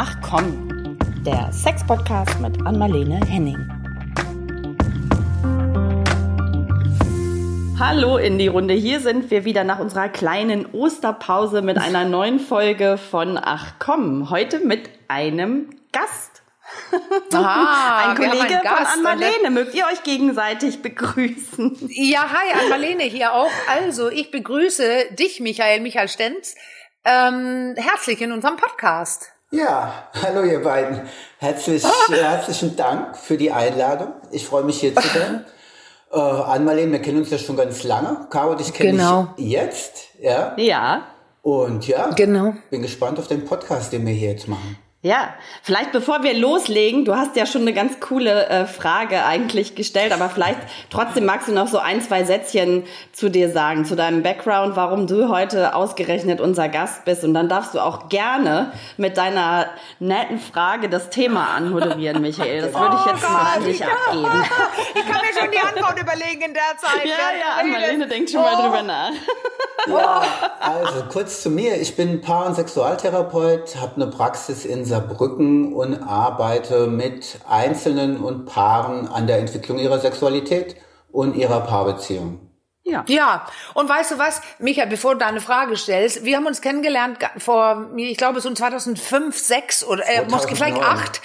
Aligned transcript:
Ach 0.00 0.14
komm, 0.22 0.96
der 1.26 1.50
Sex-Podcast 1.52 2.38
mit 2.38 2.64
Anmalene 2.64 3.18
Henning. 3.26 3.58
Hallo 7.80 8.16
in 8.16 8.38
die 8.38 8.46
Runde. 8.46 8.74
Hier 8.74 9.00
sind 9.00 9.28
wir 9.32 9.44
wieder 9.44 9.64
nach 9.64 9.80
unserer 9.80 10.08
kleinen 10.08 10.66
Osterpause 10.66 11.62
mit 11.62 11.78
einer 11.78 12.04
neuen 12.04 12.38
Folge 12.38 12.96
von 12.96 13.40
Ach 13.42 13.72
komm. 13.80 14.30
Heute 14.30 14.60
mit 14.60 14.88
einem 15.08 15.68
Gast. 15.90 16.42
Ah, 17.34 18.10
ein 18.10 18.16
Kollege 18.16 18.40
einen 18.40 18.62
Gast, 18.62 18.92
von 18.92 19.06
Anmalene. 19.06 19.50
Mögt 19.50 19.74
ihr 19.74 19.86
euch 19.86 20.04
gegenseitig 20.04 20.80
begrüßen? 20.80 21.76
Ja, 21.88 22.30
hi, 22.30 22.52
Anmalene 22.60 23.02
hier 23.02 23.32
auch. 23.32 23.50
Also, 23.68 24.10
ich 24.10 24.30
begrüße 24.30 25.06
dich, 25.18 25.40
Michael, 25.40 25.80
Michael 25.80 26.06
Stenz, 26.06 26.54
ähm, 27.04 27.74
herzlich 27.76 28.20
in 28.20 28.30
unserem 28.30 28.56
Podcast. 28.56 29.32
Ja, 29.50 30.08
hallo 30.22 30.42
ihr 30.42 30.62
beiden. 30.62 31.00
Herzlich, 31.38 31.82
äh, 32.10 32.16
herzlichen 32.16 32.76
Dank 32.76 33.16
für 33.16 33.36
die 33.38 33.50
Einladung. 33.50 34.12
Ich 34.30 34.46
freue 34.46 34.64
mich 34.64 34.80
hier 34.80 34.94
zu 34.94 35.08
sein. 35.08 35.44
Äh, 36.12 36.18
Anmalene, 36.18 36.92
wir 36.92 36.98
kennen 37.00 37.18
uns 37.18 37.30
ja 37.30 37.38
schon 37.38 37.56
ganz 37.56 37.82
lange. 37.84 38.26
Caro, 38.30 38.54
dich 38.54 38.72
kenne 38.74 38.92
Genau. 38.92 39.28
ich 39.36 39.46
jetzt. 39.48 40.08
Ja. 40.20 40.52
Ja. 40.58 41.02
Und 41.42 41.86
ja, 41.86 42.10
Genau. 42.10 42.54
bin 42.70 42.82
gespannt 42.82 43.18
auf 43.18 43.26
den 43.26 43.46
Podcast, 43.46 43.92
den 43.92 44.06
wir 44.06 44.12
hier 44.12 44.30
jetzt 44.32 44.48
machen. 44.48 44.76
Ja, 45.00 45.32
vielleicht 45.62 45.92
bevor 45.92 46.24
wir 46.24 46.34
loslegen, 46.34 47.04
du 47.04 47.14
hast 47.14 47.36
ja 47.36 47.46
schon 47.46 47.60
eine 47.60 47.72
ganz 47.72 48.00
coole 48.00 48.48
äh, 48.48 48.66
Frage 48.66 49.24
eigentlich 49.24 49.76
gestellt, 49.76 50.12
aber 50.12 50.28
vielleicht 50.28 50.58
trotzdem 50.90 51.24
magst 51.24 51.46
du 51.46 51.52
noch 51.52 51.68
so 51.68 51.78
ein, 51.78 52.02
zwei 52.02 52.24
Sätzchen 52.24 52.82
zu 53.12 53.28
dir 53.28 53.52
sagen, 53.52 53.84
zu 53.84 53.94
deinem 53.94 54.24
Background, 54.24 54.74
warum 54.74 55.06
du 55.06 55.28
heute 55.28 55.76
ausgerechnet 55.76 56.40
unser 56.40 56.68
Gast 56.68 57.04
bist. 57.04 57.22
Und 57.22 57.32
dann 57.32 57.48
darfst 57.48 57.74
du 57.74 57.78
auch 57.78 58.08
gerne 58.08 58.72
mit 58.96 59.16
deiner 59.16 59.66
netten 60.00 60.40
Frage 60.40 60.88
das 60.88 61.10
Thema 61.10 61.50
anmoderieren, 61.54 62.20
Michael. 62.20 62.62
Das 62.62 62.74
würde 62.74 62.96
ich 62.98 63.12
jetzt 63.12 63.22
mal 63.22 63.52
an 63.54 63.64
dich 63.64 63.84
abgeben. 63.84 64.26
Ich 64.94 65.06
kann 65.06 65.20
mir 65.20 65.40
schon 65.40 65.50
die 65.52 65.58
Antwort 65.58 66.00
überlegen 66.00 66.42
in 66.42 66.54
der 66.54 66.76
Zeit. 66.76 67.04
Ja, 67.04 67.10
ja, 67.38 67.60
Anmalene 67.60 68.08
denkt 68.08 68.30
schon 68.30 68.42
mal 68.42 68.56
drüber 68.56 68.82
nach. 68.82 69.10
Ja, 69.86 70.22
also 70.60 71.04
kurz 71.10 71.42
zu 71.42 71.50
mir. 71.50 71.80
Ich 71.80 71.94
bin 71.94 72.20
Paar- 72.20 72.46
und 72.46 72.56
Sexualtherapeut, 72.56 73.76
habe 73.76 73.96
eine 73.96 74.06
Praxis 74.08 74.64
in 74.64 74.84
Saarbrücken 74.88 75.72
und 75.74 76.02
arbeite 76.02 76.86
mit 76.86 77.38
Einzelnen 77.48 78.18
und 78.18 78.46
Paaren 78.46 79.06
an 79.08 79.26
der 79.26 79.38
Entwicklung 79.38 79.78
ihrer 79.78 79.98
Sexualität 79.98 80.76
und 81.12 81.36
ihrer 81.36 81.60
Paarbeziehung. 81.60 82.40
Ja. 82.84 83.04
Ja, 83.06 83.46
und 83.74 83.86
weißt 83.88 84.12
du 84.12 84.18
was, 84.18 84.40
Michael, 84.58 84.88
bevor 84.88 85.12
du 85.12 85.18
deine 85.18 85.40
Frage 85.42 85.76
stellst, 85.76 86.24
wir 86.24 86.36
haben 86.36 86.46
uns 86.46 86.62
kennengelernt 86.62 87.18
vor, 87.36 87.90
ich 87.96 88.16
glaube, 88.16 88.40
so 88.40 88.50
2005, 88.52 89.36
6 89.38 89.84
oder 89.84 90.04
äh, 90.08 90.22
muss- 90.24 90.46
vielleicht 90.46 90.76
2009. 90.78 90.82
8. 90.98 91.20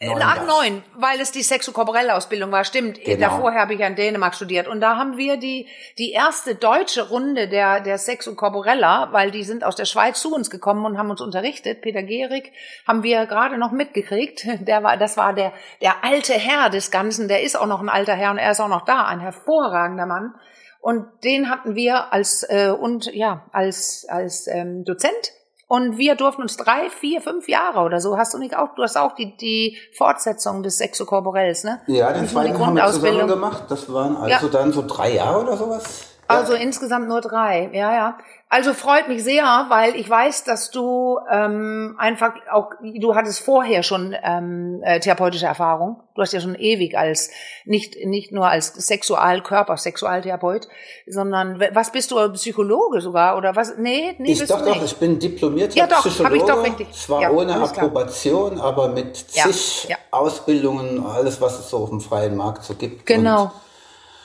Neun 0.00 0.22
8, 0.22 0.46
war's. 0.46 0.46
9, 0.46 0.82
weil 0.94 1.20
es 1.20 1.32
die 1.32 1.42
sexokorporelle 1.42 2.14
Ausbildung 2.14 2.52
war, 2.52 2.62
stimmt. 2.62 3.02
Genau. 3.02 3.18
Davor 3.18 3.54
habe 3.54 3.74
ich 3.74 3.80
ja 3.80 3.88
in 3.88 3.96
Dänemark 3.96 4.36
studiert. 4.36 4.68
Und 4.68 4.80
da 4.80 4.96
haben 4.96 5.16
wir 5.16 5.38
die, 5.38 5.66
die 5.98 6.12
erste 6.12 6.54
deutsche 6.54 7.08
Runde 7.08 7.48
der, 7.48 7.80
der 7.80 7.98
Sexokorporella, 7.98 9.12
weil 9.12 9.32
die 9.32 9.42
sind 9.42 9.64
aus 9.64 9.74
der 9.74 9.86
Schweiz 9.86 10.20
zu 10.20 10.32
uns 10.32 10.50
gekommen 10.50 10.86
und 10.86 10.98
haben 10.98 11.10
uns 11.10 11.20
unterrichtet. 11.20 11.82
Peter 11.82 12.04
Gehrig 12.04 12.52
haben 12.86 13.02
wir 13.02 13.26
gerade 13.26 13.58
noch 13.58 13.72
mitgekriegt. 13.72 14.46
Der 14.68 14.82
war, 14.82 14.96
das 14.96 15.16
war 15.16 15.32
der, 15.32 15.52
der 15.80 16.04
alte 16.04 16.34
Herr 16.34 16.68
des 16.68 16.90
Ganzen. 16.90 17.26
Der 17.26 17.42
ist 17.42 17.56
auch 17.56 17.66
noch 17.66 17.80
ein 17.80 17.88
alter 17.88 18.14
Herr 18.14 18.30
und 18.30 18.38
er 18.38 18.50
ist 18.50 18.60
auch 18.60 18.68
noch 18.68 18.84
da. 18.84 19.04
Ein 19.04 19.20
hervorragender 19.20 20.06
Mann. 20.06 20.34
Und 20.80 21.06
den 21.24 21.50
hatten 21.50 21.74
wir 21.74 22.12
als 22.12 22.44
äh, 22.48 22.70
und 22.70 23.06
ja 23.12 23.46
als 23.52 24.06
als 24.08 24.46
ähm, 24.46 24.84
Dozent 24.84 25.32
und 25.68 25.98
wir 25.98 26.16
durften 26.16 26.42
uns 26.42 26.56
drei, 26.56 26.88
vier, 26.90 27.20
fünf 27.20 27.46
Jahre 27.48 27.80
oder 27.80 28.00
so. 28.00 28.16
Hast 28.16 28.34
du 28.34 28.38
nicht 28.38 28.56
auch? 28.56 28.74
Du 28.74 28.82
hast 28.82 28.96
auch 28.96 29.14
die 29.14 29.36
die 29.36 29.76
Fortsetzung 29.92 30.62
des 30.62 30.78
Sexokorporells, 30.78 31.64
ne? 31.64 31.80
Ja, 31.86 32.12
den 32.12 32.26
zweiten 32.26 32.58
haben 32.58 32.74
wir 32.74 32.86
zusammen 32.86 33.28
gemacht. 33.28 33.64
Das 33.68 33.92
waren 33.92 34.16
also 34.16 34.46
Ja. 34.46 34.52
dann 34.52 34.72
so 34.72 34.82
drei 34.86 35.14
Jahre 35.14 35.42
oder 35.42 35.56
sowas. 35.56 36.17
Also 36.28 36.52
insgesamt 36.54 37.08
nur 37.08 37.20
drei, 37.20 37.70
ja, 37.72 37.92
ja. 37.92 38.18
Also 38.50 38.72
freut 38.72 39.08
mich 39.08 39.22
sehr, 39.24 39.44
weil 39.68 39.94
ich 39.94 40.08
weiß, 40.08 40.44
dass 40.44 40.70
du 40.70 41.18
ähm, 41.30 41.96
einfach 41.98 42.32
auch, 42.50 42.70
du 42.82 43.14
hattest 43.14 43.40
vorher 43.40 43.82
schon 43.82 44.14
ähm, 44.22 44.80
äh, 44.84 45.00
therapeutische 45.00 45.44
Erfahrung. 45.46 46.00
Du 46.14 46.22
hast 46.22 46.32
ja 46.32 46.40
schon 46.40 46.54
ewig 46.54 46.96
als 46.96 47.30
nicht 47.66 47.96
nicht 48.06 48.32
nur 48.32 48.48
als 48.48 48.68
Sexualkörper, 48.68 49.76
Sexualtherapeut, 49.76 50.66
sondern 51.06 51.60
was 51.72 51.92
bist 51.92 52.10
du 52.10 52.32
Psychologe 52.32 53.02
sogar 53.02 53.36
oder 53.36 53.54
was? 53.54 53.76
Nee, 53.76 54.14
nee, 54.18 54.32
Ich 54.32 54.38
bist 54.38 54.50
doch, 54.50 54.60
du 54.60 54.66
doch, 54.66 54.74
nicht. 54.74 54.84
ich 54.92 54.96
bin 54.96 55.18
diplomierter 55.18 55.76
Ja, 55.76 55.86
doch, 55.86 56.00
Psychologe. 56.00 56.36
ich 56.36 56.42
doch 56.44 56.62
richtig. 56.64 56.92
Zwar 56.92 57.20
Ja, 57.22 57.30
ohne 57.30 57.52
alles 57.54 57.72
klar. 57.72 57.84
Approbation, 57.86 58.58
aber 58.60 58.88
mit 58.88 59.26
Ja, 59.32 59.44
zig 59.44 59.88
ja. 59.90 59.96
Ausbildungen, 60.10 61.04
alles, 61.06 61.40
was 61.40 61.58
es 61.58 61.68
so 61.70 61.78
auf 61.78 61.90
dem 61.90 62.00
freien 62.00 62.34
Markt 62.36 62.64
so 62.64 62.74
gibt. 62.74 63.04
Genau. 63.04 63.42
Und 63.44 63.50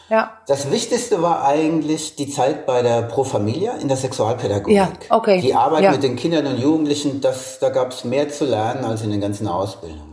Ja. 0.10 0.34
das 0.48 0.70
Wichtigste 0.70 1.22
war 1.22 1.46
eigentlich 1.46 2.16
die 2.16 2.30
Zeit 2.30 2.66
bei 2.66 2.82
der 2.82 3.04
Pro 3.04 3.24
Familia 3.24 3.74
in 3.78 3.88
der 3.88 3.98
Sexualpädagogik. 3.98 4.76
Ja, 4.76 4.90
okay. 5.10 5.42
Die 5.42 5.56
Arbeit 5.56 5.84
Ja. 5.84 5.92
mit 5.92 6.04
den 6.04 6.16
Kindern 6.16 6.46
und 6.46 6.60
Jugendlichen, 6.60 7.22
das, 7.22 7.60
da 7.60 7.70
gab 7.70 7.92
es 7.92 8.04
mehr 8.04 8.30
zu 8.30 8.46
lernen 8.46 8.84
als 8.86 9.02
in 9.02 9.12
den 9.12 9.22
ganzen 9.22 9.48
Ausbildungen. 9.48 10.13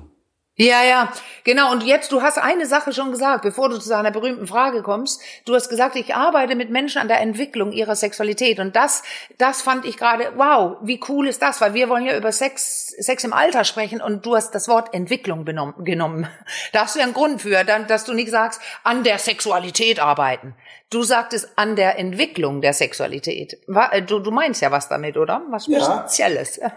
Ja, 0.60 0.82
ja, 0.84 1.10
genau. 1.44 1.72
Und 1.72 1.82
jetzt, 1.84 2.12
du 2.12 2.20
hast 2.20 2.36
eine 2.36 2.66
Sache 2.66 2.92
schon 2.92 3.10
gesagt, 3.10 3.42
bevor 3.42 3.70
du 3.70 3.78
zu 3.78 3.88
deiner 3.88 4.10
berühmten 4.10 4.46
Frage 4.46 4.82
kommst. 4.82 5.22
Du 5.46 5.54
hast 5.54 5.70
gesagt, 5.70 5.96
ich 5.96 6.14
arbeite 6.14 6.54
mit 6.54 6.68
Menschen 6.68 7.00
an 7.00 7.08
der 7.08 7.20
Entwicklung 7.20 7.72
ihrer 7.72 7.96
Sexualität. 7.96 8.60
Und 8.60 8.76
das, 8.76 9.02
das 9.38 9.62
fand 9.62 9.86
ich 9.86 9.96
gerade, 9.96 10.32
wow, 10.36 10.76
wie 10.82 11.00
cool 11.08 11.28
ist 11.28 11.40
das? 11.40 11.62
Weil 11.62 11.72
wir 11.72 11.88
wollen 11.88 12.04
ja 12.04 12.14
über 12.14 12.30
Sex, 12.30 12.88
Sex 12.98 13.24
im 13.24 13.32
Alter 13.32 13.64
sprechen 13.64 14.02
und 14.02 14.26
du 14.26 14.36
hast 14.36 14.50
das 14.54 14.68
Wort 14.68 14.92
Entwicklung 14.92 15.44
benommen, 15.46 15.74
genommen. 15.84 16.28
Da 16.72 16.82
hast 16.82 16.94
du 16.94 16.98
ja 16.98 17.04
einen 17.06 17.14
Grund 17.14 17.40
für, 17.40 17.64
dass 17.64 18.04
du 18.04 18.12
nicht 18.12 18.30
sagst, 18.30 18.60
an 18.84 19.02
der 19.02 19.18
Sexualität 19.18 19.98
arbeiten. 19.98 20.54
Du 20.90 21.04
sagtest 21.04 21.48
an 21.56 21.76
der 21.76 21.98
Entwicklung 21.98 22.60
der 22.60 22.72
Sexualität. 22.74 23.58
Äh, 23.92 24.02
Du, 24.02 24.18
du 24.18 24.30
meinst 24.30 24.60
ja 24.60 24.70
was 24.70 24.88
damit, 24.88 25.16
oder? 25.16 25.42
Was 25.50 25.66
Ja. 25.68 25.80
Spezielles. 25.80 26.60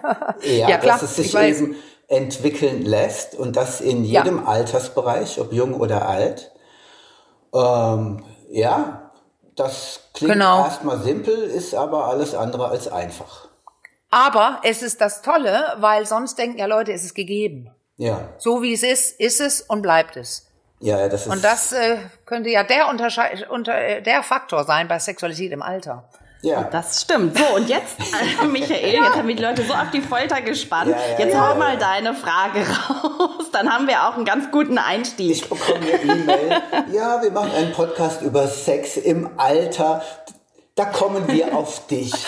Ja, 0.44 0.78
klar, 0.78 1.00
dass 1.00 1.04
es 1.04 1.18
ich 1.20 1.26
sich 1.26 1.34
weiß. 1.34 1.62
eben 1.62 1.76
entwickeln 2.14 2.84
lässt 2.86 3.36
und 3.36 3.56
das 3.56 3.82
in 3.82 4.04
Ja. 4.06 4.22
jedem 4.24 4.48
Altersbereich, 4.48 5.40
ob 5.40 5.52
jung 5.54 5.74
oder 5.74 6.08
alt. 6.08 6.52
Ähm, 7.54 8.24
ja, 8.50 9.12
das 9.56 10.00
klingt 10.14 10.34
Genau. 10.34 10.64
erstmal 10.64 11.00
simpel, 11.02 11.36
ist 11.44 11.76
aber 11.76 12.06
alles 12.08 12.34
andere 12.36 12.70
als 12.70 12.88
einfach. 12.88 13.48
Aber 14.10 14.60
es 14.64 14.82
ist 14.84 15.02
das 15.02 15.22
Tolle, 15.22 15.74
weil 15.78 16.06
sonst 16.06 16.38
denken 16.38 16.60
ja 16.60 16.66
Leute, 16.68 16.92
es 16.94 17.04
ist 17.04 17.16
gegeben. 17.16 17.72
Ja, 17.98 18.30
So 18.38 18.62
wie 18.62 18.74
es 18.74 18.84
ist, 18.84 19.20
ist 19.20 19.40
es 19.40 19.62
und 19.62 19.82
bleibt 19.82 20.18
es. 20.18 20.48
ja, 20.80 21.00
ja, 21.00 21.08
das 21.10 21.26
ist. 21.28 21.32
Und 21.32 21.44
das 21.44 21.72
äh, 21.74 21.98
könnte 22.26 22.50
ja 22.50 22.64
der, 22.64 22.90
Untersche 22.90 23.22
unter, 23.50 23.76
äh, 23.80 24.02
der 24.02 24.22
Faktor 24.24 24.64
sein 24.66 24.88
bei 24.88 25.00
Sexualität 25.00 25.52
im 25.52 25.62
Alter. 25.62 26.10
Ja. 26.44 26.64
Das 26.64 27.02
stimmt. 27.02 27.38
So, 27.38 27.56
und 27.56 27.70
jetzt, 27.70 27.98
äh, 28.44 28.46
Michael, 28.46 28.94
jetzt 28.94 29.16
haben 29.16 29.28
wir 29.28 29.36
die 29.36 29.44
Leute 29.44 29.64
so 29.64 29.74
auf 29.74 29.92
die 29.92 30.02
Folter 30.02 30.42
gespannt. 30.42 30.92
Ja, 30.92 30.98
ja, 30.98 31.20
jetzt 31.20 31.34
ja, 31.34 31.48
hau 31.48 31.54
ja. 31.54 31.60
mal 31.60 31.78
deine 31.78 32.14
Frage 32.14 32.60
raus. 32.90 33.50
Dann 33.52 33.74
haben 33.74 33.88
wir 33.88 34.08
auch 34.08 34.16
einen 34.16 34.26
ganz 34.26 34.52
guten 34.52 34.78
Einstieg. 34.78 35.32
Ich 35.32 35.50
bekomme 35.50 35.80
eine 35.80 36.02
E-Mail. 36.02 36.62
Ja, 36.92 37.22
wir 37.24 37.32
machen 37.32 37.52
einen 37.56 37.72
Podcast 37.72 38.22
über 38.22 38.48
Sex 38.48 38.98
im 38.98 39.30
Alter. 39.38 40.04
Da 40.76 40.86
kommen 40.86 41.28
wir 41.28 41.56
auf 41.56 41.88
dich. 41.88 42.14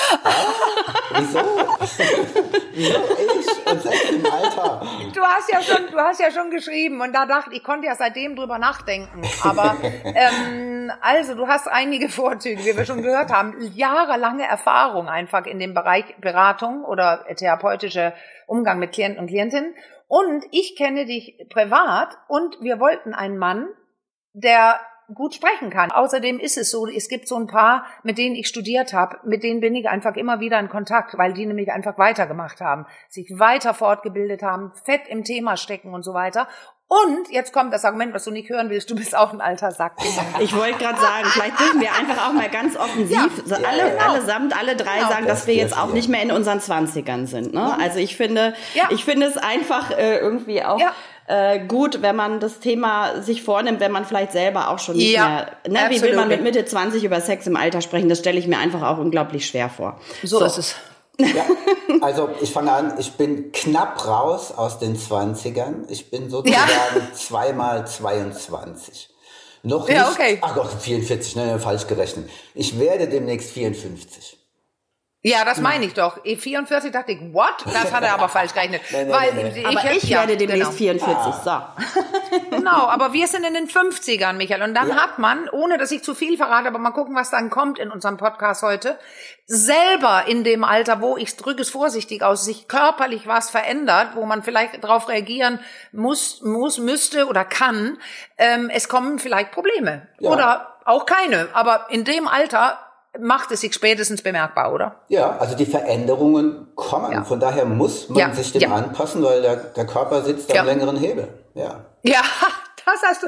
Ja? 1.11 1.21
Wieso? 1.21 1.39
Wieso 2.73 2.99
ich 3.15 3.71
und 3.71 3.81
Sex 3.81 4.11
im 4.11 4.25
Alter? 4.25 4.81
Du 5.13 5.21
hast 5.21 5.51
ja 5.51 5.61
schon, 5.61 5.87
du 5.91 5.97
hast 5.97 6.19
ja 6.19 6.31
schon 6.31 6.49
geschrieben 6.49 7.01
und 7.01 7.13
da 7.13 7.25
dachte 7.25 7.53
ich, 7.53 7.63
konnte 7.63 7.87
ja 7.87 7.95
seitdem 7.95 8.35
drüber 8.35 8.57
nachdenken. 8.57 9.21
Aber 9.43 9.77
ähm, 10.03 10.91
also 11.01 11.35
du 11.35 11.47
hast 11.47 11.67
einige 11.67 12.09
Vorzüge, 12.09 12.65
wie 12.65 12.75
wir 12.75 12.85
schon 12.85 13.01
gehört 13.01 13.31
haben, 13.31 13.55
jahrelange 13.73 14.47
Erfahrung 14.47 15.07
einfach 15.07 15.45
in 15.45 15.59
dem 15.59 15.73
Bereich 15.73 16.15
Beratung 16.19 16.83
oder 16.83 17.25
therapeutische 17.35 18.13
Umgang 18.47 18.79
mit 18.79 18.91
Klienten 18.91 19.19
und 19.19 19.27
Klientinnen. 19.27 19.73
Und 20.07 20.45
ich 20.51 20.75
kenne 20.75 21.05
dich 21.05 21.37
privat 21.49 22.17
und 22.27 22.61
wir 22.61 22.79
wollten 22.79 23.13
einen 23.13 23.37
Mann, 23.37 23.67
der 24.33 24.79
gut 25.13 25.35
sprechen 25.35 25.69
kann. 25.69 25.91
Außerdem 25.91 26.39
ist 26.39 26.57
es 26.57 26.71
so, 26.71 26.87
es 26.87 27.07
gibt 27.09 27.27
so 27.27 27.35
ein 27.35 27.47
paar, 27.47 27.85
mit 28.03 28.17
denen 28.17 28.35
ich 28.35 28.47
studiert 28.47 28.93
habe, 28.93 29.17
mit 29.23 29.43
denen 29.43 29.59
bin 29.59 29.75
ich 29.75 29.87
einfach 29.87 30.15
immer 30.15 30.39
wieder 30.39 30.59
in 30.59 30.69
Kontakt, 30.69 31.17
weil 31.17 31.33
die 31.33 31.45
nämlich 31.45 31.71
einfach 31.71 31.97
weitergemacht 31.97 32.59
haben, 32.61 32.85
sich 33.09 33.31
weiter 33.37 33.73
fortgebildet 33.73 34.41
haben, 34.41 34.71
fett 34.83 35.01
im 35.07 35.23
Thema 35.23 35.57
stecken 35.57 35.93
und 35.93 36.03
so 36.03 36.13
weiter. 36.13 36.47
Und 36.87 37.31
jetzt 37.31 37.51
kommt 37.51 37.73
das 37.73 37.83
Argument, 37.83 38.13
was 38.13 38.25
du 38.25 38.31
nicht 38.31 38.47
hören 38.49 38.69
willst, 38.69 38.91
du 38.91 38.95
bist 38.95 39.15
auch 39.17 39.33
ein 39.33 39.41
alter 39.41 39.71
Sack. 39.71 39.93
Ich 40.39 40.55
wollte 40.55 40.77
gerade 40.77 40.99
sagen, 40.99 41.25
vielleicht 41.25 41.59
dürfen 41.59 41.81
wir 41.81 41.89
einfach 41.93 42.27
auch 42.29 42.33
mal 42.33 42.47
ganz 42.49 42.77
offensiv, 42.77 43.17
alle, 43.51 43.77
ja, 43.77 43.89
genau. 43.89 44.03
allesamt, 44.11 44.57
alle 44.57 44.75
drei 44.75 44.97
Genau. 44.97 45.09
sagen, 45.09 45.25
dass 45.25 45.47
wir 45.47 45.55
jetzt 45.55 45.75
auch 45.75 45.87
Ja. 45.89 45.93
nicht 45.93 46.09
mehr 46.09 46.21
in 46.21 46.31
unseren 46.31 46.59
Zwanzigern 46.61 47.25
sind. 47.25 47.53
Ne? 47.53 47.75
Also 47.79 47.97
ich 47.99 48.15
finde, 48.15 48.53
Ja. 48.75 48.83
ich 48.91 49.03
finde 49.03 49.25
es 49.25 49.37
einfach 49.37 49.89
äh, 49.97 50.17
irgendwie 50.19 50.63
auch 50.63 50.79
Ja. 50.79 50.93
Äh, 51.27 51.65
gut, 51.65 52.01
wenn 52.01 52.15
man 52.15 52.39
das 52.39 52.59
Thema 52.59 53.21
sich 53.21 53.41
vornimmt, 53.41 53.79
wenn 53.79 53.91
man 53.91 54.05
vielleicht 54.05 54.31
selber 54.31 54.69
auch 54.69 54.79
schon 54.79 54.97
nicht 54.97 55.11
Ja, 55.11 55.47
mehr, 55.67 55.89
ne? 55.89 55.95
wie 55.95 56.01
will 56.01 56.15
man 56.15 56.27
mit 56.27 56.43
Mitte 56.43 56.65
20 56.65 57.03
über 57.03 57.19
Sex 57.21 57.47
im 57.47 57.55
Alter 57.55 57.81
sprechen, 57.81 58.09
das 58.09 58.19
stelle 58.19 58.39
ich 58.39 58.47
mir 58.47 58.57
einfach 58.57 58.83
auch 58.83 58.99
unglaublich 58.99 59.47
schwer 59.47 59.69
vor. 59.69 59.99
So, 60.23 60.43
ist 60.43 60.57
es. 60.57 60.75
Ja, 61.17 61.45
also 62.01 62.29
ich 62.41 62.51
fange 62.51 62.71
an, 62.71 62.93
ich 62.99 63.13
bin 63.13 63.51
knapp 63.53 64.05
raus 64.05 64.51
aus 64.51 64.79
den 64.79 64.97
20ern. 64.97 65.89
Ich 65.89 66.11
bin 66.11 66.29
sozusagen 66.29 66.61
ja. 66.95 67.13
zweimal 67.13 67.87
22. 67.87 69.09
Noch 69.63 69.87
nicht, 69.87 69.97
ja, 69.97 70.11
okay. 70.11 70.37
ach 70.41 70.55
doch, 70.55 70.69
44, 70.69 71.37
ne, 71.37 71.59
falsch 71.59 71.87
gerechnet. 71.87 72.29
Ich 72.53 72.77
werde 72.77 73.07
demnächst 73.07 73.51
54. 73.51 74.34
Ja, 75.27 75.43
das 75.43 75.59
meine 75.59 75.85
ich 75.85 75.95
doch. 75.95 76.23
E44 76.23 76.91
dachte 76.91 77.13
ich, 77.13 77.33
what? 77.33 77.55
Das 77.65 77.91
hat 77.91 78.03
er 78.03 78.13
aber 78.13 78.29
falsch 78.29 78.53
gerechnet. 78.53 78.83
nee, 78.91 79.05
nee, 79.05 79.11
Weil 79.11 79.33
nee, 79.33 79.43
nee. 79.45 79.59
Ich, 79.59 79.65
aber 79.65 79.91
ich 79.91 80.03
ja, 80.03 80.19
werde 80.19 80.37
demnächst 80.37 80.77
genau. 80.77 80.99
44. 80.99 81.11
Ah. 81.47 81.75
So. 81.75 82.49
genau, 82.57 82.87
aber 82.89 83.11
wir 83.11 83.27
sind 83.27 83.43
in 83.43 83.55
den 83.55 83.67
50ern, 83.67 84.33
Michael. 84.33 84.61
Und 84.61 84.75
dann 84.75 84.89
ja. 84.89 84.97
hat 84.97 85.17
man, 85.17 85.49
ohne 85.49 85.79
dass 85.79 85.89
ich 85.89 86.03
zu 86.03 86.13
viel 86.13 86.37
verrate, 86.37 86.67
aber 86.67 86.77
mal 86.77 86.91
gucken, 86.91 87.15
was 87.15 87.31
dann 87.31 87.49
kommt 87.49 87.79
in 87.79 87.89
unserem 87.89 88.17
Podcast 88.17 88.61
heute, 88.61 88.99
selber 89.47 90.25
in 90.27 90.43
dem 90.43 90.63
Alter, 90.63 91.01
wo 91.01 91.17
ich 91.17 91.35
drücke 91.35 91.63
es 91.63 91.71
vorsichtig 91.71 92.21
aus, 92.21 92.45
sich 92.45 92.67
körperlich 92.67 93.25
was 93.25 93.49
verändert, 93.49 94.09
wo 94.13 94.27
man 94.27 94.43
vielleicht 94.43 94.83
darauf 94.83 95.09
reagieren 95.09 95.59
muss, 95.91 96.43
muss, 96.43 96.77
müsste 96.77 97.25
oder 97.25 97.45
kann, 97.45 97.97
ähm, 98.37 98.69
es 98.71 98.89
kommen 98.89 99.17
vielleicht 99.17 99.53
Probleme. 99.53 100.07
Ja. 100.19 100.29
Oder 100.29 100.75
auch 100.85 101.07
keine. 101.07 101.47
Aber 101.53 101.87
in 101.89 102.03
dem 102.03 102.27
Alter 102.27 102.77
macht 103.19 103.51
es 103.51 103.61
sich 103.61 103.73
spätestens 103.73 104.21
bemerkbar, 104.21 104.73
oder? 104.73 105.01
Ja, 105.07 105.37
also 105.37 105.55
die 105.55 105.65
Veränderungen 105.65 106.67
kommen. 106.75 107.11
Ja. 107.11 107.23
Von 107.23 107.39
daher 107.39 107.65
muss 107.65 108.09
man 108.09 108.19
ja. 108.19 108.33
sich 108.33 108.51
dem 108.51 108.61
ja. 108.61 108.75
anpassen, 108.75 109.23
weil 109.23 109.41
der, 109.41 109.55
der 109.55 109.85
Körper 109.85 110.21
sitzt 110.23 110.55
am 110.57 110.65
längeren 110.65 110.97
Hebel. 110.97 111.27
Ja. 111.53 111.85
Ja, 112.03 112.21
das 112.85 113.01
hast 113.03 113.23
du. 113.23 113.27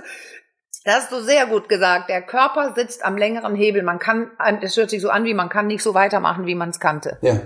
Das 0.83 0.95
hast 0.95 1.11
du 1.11 1.19
sehr 1.19 1.47
gut 1.47 1.67
gesagt. 1.67 2.09
Der 2.09 2.21
Körper 2.21 2.73
sitzt 2.73 3.03
am 3.03 3.17
längeren 3.17 3.55
Hebel. 3.55 3.83
Man 3.83 3.99
kann, 3.99 4.31
es 4.61 4.77
hört 4.77 4.89
sich 4.89 5.01
so 5.01 5.09
an, 5.09 5.25
wie 5.25 5.33
man 5.33 5.49
kann 5.49 5.67
nicht 5.67 5.83
so 5.83 5.93
weitermachen, 5.93 6.45
wie 6.45 6.55
man 6.55 6.69
es 6.69 6.79
kannte. 6.79 7.17
Ja. 7.21 7.41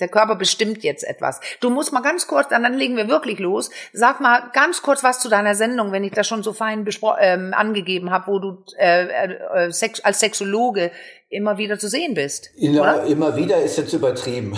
Der 0.00 0.08
Körper 0.08 0.34
bestimmt 0.34 0.82
jetzt 0.82 1.04
etwas. 1.04 1.40
Du 1.60 1.70
musst 1.70 1.92
mal 1.92 2.00
ganz 2.00 2.26
kurz, 2.26 2.48
dann, 2.48 2.64
dann 2.64 2.74
legen 2.74 2.96
wir 2.96 3.08
wirklich 3.08 3.38
los. 3.38 3.70
Sag 3.92 4.20
mal 4.20 4.50
ganz 4.52 4.82
kurz 4.82 5.04
was 5.04 5.20
zu 5.20 5.28
deiner 5.28 5.54
Sendung, 5.54 5.92
wenn 5.92 6.02
ich 6.02 6.12
das 6.12 6.26
schon 6.26 6.42
so 6.42 6.52
fein 6.52 6.84
ähm, 7.20 7.54
angegeben 7.54 8.10
habe, 8.10 8.26
wo 8.26 8.38
du 8.40 8.64
äh, 8.76 9.06
äh, 9.06 9.70
Sex 9.70 10.00
als 10.00 10.18
Sexologe 10.18 10.90
immer 11.34 11.58
wieder 11.58 11.78
zu 11.78 11.88
sehen 11.88 12.14
bist. 12.14 12.50
Oder? 12.60 13.04
immer 13.04 13.36
wieder 13.36 13.56
ist 13.58 13.76
jetzt 13.76 13.92
übertrieben. 13.92 14.56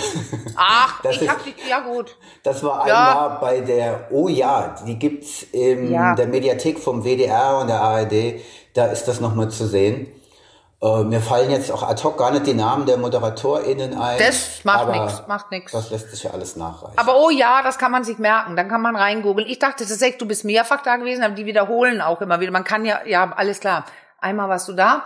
Ach, 0.57 1.01
das 1.03 1.17
ich 1.17 1.23
ist, 1.23 1.29
hab 1.29 1.45
die, 1.45 1.55
ja 1.69 1.81
gut. 1.81 2.17
Das 2.43 2.63
war 2.63 2.87
ja. 2.87 3.09
einmal 3.09 3.39
bei 3.41 3.61
der, 3.61 4.09
oh 4.11 4.29
ja, 4.29 4.75
die 4.87 4.99
gibt's 4.99 5.43
in 5.53 5.93
ja. 5.93 6.15
der 6.15 6.27
Mediathek 6.27 6.79
vom 6.79 7.03
WDR 7.05 7.59
und 7.61 7.69
der 7.69 7.81
ARD, 7.81 8.41
da 8.75 8.87
ist 8.87 9.05
das 9.05 9.21
nochmal 9.21 9.49
zu 9.49 9.67
sehen. 9.67 10.09
Äh, 10.83 11.05
mir 11.05 11.21
fallen 11.21 11.51
jetzt 11.51 11.73
auch 11.73 11.83
ad 11.83 12.03
hoc 12.05 12.19
gar 12.19 12.33
nicht 12.33 12.47
die 12.47 12.55
Namen 12.55 12.85
der 12.85 12.99
ModeratorInnen 12.99 13.99
ein. 13.99 14.19
Das 14.19 14.63
macht 14.65 14.89
nichts, 14.89 15.23
macht 15.27 15.51
nichts. 15.51 15.73
Das 15.73 15.91
lässt 15.91 16.11
sich 16.11 16.25
ja 16.25 16.33
alles 16.33 16.57
nachreichen. 16.57 16.99
Aber 16.99 17.17
oh 17.17 17.31
ja, 17.31 17.63
das 17.63 17.79
kann 17.79 17.91
man 17.91 18.05
sich 18.05 18.19
merken. 18.19 18.57
Dann 18.57 18.69
kann 18.69 18.83
man 18.83 18.95
reingoogeln. 18.95 19.49
Ich 19.49 19.59
dachte 19.59 19.87
tatsächlich, 19.87 20.19
du 20.19 20.27
bist 20.27 20.45
mehrfach 20.45 20.83
da 20.83 20.97
gewesen, 20.97 21.23
aber 21.23 21.35
die 21.35 21.47
wiederholen 21.47 22.03
auch 22.03 22.21
immer 22.21 22.41
wieder. 22.41 22.53
Man 22.53 22.65
kann 22.65 22.85
ja, 22.85 23.01
ja, 23.07 23.33
alles 23.35 23.61
klar. 23.61 23.87
Einmal 24.21 24.51
warst 24.51 24.69
du 24.69 24.75
da. 24.75 25.05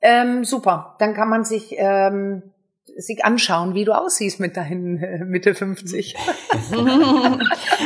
Ähm, 0.00 0.44
super. 0.44 0.96
Dann 0.98 1.12
kann 1.14 1.28
man 1.28 1.44
sich 1.44 1.74
ähm, 1.76 2.51
sich 2.96 3.24
anschauen, 3.24 3.74
wie 3.74 3.84
du 3.84 3.92
aussiehst 3.92 4.38
mit 4.40 4.56
deinen 4.56 5.02
äh, 5.02 5.24
Mitte 5.24 5.54
50. 5.54 6.14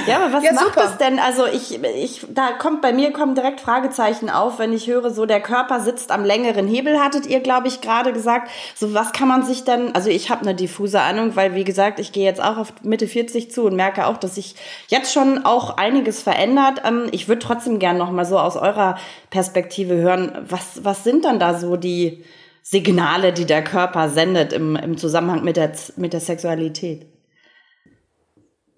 ja, 0.06 0.16
aber 0.16 0.32
was 0.32 0.44
ja, 0.44 0.52
macht 0.52 0.66
super. 0.66 0.80
das 0.80 0.98
denn? 0.98 1.18
Also 1.18 1.46
ich, 1.46 1.82
ich, 1.82 2.26
da 2.28 2.52
kommt 2.52 2.82
bei 2.82 2.92
mir 2.92 3.12
kommen 3.12 3.34
direkt 3.34 3.60
Fragezeichen 3.60 4.30
auf, 4.30 4.58
wenn 4.58 4.72
ich 4.72 4.88
höre, 4.88 5.10
so 5.10 5.26
der 5.26 5.40
Körper 5.40 5.80
sitzt 5.80 6.10
am 6.10 6.24
längeren 6.24 6.66
Hebel, 6.66 6.98
hattet 6.98 7.26
ihr, 7.26 7.40
glaube 7.40 7.68
ich, 7.68 7.80
gerade 7.80 8.12
gesagt. 8.12 8.50
So 8.74 8.94
was 8.94 9.12
kann 9.12 9.28
man 9.28 9.44
sich 9.44 9.64
denn? 9.64 9.94
Also 9.94 10.10
ich 10.10 10.30
habe 10.30 10.42
eine 10.42 10.54
diffuse 10.54 11.00
Ahnung, 11.00 11.36
weil 11.36 11.54
wie 11.54 11.64
gesagt, 11.64 12.00
ich 12.00 12.12
gehe 12.12 12.24
jetzt 12.24 12.42
auch 12.42 12.56
auf 12.56 12.72
Mitte 12.82 13.06
40 13.06 13.50
zu 13.50 13.64
und 13.64 13.76
merke 13.76 14.06
auch, 14.06 14.16
dass 14.16 14.34
sich 14.34 14.56
jetzt 14.88 15.12
schon 15.12 15.44
auch 15.44 15.76
einiges 15.76 16.22
verändert. 16.22 16.82
Ähm, 16.84 17.06
ich 17.12 17.28
würde 17.28 17.40
trotzdem 17.40 17.78
gern 17.78 17.98
noch 17.98 18.10
mal 18.10 18.24
so 18.24 18.38
aus 18.38 18.56
eurer 18.56 18.98
Perspektive 19.30 19.94
hören, 19.94 20.46
was 20.48 20.84
was 20.84 21.04
sind 21.04 21.24
dann 21.24 21.38
da 21.38 21.58
so 21.58 21.76
die 21.76 22.24
Signale, 22.68 23.32
die 23.32 23.44
der 23.44 23.62
Körper 23.62 24.08
sendet 24.08 24.52
im, 24.52 24.74
im 24.74 24.98
Zusammenhang 24.98 25.44
mit 25.44 25.56
der, 25.56 25.70
mit 25.94 26.12
der 26.12 26.18
Sexualität. 26.18 27.06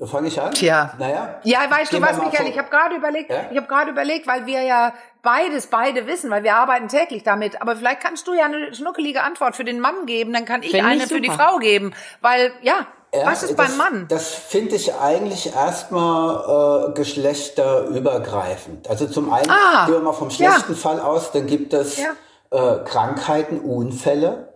Fange 0.05 0.29
ich 0.29 0.39
an? 0.39 0.53
Tja. 0.53 0.93
Naja. 0.99 1.41
Ja, 1.43 1.61
weißt 1.71 1.95
du 1.95 2.01
was, 2.03 2.19
Michael, 2.19 2.49
ich 2.49 2.59
habe 2.59 2.69
gerade 2.69 2.97
überlegt, 2.97 3.31
ja? 3.31 3.47
ich 3.51 3.57
habe 3.57 3.67
gerade 3.67 3.91
überlegt, 3.91 4.27
weil 4.27 4.45
wir 4.45 4.61
ja 4.63 4.93
beides 5.23 5.69
beide 5.69 6.07
wissen, 6.07 6.31
weil 6.31 6.45
wir 6.45 6.57
arbeiten 6.57 6.89
täglich 6.89 7.23
damit. 7.23 7.63
Aber 7.63 7.77
vielleicht 7.77 8.03
kannst 8.03 8.29
du 8.29 8.35
ja 8.35 8.45
eine 8.45 8.75
schnuckelige 8.75 9.23
Antwort 9.23 9.57
für 9.57 9.65
den 9.65 9.81
Mann 9.81 10.05
geben, 10.05 10.35
dann 10.35 10.45
kann 10.45 10.63
ich 10.63 10.71
Find 10.71 10.85
eine 10.85 11.05
ich 11.05 11.09
für 11.09 11.23
die 11.23 11.31
Frau 11.31 11.57
geben. 11.57 11.95
Weil, 12.21 12.53
ja, 12.61 12.87
ja 13.15 13.27
was 13.27 13.43
ist 13.43 13.59
das, 13.59 13.69
beim 13.69 13.79
Mann? 13.79 14.07
Das 14.09 14.35
finde 14.35 14.77
ich 14.77 14.95
eigentlich 14.95 15.55
erstmal 15.55 16.91
äh, 16.91 16.93
geschlechterübergreifend. 16.93 18.91
Also 18.91 19.07
zum 19.07 19.33
einen, 19.33 19.49
ah, 19.51 19.87
gehen 19.87 19.95
wir 19.95 20.01
mal 20.03 20.13
vom 20.13 20.29
schlechten 20.29 20.75
ja. 20.75 20.79
Fall 20.79 21.01
aus, 21.01 21.33
dann 21.33 21.47
gibt 21.47 21.73
es 21.73 21.97
ja 21.97 22.11
äh, 22.51 22.79
Krankheiten, 22.85 23.61
Unfälle. 23.61 24.55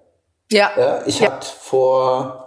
Ja. 0.50 0.70
ja 0.76 1.02
ich 1.06 1.20
ja. 1.20 1.26
hatte 1.26 1.46
vor 1.46 2.42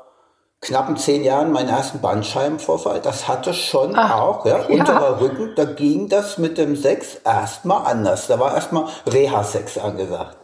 knappen 0.62 0.98
zehn 0.98 1.24
Jahren 1.24 1.52
meinen 1.52 1.70
ersten 1.70 2.02
Bandscheibenvorfall. 2.02 3.00
Das 3.02 3.28
hatte 3.28 3.54
schon 3.54 3.96
Ach, 3.96 4.20
auch, 4.20 4.46
ja, 4.46 4.60
ja, 4.60 4.66
unterer 4.66 5.22
Rücken. 5.22 5.54
Da 5.56 5.66
ging 5.66 6.10
das 6.10 6.38
mit 6.38 6.58
dem 6.58 6.76
Sex 6.76 7.16
erstmal 7.24 7.86
anders. 7.86 8.28
Da 8.28 8.40
war 8.40 8.56
erstmal 8.56 8.88
Reha-Sex 9.08 9.78
angesagt. 9.78 10.38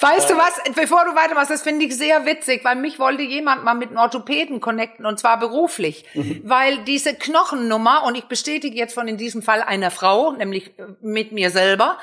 Weißt 0.00 0.28
du 0.28 0.34
was, 0.36 0.60
bevor 0.74 1.04
du 1.04 1.14
weitermachst, 1.14 1.50
das 1.50 1.62
finde 1.62 1.84
ich 1.84 1.96
sehr 1.96 2.26
witzig, 2.26 2.64
weil 2.64 2.74
mich 2.74 2.98
wollte 2.98 3.22
jemand 3.22 3.62
mal 3.62 3.74
mit 3.74 3.90
einem 3.90 3.98
Orthopäden 3.98 4.60
connecten 4.60 5.06
und 5.06 5.18
zwar 5.20 5.38
beruflich, 5.38 6.04
mhm. 6.14 6.40
weil 6.44 6.78
diese 6.78 7.14
Knochennummer, 7.14 8.02
und 8.04 8.16
ich 8.16 8.24
bestätige 8.24 8.76
jetzt 8.76 8.94
von 8.94 9.06
in 9.06 9.16
diesem 9.16 9.42
Fall 9.42 9.62
einer 9.62 9.92
Frau, 9.92 10.32
nämlich 10.32 10.72
mit 11.00 11.30
mir 11.30 11.50
selber, 11.50 11.98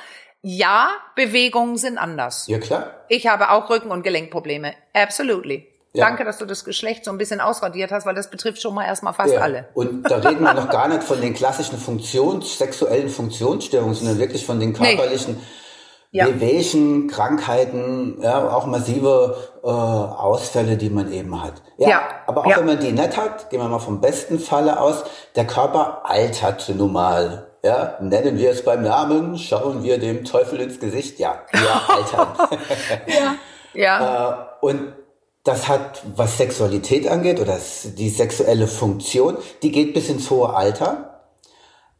ja, 0.46 0.90
Bewegungen 1.16 1.78
sind 1.78 1.98
anders. 1.98 2.48
Ja, 2.48 2.60
klar. 2.60 2.92
Ich 3.08 3.28
habe 3.28 3.50
auch 3.50 3.70
Rücken- 3.70 3.92
und 3.92 4.04
Gelenkprobleme. 4.04 4.74
Absolutely. 4.94 5.70
Ja. 5.94 6.06
Danke, 6.06 6.26
dass 6.26 6.38
du 6.38 6.46
das 6.46 6.66
Geschlecht 6.66 7.06
so 7.06 7.12
ein 7.12 7.18
bisschen 7.18 7.40
ausradiert 7.40 7.92
hast, 7.92 8.06
weil 8.06 8.16
das 8.16 8.30
betrifft 8.30 8.62
schon 8.62 8.74
mal 8.74 8.86
erstmal 8.86 9.14
fast 9.14 9.34
ja. 9.34 9.40
alle. 9.40 9.70
Und 9.74 10.04
da 10.10 10.18
reden 10.18 10.44
wir 10.44 10.54
noch 10.54 10.70
gar 10.70 10.90
nicht 10.90 11.04
von 11.04 11.22
den 11.22 11.34
klassischen 11.34 11.78
Funktions-, 11.78 12.58
sexuellen 12.58 13.10
Funktionsstörungen, 13.10 13.96
sondern 13.96 14.20
wirklich 14.20 14.46
von 14.46 14.60
den 14.60 14.74
körperlichen 14.74 15.36
nee. 16.12 16.20
ja. 16.20 16.28
Wehwehchen, 16.28 17.08
Krankheiten, 17.08 18.20
ja, 18.22 18.50
auch 18.50 18.66
massive 18.66 19.38
äh, 19.64 19.68
Ausfälle, 19.68 20.76
die 20.76 20.90
man 20.90 21.10
eben 21.12 21.42
hat. 21.42 21.62
Ja, 21.78 21.90
ja. 21.90 22.02
aber 22.26 22.48
auch 22.48 22.58
wenn 22.58 22.66
man 22.66 22.80
die 22.80 22.92
nicht 22.92 23.16
hat, 23.16 23.50
gehen 23.50 23.62
wir 23.62 23.70
mal 23.70 23.80
vom 23.80 24.02
besten 24.02 24.40
Falle 24.40 24.82
aus, 24.82 25.04
der 25.36 25.46
Körper 25.46 26.02
altert 26.04 26.68
nun 26.76 26.92
mal 26.92 27.53
ja, 27.64 27.98
nennen 28.02 28.38
wir 28.38 28.52
es 28.52 28.64
beim 28.64 28.84
Namen, 28.84 29.38
schauen 29.38 29.84
wir 29.84 29.98
dem 29.98 30.26
Teufel 30.26 30.60
ins 30.60 30.80
Gesicht, 30.80 31.18
ja, 31.20 31.42
wir 31.52 31.90
altern. 31.90 32.60
ja, 33.08 33.36
ja. 33.74 34.50
Äh, 34.62 34.66
und 34.66 34.94
das 35.44 35.68
hat, 35.68 36.04
was 36.16 36.38
Sexualität 36.38 37.08
angeht 37.08 37.40
oder 37.40 37.58
die 37.98 38.10
sexuelle 38.10 38.68
Funktion, 38.68 39.38
die 39.62 39.72
geht 39.72 39.94
bis 39.94 40.10
ins 40.10 40.30
hohe 40.30 40.54
Alter. 40.54 41.10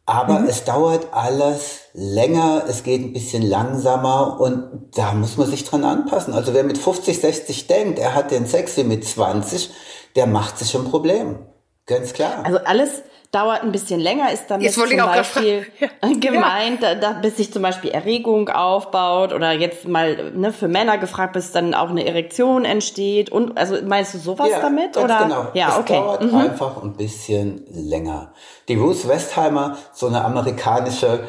Aber 0.06 0.40
mhm. 0.40 0.48
es 0.48 0.66
dauert 0.66 1.08
alles 1.12 1.80
länger, 1.94 2.64
es 2.68 2.84
geht 2.84 3.02
ein 3.02 3.14
bisschen 3.14 3.42
langsamer 3.42 4.40
und 4.40 4.90
da 4.96 5.14
muss 5.14 5.38
man 5.38 5.50
sich 5.50 5.64
dran 5.64 5.86
anpassen. 5.86 6.34
Also 6.34 6.54
wer 6.54 6.64
mit 6.64 6.78
50, 6.78 7.20
60 7.20 7.68
denkt, 7.68 8.00
er 8.00 8.14
hat 8.14 8.32
den 8.32 8.46
Sex 8.46 8.76
wie 8.76 8.84
mit 8.84 9.06
20, 9.06 9.72
der 10.16 10.28
macht 10.28 10.60
sich 10.60 10.76
ein 10.76 10.86
Problem. 10.86 11.40
Ganz 11.86 12.14
klar. 12.14 12.44
Also 12.46 12.60
alles, 12.60 13.04
dauert 13.34 13.64
ein 13.64 13.72
bisschen 13.72 14.00
länger, 14.00 14.32
ist 14.32 14.48
dann 14.48 14.62
zum 14.62 14.96
Beispiel 14.96 15.66
ja. 15.80 15.90
gemeint, 16.20 16.84
ja. 16.84 16.94
Da, 16.94 17.14
bis 17.14 17.38
sich 17.38 17.52
zum 17.52 17.64
Beispiel 17.64 17.90
Erregung 17.90 18.48
aufbaut 18.48 19.34
oder 19.34 19.52
jetzt 19.52 19.88
mal 19.88 20.32
ne, 20.34 20.54
für 20.54 20.68
Männer 20.68 21.00
gefragt, 21.00 21.34
bis 21.34 21.52
dann 21.52 21.74
auch 21.74 21.90
eine 21.90 22.06
Erektion 22.06 22.64
entsteht. 22.64 23.32
Und 23.32 23.58
also 23.58 23.76
meinst 23.84 24.14
du 24.14 24.20
sowas 24.20 24.50
ja, 24.52 24.60
damit? 24.62 24.98
Oder? 24.98 25.24
Genau. 25.24 25.48
Ja, 25.56 25.70
es 25.70 25.78
okay. 25.80 25.94
dauert 25.94 26.24
mhm. 26.24 26.36
einfach 26.36 26.84
ein 26.84 26.94
bisschen 26.94 27.66
länger. 27.70 28.34
Die 28.68 28.76
Ruth 28.76 29.08
Westheimer, 29.08 29.78
so 29.94 30.08
eine 30.08 30.24
amerikanische 30.24 31.22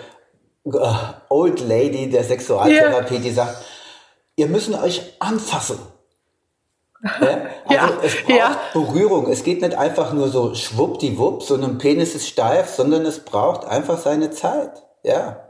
uh, 0.66 0.94
Old 1.30 1.66
Lady 1.66 2.10
der 2.10 2.22
Sexualtherapie, 2.22 3.18
die 3.18 3.30
sagt, 3.30 3.64
ihr 4.36 4.48
müssen 4.48 4.74
euch 4.74 5.14
anfassen. 5.20 5.78
Ja? 7.70 7.86
Also 7.86 7.94
ja, 7.94 8.02
es 8.02 8.22
braucht 8.22 8.28
ja. 8.28 8.60
Berührung. 8.72 9.30
Es 9.30 9.42
geht 9.42 9.62
nicht 9.62 9.76
einfach 9.76 10.12
nur 10.12 10.28
so 10.28 10.54
schwuppdiwupp, 10.54 11.42
so 11.42 11.54
ein 11.54 11.78
Penis 11.78 12.14
ist 12.14 12.28
steif, 12.28 12.68
sondern 12.74 13.04
es 13.06 13.24
braucht 13.24 13.66
einfach 13.66 13.98
seine 13.98 14.30
Zeit. 14.30 14.82
Ja. 15.02 15.46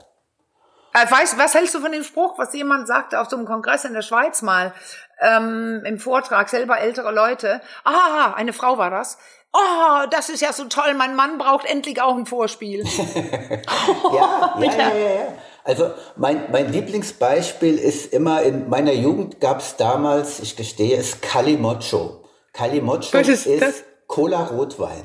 Äh, 0.92 1.11
weißt, 1.11 1.38
was 1.38 1.54
hältst 1.54 1.75
du 1.75 1.80
von 1.80 1.92
dem 1.92 2.04
Spruch, 2.04 2.38
was 2.38 2.54
jemand 2.54 2.87
sagte 2.87 3.20
auf 3.20 3.28
so 3.28 3.37
einem 3.37 3.46
Kongress 3.46 3.84
in 3.84 3.94
der 3.94 4.02
Schweiz 4.02 4.42
mal, 4.42 4.73
ähm, 5.20 5.82
im 5.84 5.99
Vortrag, 5.99 6.49
selber 6.49 6.78
ältere 6.78 7.12
Leute. 7.12 7.61
Ah, 7.84 8.32
eine 8.34 8.52
Frau 8.52 8.78
war 8.78 8.90
das. 8.90 9.18
Oh, 9.52 10.06
das 10.11 10.28
ist 10.28 10.40
ja 10.40 10.52
so 10.52 10.64
toll, 10.64 10.94
mein 10.94 11.14
Mann 11.14 11.38
braucht 11.38 11.66
endlich 11.66 12.00
auch 12.00 12.16
ein 12.16 12.26
Vorspiel. 12.26 12.84
ja, 12.84 14.54
ja, 14.58 14.73
ja, 14.73 14.88
ja, 14.88 15.11
ja. 15.11 15.28
Also 15.64 15.90
mein, 16.16 16.50
mein 16.52 16.71
Lieblingsbeispiel 16.71 17.78
ist 17.78 18.12
immer, 18.12 18.42
in 18.42 18.68
meiner 18.68 18.92
Jugend 18.92 19.40
gab 19.40 19.61
es 19.61 19.76
damals, 19.76 20.40
ich 20.40 20.56
gestehe 20.56 20.97
es, 20.97 21.23
Calimocho. 21.23 22.25
Kalimocho 22.52 23.18
ist, 23.18 23.47
ist 23.47 23.85
Cola-Rotwein. 24.06 25.04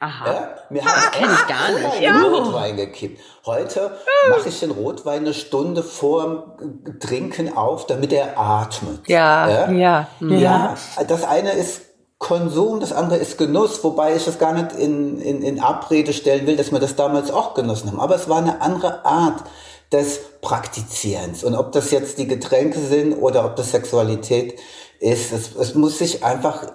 Aha. 0.00 0.26
Ja? 0.26 0.54
Mir 0.70 0.82
ah, 0.84 1.10
kenne 1.10 1.32
ich 1.32 1.46
gar 1.48 1.70
nicht. 1.72 2.00
Ja. 2.02 2.22
Rotwein 2.22 2.76
gekippt. 2.76 3.20
Heute 3.46 3.98
mache 4.30 4.48
ich 4.48 4.60
den 4.60 4.70
Rotwein 4.70 5.20
eine 5.20 5.34
Stunde 5.34 5.82
vor 5.82 6.56
dem 6.60 7.00
Trinken 7.00 7.56
auf, 7.56 7.86
damit 7.86 8.12
er 8.12 8.38
atmet. 8.38 9.08
Ja, 9.08 9.48
ja, 9.48 9.70
ja. 9.70 10.08
ja. 10.20 10.76
Das 11.08 11.24
eine 11.24 11.52
ist 11.52 11.87
Konsum, 12.18 12.80
das 12.80 12.92
andere 12.92 13.18
ist 13.18 13.38
Genuss, 13.38 13.82
wobei 13.84 14.16
ich 14.16 14.24
das 14.24 14.38
gar 14.38 14.52
nicht 14.52 14.72
in, 14.72 15.20
in, 15.20 15.40
in 15.42 15.60
Abrede 15.60 16.12
stellen 16.12 16.46
will, 16.46 16.56
dass 16.56 16.72
wir 16.72 16.80
das 16.80 16.96
damals 16.96 17.30
auch 17.30 17.54
genossen 17.54 17.92
haben. 17.92 18.00
Aber 18.00 18.16
es 18.16 18.28
war 18.28 18.38
eine 18.38 18.60
andere 18.60 19.04
Art 19.04 19.44
des 19.92 20.20
Praktizierens. 20.40 21.44
Und 21.44 21.54
ob 21.54 21.72
das 21.72 21.90
jetzt 21.92 22.18
die 22.18 22.26
Getränke 22.26 22.80
sind 22.80 23.14
oder 23.14 23.44
ob 23.44 23.56
das 23.56 23.70
Sexualität 23.70 24.58
ist, 25.00 25.32
es, 25.32 25.54
es 25.54 25.74
muss 25.74 25.98
sich 25.98 26.24
einfach 26.24 26.66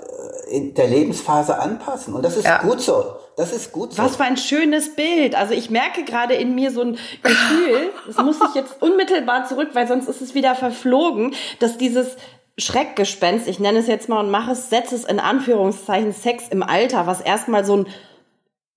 in 0.50 0.74
der 0.76 0.88
Lebensphase 0.88 1.60
anpassen. 1.60 2.14
Und 2.14 2.24
das 2.24 2.38
ist 2.38 2.46
ja. 2.46 2.60
gut 2.60 2.82
so. 2.82 3.16
Das 3.36 3.52
ist 3.52 3.72
gut 3.72 3.94
so. 3.94 4.04
Was 4.04 4.16
für 4.18 4.24
ein 4.24 4.38
schönes 4.38 4.96
Bild. 4.96 5.34
Also 5.36 5.54
ich 5.54 5.72
merke 5.72 6.04
gerade 6.04 6.36
in 6.36 6.54
mir 6.54 6.72
so 6.72 6.82
ein 6.82 6.98
Gefühl, 7.24 7.92
das 8.06 8.18
muss 8.18 8.38
ich 8.50 8.56
jetzt 8.56 8.80
unmittelbar 8.80 9.46
zurück, 9.48 9.70
weil 9.74 9.88
sonst 9.88 10.08
ist 10.08 10.22
es 10.22 10.36
wieder 10.36 10.54
verflogen, 10.54 11.34
dass 11.60 11.78
dieses 11.78 12.16
Schreckgespenst, 12.58 13.48
ich 13.48 13.60
nenne 13.60 13.80
es 13.80 13.88
jetzt 13.88 14.10
mal 14.10 14.20
und 14.20 14.30
mache 14.30 14.52
es, 14.52 14.70
setze 14.70 14.96
es 14.96 15.06
in 15.06 15.20
Anführungszeichen 15.20 16.14
Sex 16.14 16.48
im 16.50 16.62
Alter, 16.62 17.08
was 17.08 17.20
erstmal 17.20 17.66
so 17.66 17.78
ein 17.78 17.88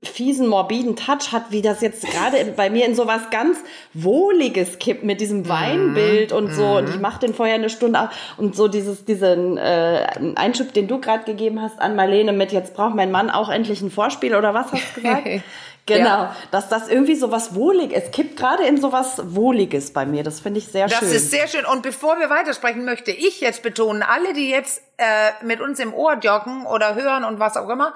fiesen, 0.02 0.46
morbiden 0.46 0.96
Touch 0.96 1.32
hat, 1.32 1.50
wie 1.50 1.62
das 1.62 1.80
jetzt 1.80 2.06
gerade 2.06 2.52
bei 2.56 2.70
mir 2.70 2.86
in 2.86 2.94
sowas 2.94 3.22
ganz 3.30 3.58
Wohliges 3.92 4.78
kippt 4.78 5.04
mit 5.04 5.20
diesem 5.20 5.40
mhm. 5.40 5.48
Weinbild 5.48 6.32
und 6.32 6.52
so. 6.52 6.76
Und 6.76 6.88
ich 6.88 7.00
mache 7.00 7.20
den 7.20 7.34
vorher 7.34 7.56
eine 7.56 7.70
Stunde 7.70 7.98
ab 7.98 8.12
und 8.36 8.54
so 8.54 8.68
dieses, 8.68 9.04
diesen 9.04 9.56
äh, 9.56 10.06
Einschub, 10.36 10.72
den 10.72 10.88
du 10.88 11.00
gerade 11.00 11.24
gegeben 11.24 11.60
hast 11.60 11.80
an 11.80 11.96
Marlene 11.96 12.32
mit, 12.32 12.52
jetzt 12.52 12.74
braucht 12.74 12.94
mein 12.94 13.10
Mann 13.10 13.30
auch 13.30 13.48
endlich 13.48 13.80
ein 13.82 13.90
Vorspiel 13.90 14.34
oder 14.34 14.54
was 14.54 14.72
hast 14.72 14.96
du 14.96 15.00
gesagt? 15.00 15.28
Genau, 15.86 16.04
ja. 16.04 16.36
dass 16.50 16.68
das 16.68 16.88
irgendwie 16.88 17.14
so 17.14 17.30
was 17.30 17.54
Wohliges, 17.54 18.04
es 18.04 18.10
kippt 18.10 18.36
gerade 18.36 18.64
in 18.64 18.80
so 18.80 18.90
was 18.90 19.34
Wohliges 19.34 19.92
bei 19.92 20.04
mir. 20.04 20.24
Das 20.24 20.40
finde 20.40 20.58
ich 20.58 20.66
sehr 20.66 20.88
das 20.88 20.98
schön. 20.98 21.08
Das 21.08 21.16
ist 21.16 21.30
sehr 21.30 21.46
schön. 21.46 21.64
Und 21.64 21.82
bevor 21.82 22.18
wir 22.18 22.28
weitersprechen, 22.28 22.84
möchte 22.84 23.12
ich 23.12 23.40
jetzt 23.40 23.62
betonen, 23.62 24.02
alle, 24.02 24.32
die 24.32 24.50
jetzt 24.50 24.82
äh, 24.96 25.44
mit 25.44 25.60
uns 25.60 25.78
im 25.78 25.94
Ohr 25.94 26.14
joggen 26.14 26.66
oder 26.66 26.96
hören 26.96 27.22
und 27.22 27.38
was 27.38 27.56
auch 27.56 27.68
immer, 27.68 27.94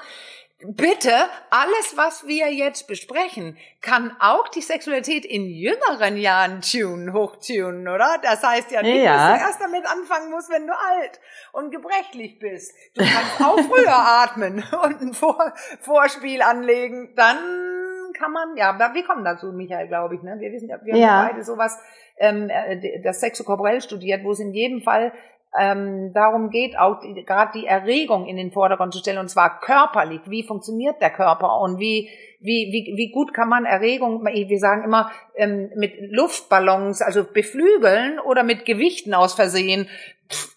bitte, 0.62 1.12
alles, 1.50 1.97
was 1.97 2.26
wir 2.26 2.52
jetzt 2.52 2.87
besprechen, 2.87 3.56
kann 3.80 4.14
auch 4.20 4.49
die 4.49 4.61
Sexualität 4.61 5.25
in 5.25 5.47
jüngeren 5.47 6.16
Jahren 6.16 6.61
tunen, 6.61 7.12
hochtunen, 7.12 7.88
oder? 7.88 8.18
Das 8.23 8.42
heißt 8.42 8.70
ja 8.70 8.82
nicht, 8.82 9.02
ja. 9.02 9.30
dass 9.30 9.38
du 9.38 9.47
erst 9.47 9.61
damit 9.61 9.87
anfangen 9.87 10.30
musst, 10.30 10.50
wenn 10.50 10.66
du 10.66 10.73
alt 10.73 11.20
und 11.52 11.70
gebrechlich 11.70 12.38
bist. 12.38 12.73
Du 12.94 13.04
kannst 13.04 13.40
auch 13.42 13.59
früher 13.61 13.88
atmen 13.97 14.62
und 14.85 15.00
ein 15.00 15.14
Vor 15.14 15.54
Vorspiel 15.80 16.42
anlegen, 16.42 17.14
dann 17.16 17.80
kann 18.21 18.33
man, 18.33 18.57
ja, 18.57 18.79
wir 18.95 19.05
kommen 19.05 19.25
dazu, 19.25 19.53
Michael, 19.53 19.89
glaube 19.89 20.15
ich, 20.15 20.23
ne? 20.23 20.37
Wir 20.39 20.53
wissen 20.53 20.69
ja, 20.69 20.79
wir 20.85 20.97
ja. 20.97 21.09
haben 21.09 21.29
beide 21.29 21.43
sowas, 21.43 21.81
ähm, 22.19 22.50
äh, 22.50 23.00
das 23.00 23.21
Sexokorporell 23.21 23.81
studiert, 23.81 24.23
wo 24.23 24.33
es 24.33 24.41
in 24.41 24.53
jedem 24.53 24.83
Fall 24.83 25.12
ähm, 25.59 26.12
darum 26.14 26.50
geht, 26.50 26.78
auch 26.78 27.00
gerade 27.26 27.59
die 27.59 27.66
Erregung 27.66 28.26
in 28.26 28.37
den 28.37 28.52
Vordergrund 28.52 28.92
zu 28.92 29.00
stellen, 29.00 29.19
und 29.19 29.30
zwar 29.30 29.61
körperlich. 29.61 30.21
Wie 30.26 30.45
funktioniert 30.45 31.00
der 31.00 31.11
Körper 31.11 31.61
und 31.61 31.78
wie, 31.78 32.09
wie, 32.40 32.71
wie, 32.73 32.97
wie 32.97 33.11
gut 33.11 33.35
kann 33.35 33.49
man 33.49 33.64
Erregung, 33.64 34.25
wir 34.25 34.59
sagen 34.59 34.85
immer, 34.85 35.11
ähm, 35.35 35.71
mit 35.75 35.95
Luftballons, 36.11 37.02
also 37.02 37.25
beflügeln 37.25 38.21
oder 38.21 38.45
mit 38.45 38.64
Gewichten 38.64 39.12
aus 39.12 39.35
Versehen 39.35 39.88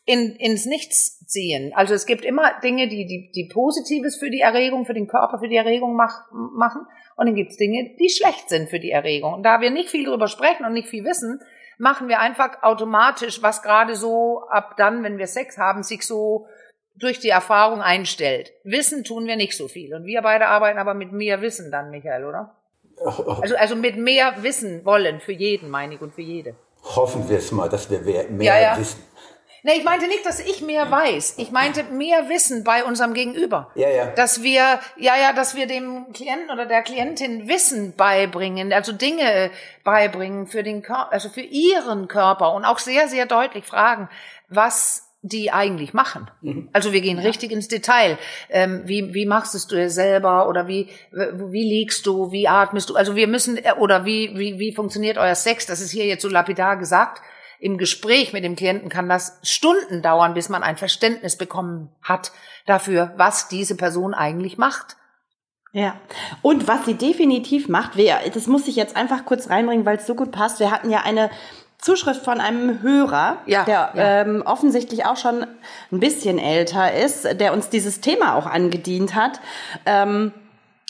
in, 0.06 0.36
ins 0.36 0.66
Nichts 0.66 1.26
ziehen. 1.26 1.74
Also 1.76 1.96
es 1.96 2.06
gibt 2.06 2.24
immer 2.24 2.52
Dinge, 2.64 2.88
die, 2.88 3.08
die, 3.08 3.32
die 3.34 3.50
Positives 3.52 4.18
für 4.18 4.30
die 4.30 4.42
Erregung, 4.42 4.86
für 4.86 4.94
den 4.94 5.08
Körper, 5.08 5.40
für 5.40 5.48
die 5.48 5.56
Erregung 5.56 5.96
mach, 5.96 6.32
machen. 6.32 6.86
Und 7.16 7.28
dann 7.28 7.36
gibt 7.36 7.52
es 7.52 7.58
Dinge, 7.58 7.96
die 8.00 8.10
schlecht 8.10 8.50
sind 8.50 8.70
für 8.70 8.80
die 8.80 8.92
Erregung. 8.92 9.34
Und 9.34 9.44
da 9.44 9.60
wir 9.62 9.72
nicht 9.72 9.90
viel 9.90 10.06
drüber 10.06 10.28
sprechen 10.28 10.66
und 10.66 10.74
nicht 10.74 10.88
viel 10.88 11.04
wissen, 11.04 11.40
machen 11.78 12.08
wir 12.08 12.20
einfach 12.20 12.64
automatisch, 12.64 13.42
was 13.42 13.62
gerade 13.62 13.96
so 13.96 14.44
ab 14.50 14.76
dann, 14.78 15.04
wenn 15.04 15.18
wir 15.18 15.28
Sex 15.28 15.58
haben, 15.58 15.84
sich 15.84 16.06
so 16.06 16.48
durch 16.96 17.20
die 17.20 17.30
Erfahrung 17.30 17.82
einstellt. 17.82 18.52
Wissen 18.64 19.04
tun 19.04 19.26
wir 19.26 19.36
nicht 19.36 19.58
so 19.58 19.68
viel. 19.68 19.96
Und 19.96 20.06
wir 20.06 20.22
beide 20.22 20.48
arbeiten 20.48 20.78
aber 20.78 20.94
mit 20.94 21.12
mehr 21.12 21.42
Wissen 21.42 21.72
dann, 21.72 21.90
Michael, 21.90 22.26
oder? 22.26 22.56
Also, 23.42 23.56
also 23.56 23.76
mit 23.76 23.98
mehr 23.98 24.44
Wissen 24.44 24.86
wollen 24.86 25.20
für 25.20 25.32
jeden, 25.32 25.70
meine 25.70 25.96
ich, 25.96 26.02
und 26.02 26.14
für 26.14 26.22
jede. 26.22 26.56
Hoffen 26.84 27.28
wir 27.28 27.38
es 27.38 27.52
mal, 27.52 27.70
dass 27.70 27.90
wir 27.90 28.00
mehr 28.02 28.26
ja, 28.56 28.60
ja. 28.60 28.78
wissen. 28.78 29.02
Nee, 29.66 29.76
ich 29.78 29.86
meinte 29.86 30.08
nicht, 30.08 30.26
dass 30.26 30.42
ich 30.42 30.62
mehr 30.62 30.92
weiß. 30.92 31.36
Ich 31.38 31.52
meinte 31.52 31.86
mehr 31.86 32.28
Wissen 32.28 32.66
bei 32.66 32.84
unserem 32.84 33.14
Gegenüber. 33.14 33.72
Ja, 33.76 33.90
ja. 33.90 34.08
Dass 34.08 34.44
wir, 34.44 34.80
ja, 34.98 35.16
ja, 35.16 35.32
dass 35.32 35.56
wir 35.56 35.68
dem 35.68 36.12
Klienten 36.12 36.52
oder 36.52 36.66
der 36.66 36.82
Klientin 36.82 37.48
Wissen 37.48 37.96
beibringen, 37.96 38.74
also 38.74 38.92
Dinge 38.92 39.52
beibringen 39.86 40.48
für 40.48 40.64
den 40.64 40.82
Körper, 40.82 41.14
also 41.14 41.30
für 41.30 41.42
ihren 41.42 42.10
Körper 42.10 42.54
und 42.54 42.66
auch 42.66 42.78
sehr, 42.78 43.08
sehr 43.08 43.26
deutlich 43.26 43.64
fragen, 43.64 44.10
was 44.50 45.10
die 45.22 45.52
eigentlich 45.52 45.94
machen. 45.94 46.30
Mhm. 46.42 46.68
Also 46.74 46.92
wir 46.92 47.00
gehen 47.00 47.18
richtig 47.18 47.54
ins 47.54 47.70
Detail. 47.70 48.18
Ähm, 48.50 48.82
wie, 48.84 49.14
wie 49.14 49.26
machst 49.26 49.56
es 49.56 49.68
du 49.68 49.90
selber 49.90 50.50
oder 50.50 50.68
wie, 50.68 50.90
wie 51.12 51.64
liegst 51.64 52.06
du, 52.06 52.34
wie 52.34 52.50
atmest 52.50 52.90
du? 52.90 52.96
Also 52.96 53.16
wir 53.16 53.28
müssen, 53.28 53.58
oder 53.80 54.04
wie, 54.04 54.38
wie, 54.38 54.60
wie 54.60 54.76
funktioniert 54.76 55.18
euer 55.18 55.36
Sex? 55.36 55.66
Das 55.66 55.80
ist 55.80 55.92
hier 55.92 56.06
jetzt 56.06 56.24
so 56.24 56.28
lapidar 56.28 56.76
gesagt 56.76 57.22
im 57.64 57.78
Gespräch 57.78 58.34
mit 58.34 58.44
dem 58.44 58.58
Klienten 58.58 58.90
kann 58.90 59.08
das 59.08 59.40
Stunden 59.42 60.02
dauern, 60.02 60.34
bis 60.34 60.50
man 60.50 60.64
ein 60.64 60.76
Verständnis 60.76 61.38
bekommen 61.38 61.88
hat 62.02 62.34
dafür, 62.66 63.14
was 63.16 63.48
diese 63.48 63.76
Person 63.76 64.14
eigentlich 64.14 64.58
macht. 64.58 64.98
Ja, 65.72 65.96
und 66.42 66.68
was 66.68 66.86
sie 66.86 66.96
definitiv 66.96 67.70
macht, 67.70 67.96
wir, 67.96 68.20
das 68.34 68.48
muss 68.48 68.68
ich 68.68 68.76
jetzt 68.76 68.98
einfach 68.98 69.24
kurz 69.24 69.50
reinbringen, 69.50 69.86
weil 69.86 69.96
es 69.96 70.06
so 70.06 70.14
gut 70.14 70.32
passt. 70.32 70.60
Wir 70.60 70.72
hatten 70.72 70.90
ja 70.90 71.04
eine 71.04 71.32
Zuschrift 71.78 72.26
von 72.26 72.42
einem 72.42 72.82
Hörer, 72.82 73.38
ja, 73.46 73.64
der 73.64 73.92
ja. 73.96 74.22
Ähm, 74.22 74.44
offensichtlich 74.46 75.06
auch 75.06 75.18
schon 75.18 75.48
ein 75.92 76.00
bisschen 76.02 76.40
älter 76.40 76.94
ist, 76.94 77.40
der 77.40 77.54
uns 77.54 77.70
dieses 77.70 78.02
Thema 78.02 78.36
auch 78.36 78.46
angedient 78.46 79.16
hat. 79.16 79.40
Ähm, 79.86 80.34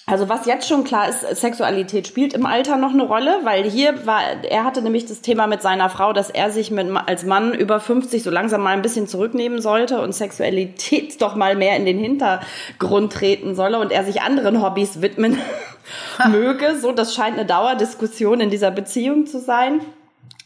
also 0.06 0.28
was 0.28 0.46
jetzt 0.46 0.68
schon 0.68 0.84
klar 0.84 1.08
ist, 1.08 1.22
Sexualität 1.40 2.08
spielt 2.08 2.34
im 2.34 2.46
Alter 2.46 2.76
noch 2.76 2.92
eine 2.92 3.04
Rolle, 3.04 3.40
weil 3.44 3.64
hier 3.64 4.06
war, 4.06 4.22
er 4.44 4.66
hatte 4.66 4.82
nämlich 4.82 5.06
das 5.06 5.22
Thema 5.22 5.48
mit 5.48 5.62
seiner 5.62 5.90
Frau, 5.90 6.12
dass 6.12 6.30
er 6.30 6.52
sich 6.52 6.72
mit, 6.72 6.90
als 7.06 7.24
Mann 7.24 7.54
über 7.54 7.80
50 7.80 8.22
so 8.22 8.30
langsam 8.30 8.64
mal 8.64 8.72
ein 8.72 8.82
bisschen 8.82 9.08
zurücknehmen 9.08 9.62
sollte 9.62 10.02
und 10.02 10.14
Sexualität 10.14 11.22
doch 11.22 11.36
mal 11.36 11.56
mehr 11.56 11.78
in 11.78 11.86
den 11.86 12.00
Hintergrund 12.00 13.14
treten 13.14 13.56
solle 13.56 13.80
und 13.80 13.94
er 13.94 14.04
sich 14.04 14.22
anderen 14.22 14.62
Hobbys 14.62 15.02
widmen 15.02 15.40
möge. 16.30 16.78
So, 16.80 16.92
das 16.92 17.16
scheint 17.16 17.38
eine 17.38 17.46
Dauerdiskussion 17.46 18.42
in 18.42 18.50
dieser 18.50 18.72
Beziehung 18.72 19.26
zu 19.26 19.40
sein. 19.40 19.80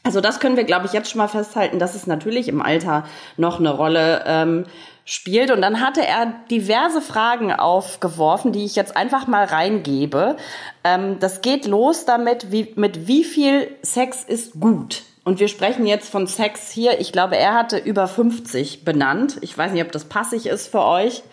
Also 0.03 0.21
das 0.21 0.39
können 0.39 0.55
wir, 0.55 0.63
glaube 0.65 0.85
ich, 0.85 0.93
jetzt 0.93 1.09
schon 1.09 1.19
mal 1.19 1.27
festhalten, 1.27 1.79
dass 1.79 1.95
es 1.95 2.05
natürlich 2.05 2.47
im 2.47 2.61
Alter 2.61 3.05
noch 3.37 3.59
eine 3.59 3.71
Rolle 3.71 4.23
ähm, 4.25 4.65
spielt. 5.07 5.51
Und 5.51 5.61
dann 5.61 5.81
hatte 5.81 6.05
er 6.05 6.25
diverse 6.51 7.01
Fragen 7.01 7.51
aufgeworfen, 7.51 8.51
die 8.51 8.65
ich 8.65 8.75
jetzt 8.75 8.95
einfach 8.95 9.25
mal 9.25 9.45
reingebe. 9.45 10.35
Ähm, 10.83 11.17
das 11.19 11.41
geht 11.41 11.65
los 11.65 12.05
damit, 12.05 12.51
wie, 12.51 12.73
mit 12.75 13.07
wie 13.07 13.23
viel 13.23 13.75
Sex 13.81 14.23
ist 14.23 14.59
gut. 14.59 15.03
Und 15.23 15.39
wir 15.39 15.47
sprechen 15.47 15.87
jetzt 15.87 16.09
von 16.09 16.27
Sex 16.27 16.69
hier. 16.69 16.99
Ich 16.99 17.11
glaube, 17.11 17.37
er 17.37 17.53
hatte 17.53 17.77
über 17.77 18.07
50 18.07 18.83
benannt. 18.85 19.37
Ich 19.41 19.57
weiß 19.57 19.71
nicht, 19.71 19.83
ob 19.83 19.91
das 19.91 20.05
passig 20.05 20.45
ist 20.45 20.67
für 20.67 20.83
euch. 20.83 21.23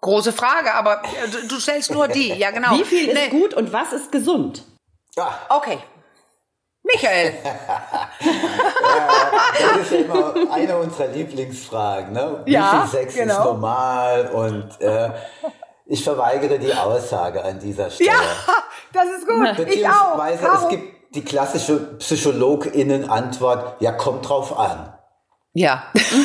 Große 0.00 0.32
Frage, 0.32 0.72
aber 0.74 1.02
äh, 1.02 1.46
du 1.48 1.60
stellst 1.60 1.90
nur 1.90 2.08
die, 2.08 2.32
ja 2.32 2.52
genau. 2.52 2.78
Wie 2.78 2.84
viel 2.84 3.08
ist 3.08 3.14
nee. 3.14 3.28
gut 3.28 3.54
und 3.54 3.72
was 3.72 3.92
ist 3.92 4.10
gesund? 4.12 4.64
Ja. 5.16 5.38
Okay, 5.48 5.78
Michael. 6.92 7.34
ja, 7.44 8.10
das 9.60 9.76
ist 9.82 9.92
ja 9.92 9.98
immer 9.98 10.34
eine 10.50 10.76
unserer 10.76 11.08
Lieblingsfragen. 11.08 12.12
Ne? 12.12 12.42
Wie 12.44 12.52
ja, 12.52 12.86
viel 12.86 13.00
Sex 13.00 13.14
genau. 13.14 13.38
ist 13.38 13.44
normal? 13.44 14.30
Und 14.32 14.80
äh, 14.80 15.10
ich 15.86 16.02
verweigere 16.04 16.58
die 16.58 16.72
Aussage 16.74 17.44
an 17.44 17.58
dieser 17.58 17.90
Stelle. 17.90 18.10
Ja, 18.10 18.14
das 18.92 19.06
ist 19.18 19.26
gut. 19.26 19.56
Beziehungsweise 19.56 20.44
ich 20.44 20.48
auch. 20.48 20.62
es 20.62 20.68
gibt 20.68 21.14
die 21.14 21.24
klassische 21.24 21.98
PsychologInnen-Antwort, 21.98 23.80
ja, 23.80 23.92
kommt 23.92 24.28
drauf 24.28 24.56
an. 24.58 24.92
Ja. 25.52 25.84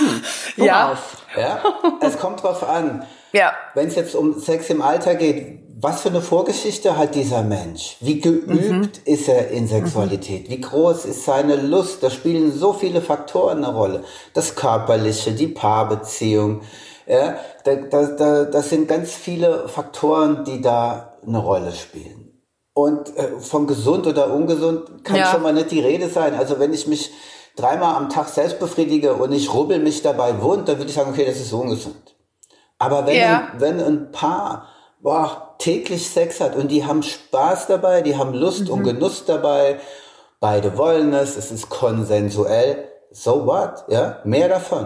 ja. 0.56 0.96
ja. 1.36 1.64
Es 2.02 2.20
kommt 2.20 2.44
drauf 2.44 2.68
an. 2.68 3.06
Ja. 3.32 3.54
Wenn 3.74 3.88
es 3.88 3.96
jetzt 3.96 4.16
um 4.16 4.40
Sex 4.40 4.70
im 4.70 4.82
Alter 4.82 5.16
geht, 5.16 5.65
was 5.78 6.02
für 6.02 6.10
eine 6.10 6.22
Vorgeschichte 6.22 6.98
hat 6.98 7.16
dieser 7.16 7.44
Mensch? 7.44 7.98
Wie 8.00 8.22
geübt 8.22 8.72
mhm. 8.72 8.90
ist 9.04 9.28
er 9.28 9.50
in 9.50 9.68
Sexualität? 9.68 10.50
Wie 10.50 10.62
groß 10.62 11.04
ist 11.06 11.26
seine 11.26 11.58
Lust? 11.58 12.02
Da 12.02 12.10
spielen 12.10 12.54
so 12.54 12.72
viele 12.72 13.02
Faktoren 13.02 13.58
eine 13.64 13.76
Rolle. 13.76 14.04
Das 14.34 14.56
Körperliche, 14.56 15.34
die 15.34 15.50
Paarbeziehung. 15.50 16.62
Ja, 17.08 17.36
da, 17.66 17.76
da, 17.76 18.06
da, 18.06 18.46
das 18.46 18.70
sind 18.70 18.88
ganz 18.88 19.14
viele 19.14 19.68
Faktoren, 19.68 20.46
die 20.46 20.62
da 20.62 21.18
eine 21.28 21.40
Rolle 21.40 21.74
spielen. 21.74 22.42
Und 22.74 23.16
äh, 23.18 23.40
von 23.40 23.68
gesund 23.68 24.08
oder 24.08 24.34
ungesund 24.34 25.04
kann 25.04 25.18
ja. 25.18 25.32
schon 25.32 25.42
mal 25.42 25.54
nicht 25.54 25.72
die 25.72 25.82
Rede 25.82 26.08
sein. 26.08 26.36
Also 26.36 26.58
wenn 26.58 26.74
ich 26.74 26.88
mich 26.88 27.12
dreimal 27.58 27.96
am 27.96 28.10
Tag 28.10 28.30
selbst 28.30 28.60
befriedige 28.60 29.14
und 29.14 29.34
ich 29.34 29.54
rubbel 29.54 29.80
mich 29.80 30.02
dabei 30.02 30.42
wund, 30.42 30.70
dann 30.70 30.78
würde 30.78 30.90
ich 30.90 30.96
sagen, 30.96 31.12
okay, 31.12 31.26
das 31.26 31.40
ist 31.40 31.52
ungesund. 31.52 32.16
Aber 32.80 33.06
wenn, 33.06 33.18
Ja. 33.18 33.50
ein, 33.54 33.62
wenn 33.62 33.80
ein 33.82 34.12
Paar 34.12 34.70
boah, 35.06 35.45
täglich 35.60 36.10
Sex 36.10 36.40
hat 36.42 36.56
und 36.56 36.70
die 36.70 36.86
haben 36.86 37.04
Spaß 37.04 37.68
dabei, 37.68 38.02
die 38.02 38.18
haben 38.18 38.34
Lust 38.34 38.70
und 38.70 38.84
Genuss 38.84 39.26
dabei, 39.26 39.80
beide 40.40 40.78
wollen 40.78 41.14
es, 41.14 41.36
es 41.38 41.52
ist 41.52 41.70
konsensuell, 41.70 42.90
so 43.12 43.46
what, 43.46 43.86
ja, 43.88 44.20
mehr 44.24 44.50
davon. 44.50 44.86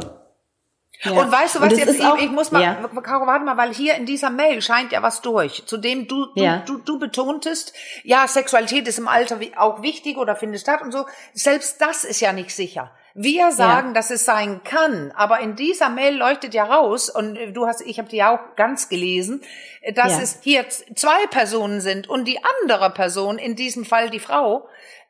Ja. 1.01 1.11
Und 1.13 1.31
weißt 1.31 1.55
du 1.55 1.61
was 1.61 1.77
jetzt, 1.77 1.95
ich, 1.95 2.03
auch- 2.05 2.17
ich 2.17 2.29
muss 2.29 2.51
mal, 2.51 2.61
Ja. 2.61 2.75
Caro, 3.01 3.25
warte 3.25 3.45
mal, 3.45 3.55
weil 3.55 3.73
hier 3.73 3.95
in 3.95 4.05
dieser 4.05 4.29
Mail 4.29 4.61
scheint 4.61 4.91
ja 4.91 5.01
was 5.01 5.21
durch, 5.21 5.63
zu 5.65 5.77
dem 5.77 6.07
du, 6.09 6.25
du, 6.35 6.43
Ja. 6.43 6.57
du, 6.65 6.77
du 6.79 6.99
betontest, 6.99 7.71
ja, 8.03 8.27
Sexualität 8.27 8.85
ist 8.87 8.99
im 8.99 9.07
Alter 9.07 9.39
auch 9.57 9.81
wichtig 9.81 10.17
oder 10.17 10.35
findet 10.35 10.59
statt 10.61 10.81
und 10.81 10.91
so. 10.91 11.05
Selbst 11.33 11.79
das 11.79 12.03
ist 12.03 12.19
ja 12.19 12.33
nicht 12.33 12.53
sicher. 12.53 12.91
Wir 13.15 13.51
sagen, 13.51 13.93
dass 13.93 14.11
es 14.11 14.23
sein 14.23 14.61
kann, 14.63 15.11
aber 15.15 15.39
in 15.39 15.55
dieser 15.55 15.89
Mail 15.89 16.15
leuchtet 16.15 16.53
ja 16.53 16.63
raus 16.65 17.09
und 17.09 17.35
äh, 17.37 17.51
du 17.51 17.65
hast, 17.65 17.81
ich 17.81 17.97
habe 17.97 18.07
die 18.09 18.17
ja 18.17 18.33
auch 18.35 18.55
ganz 18.55 18.87
gelesen, 18.89 19.41
äh, 19.81 19.93
dass 19.93 20.17
Ja. 20.17 20.21
es 20.21 20.39
hier 20.41 20.69
zwei 20.69 21.25
Personen 21.27 21.81
sind 21.81 22.07
und 22.07 22.25
die 22.25 22.39
andere 22.61 22.91
Person, 22.91 23.37
in 23.39 23.55
diesem 23.55 23.83
Fall 23.85 24.09
die 24.09 24.19
Frau, 24.19 24.67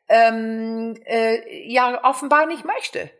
ähm, 0.08 0.96
äh, 1.04 1.68
ja 1.70 2.02
offenbar 2.04 2.46
nicht 2.46 2.64
möchte. 2.64 3.10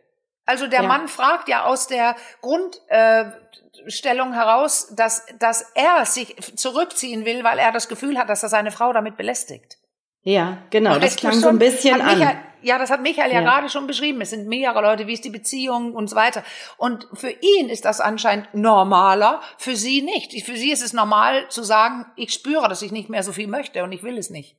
Also 0.45 0.67
der 0.67 0.81
Ja. 0.81 0.87
Mann 0.87 1.07
fragt 1.07 1.47
ja 1.47 1.65
aus 1.65 1.87
der 1.87 2.15
Grundstellung 2.41 4.33
äh, 4.33 4.35
heraus, 4.35 4.91
dass, 4.95 5.25
dass 5.39 5.71
er 5.75 6.05
sich 6.05 6.35
zurückziehen 6.57 7.23
will, 7.25 7.43
weil 7.43 7.59
er 7.59 7.71
das 7.71 7.87
Gefühl 7.87 8.17
hat, 8.17 8.29
dass 8.29 8.43
er 8.43 8.49
seine 8.49 8.71
Frau 8.71 8.91
damit 8.91 9.15
belästigt. 9.15 9.77
Ja, 10.23 10.59
genau, 10.69 10.99
das 10.99 11.15
klang 11.15 11.33
schon- 11.33 11.41
so 11.41 11.47
ein 11.49 11.57
bisschen 11.59 11.99
an. 11.99 12.19
Michael, 12.19 12.37
ja, 12.61 12.77
das 12.77 12.91
hat 12.91 13.01
Michael 13.01 13.31
ja, 13.31 13.39
Ja. 13.39 13.41
gerade 13.41 13.69
schon 13.69 13.87
beschrieben. 13.87 14.21
Es 14.21 14.29
sind 14.29 14.47
mehrere 14.47 14.81
Leute, 14.81 15.07
wie 15.07 15.13
ist 15.13 15.25
die 15.25 15.31
Beziehung 15.31 15.93
und 15.95 16.09
so 16.09 16.15
weiter. 16.15 16.43
Und 16.77 17.07
für 17.13 17.31
ihn 17.31 17.69
ist 17.69 17.85
das 17.85 17.99
anscheinend 17.99 18.53
normaler, 18.53 19.41
für 19.57 19.75
sie 19.75 20.03
nicht. 20.03 20.45
Für 20.45 20.55
sie 20.55 20.71
ist 20.71 20.83
es 20.83 20.93
normal 20.93 21.45
zu 21.49 21.63
sagen, 21.63 22.05
ich 22.15 22.33
spüre, 22.33 22.69
dass 22.69 22.83
ich 22.83 22.91
nicht 22.91 23.09
mehr 23.09 23.23
so 23.23 23.31
viel 23.31 23.47
möchte 23.47 23.83
und 23.83 23.91
ich 23.93 24.03
will 24.03 24.17
es 24.17 24.29
nicht. 24.29 24.55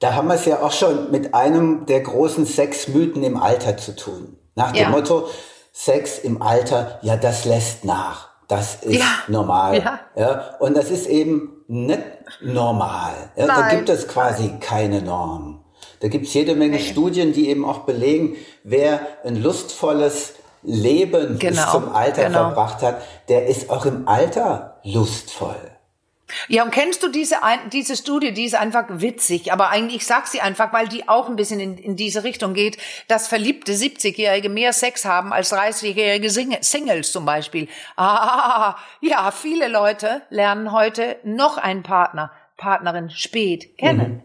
Da 0.00 0.14
haben 0.14 0.28
wir 0.28 0.34
es 0.34 0.46
ja 0.46 0.60
auch 0.62 0.72
schon 0.72 1.10
mit 1.12 1.34
einem 1.34 1.86
der 1.86 2.00
großen 2.00 2.44
Sexmythen 2.46 3.22
im 3.22 3.36
Alter 3.36 3.76
zu 3.76 3.94
tun. 3.94 4.36
Nach 4.56 4.72
dem 4.72 4.82
Ja. 4.82 4.88
Motto, 4.88 5.28
Sex 5.72 6.18
im 6.18 6.42
Alter, 6.42 6.98
ja, 7.02 7.16
das 7.16 7.44
lässt 7.44 7.84
nach. 7.84 8.30
Das 8.48 8.82
ist 8.82 8.98
Ja. 8.98 9.06
normal. 9.28 9.78
Ja. 9.78 10.00
Ja. 10.16 10.56
Und 10.58 10.76
das 10.76 10.90
ist 10.90 11.06
eben 11.06 11.59
nicht 11.70 12.02
normal. 12.40 13.14
Ja, 13.36 13.46
da 13.46 13.60
Nein. 13.60 13.76
gibt 13.76 13.88
es 13.90 14.08
quasi 14.08 14.54
keine 14.58 15.02
Norm. 15.02 15.64
Da 16.00 16.08
gibt 16.08 16.26
es 16.26 16.34
jede 16.34 16.56
Menge 16.56 16.80
Studien, 16.80 17.32
die 17.32 17.48
eben 17.48 17.64
auch 17.64 17.80
belegen, 17.80 18.34
wer 18.64 19.00
ein 19.24 19.40
lustvolles 19.40 20.34
Leben 20.62 21.38
bis 21.38 21.50
Genau, 21.50 21.70
zum 21.70 21.94
Alter 21.94 22.24
genau. 22.24 22.38
verbracht 22.38 22.82
hat, 22.82 23.00
der 23.28 23.46
ist 23.46 23.70
auch 23.70 23.86
im 23.86 24.08
Alter 24.08 24.80
lustvoll. 24.82 25.54
Ja, 26.48 26.62
und 26.64 26.70
kennst 26.70 27.02
du 27.02 27.08
diese, 27.08 27.36
diese 27.72 27.96
Studie, 27.96 28.32
die 28.32 28.44
ist 28.44 28.54
einfach 28.54 28.84
witzig, 28.88 29.52
aber 29.52 29.70
eigentlich, 29.70 29.96
ich 30.02 30.06
sag 30.06 30.26
sie 30.26 30.40
einfach, 30.40 30.72
weil 30.72 30.88
die 30.88 31.08
auch 31.08 31.28
ein 31.28 31.36
bisschen 31.36 31.60
in, 31.60 31.78
in 31.78 31.96
diese 31.96 32.24
Richtung 32.24 32.54
geht, 32.54 32.78
dass 33.08 33.28
verliebte 33.28 33.72
70-Jährige 33.72 34.48
mehr 34.48 34.72
Sex 34.72 35.04
haben 35.04 35.32
als 35.32 35.52
30-jährige 35.52 36.30
Sing- 36.30 36.58
Singles 36.62 37.12
zum 37.12 37.24
Beispiel. 37.24 37.68
Ah, 37.96 38.76
ja, 39.00 39.30
viele 39.30 39.68
Leute 39.68 40.22
lernen 40.30 40.72
heute 40.72 41.18
noch 41.24 41.56
einen 41.58 41.82
Partner, 41.82 42.32
Partnerin 42.56 43.10
spät 43.10 43.76
kennen. 43.78 44.22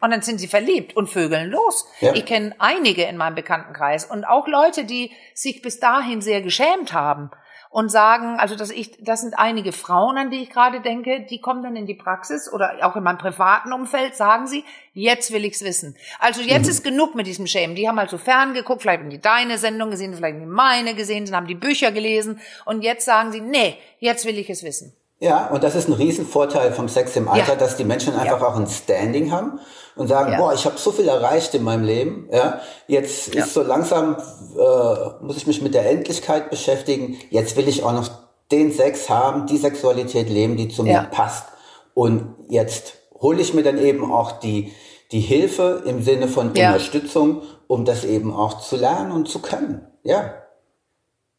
Und 0.00 0.12
dann 0.12 0.22
sind 0.22 0.38
sie 0.38 0.46
verliebt 0.46 0.96
und 0.96 1.08
vögeln 1.08 1.50
los. 1.50 1.84
Ja. 2.00 2.14
Ich 2.14 2.24
kenne 2.24 2.54
einige 2.60 3.02
in 3.02 3.16
meinem 3.16 3.34
Bekanntenkreis 3.34 4.04
und 4.04 4.24
auch 4.24 4.46
Leute, 4.46 4.84
die 4.84 5.10
sich 5.34 5.60
bis 5.60 5.80
dahin 5.80 6.20
sehr 6.20 6.40
geschämt 6.40 6.92
haben 6.92 7.30
und 7.70 7.90
sagen, 7.90 8.38
also 8.38 8.56
dass 8.56 8.70
ich, 8.70 8.92
das 9.00 9.20
sind 9.20 9.38
einige 9.38 9.72
Frauen, 9.72 10.16
an 10.16 10.30
die 10.30 10.42
ich 10.42 10.50
gerade 10.50 10.80
denke, 10.80 11.26
die 11.28 11.40
kommen 11.40 11.62
dann 11.62 11.76
in 11.76 11.86
die 11.86 11.94
Praxis 11.94 12.50
oder 12.50 12.76
auch 12.82 12.96
in 12.96 13.02
meinem 13.02 13.18
privaten 13.18 13.72
Umfeld, 13.72 14.16
sagen 14.16 14.46
sie, 14.46 14.64
jetzt 14.94 15.32
will 15.32 15.44
ich's 15.44 15.62
wissen. 15.62 15.96
Also 16.18 16.40
jetzt 16.40 16.68
ist 16.68 16.82
genug 16.82 17.14
mit 17.14 17.26
diesem 17.26 17.46
Schämen. 17.46 17.76
Die 17.76 17.88
haben 17.88 17.98
also 17.98 18.18
ferngeguckt, 18.18 18.82
vielleicht 18.82 19.00
haben 19.00 19.10
die 19.10 19.20
deine 19.20 19.58
Sendung 19.58 19.90
gesehen, 19.90 20.14
vielleicht 20.14 20.34
haben 20.34 20.40
die 20.40 20.46
meine 20.46 20.94
gesehen, 20.94 21.26
dann 21.26 21.36
haben 21.36 21.46
die 21.46 21.54
Bücher 21.54 21.92
gelesen 21.92 22.40
und 22.64 22.82
jetzt 22.82 23.04
sagen 23.04 23.32
sie, 23.32 23.40
nee, 23.40 23.76
jetzt 23.98 24.24
will 24.24 24.38
ich 24.38 24.50
es 24.50 24.62
wissen. 24.62 24.97
Ja, 25.20 25.48
und 25.48 25.64
das 25.64 25.74
ist 25.74 25.88
ein 25.88 25.94
Riesenvorteil 25.94 26.72
vom 26.72 26.88
Sex 26.88 27.16
im 27.16 27.28
Alter, 27.28 27.52
Ja. 27.54 27.56
dass 27.56 27.76
die 27.76 27.84
Menschen 27.84 28.14
einfach 28.14 28.40
auch 28.40 28.56
ein 28.56 28.68
Standing 28.68 29.32
haben 29.32 29.58
und 29.96 30.06
sagen, 30.06 30.32
Ja. 30.32 30.38
boah, 30.38 30.52
ich 30.54 30.64
habe 30.64 30.78
so 30.78 30.92
viel 30.92 31.08
erreicht 31.08 31.54
in 31.54 31.64
meinem 31.64 31.82
Leben, 31.84 32.28
ja, 32.32 32.60
jetzt 32.86 33.34
Ja. 33.34 33.42
ist 33.44 33.52
so 33.54 33.62
langsam, 33.62 34.16
äh, 34.56 35.24
muss 35.24 35.36
ich 35.36 35.46
mich 35.48 35.60
mit 35.60 35.74
der 35.74 35.90
Endlichkeit 35.90 36.50
beschäftigen, 36.50 37.16
jetzt 37.30 37.56
will 37.56 37.66
ich 37.66 37.82
auch 37.82 37.92
noch 37.92 38.08
den 38.52 38.70
Sex 38.72 39.10
haben, 39.10 39.46
die 39.46 39.56
Sexualität 39.58 40.30
leben, 40.30 40.56
die 40.56 40.68
zu 40.68 40.84
mir 40.84 40.92
Ja. 40.92 41.02
passt. 41.02 41.46
Und 41.94 42.36
jetzt 42.48 42.94
hole 43.20 43.40
ich 43.42 43.52
mir 43.54 43.64
dann 43.64 43.78
eben 43.78 44.12
auch 44.12 44.32
die, 44.32 44.72
die 45.10 45.20
Hilfe 45.20 45.82
im 45.84 46.00
Sinne 46.02 46.28
von 46.28 46.54
Ja. 46.54 46.68
Unterstützung, 46.68 47.42
um 47.66 47.84
das 47.84 48.04
eben 48.04 48.32
auch 48.32 48.60
zu 48.60 48.76
lernen 48.76 49.10
und 49.10 49.28
zu 49.28 49.40
können. 49.40 49.84
Ja. 50.04 50.32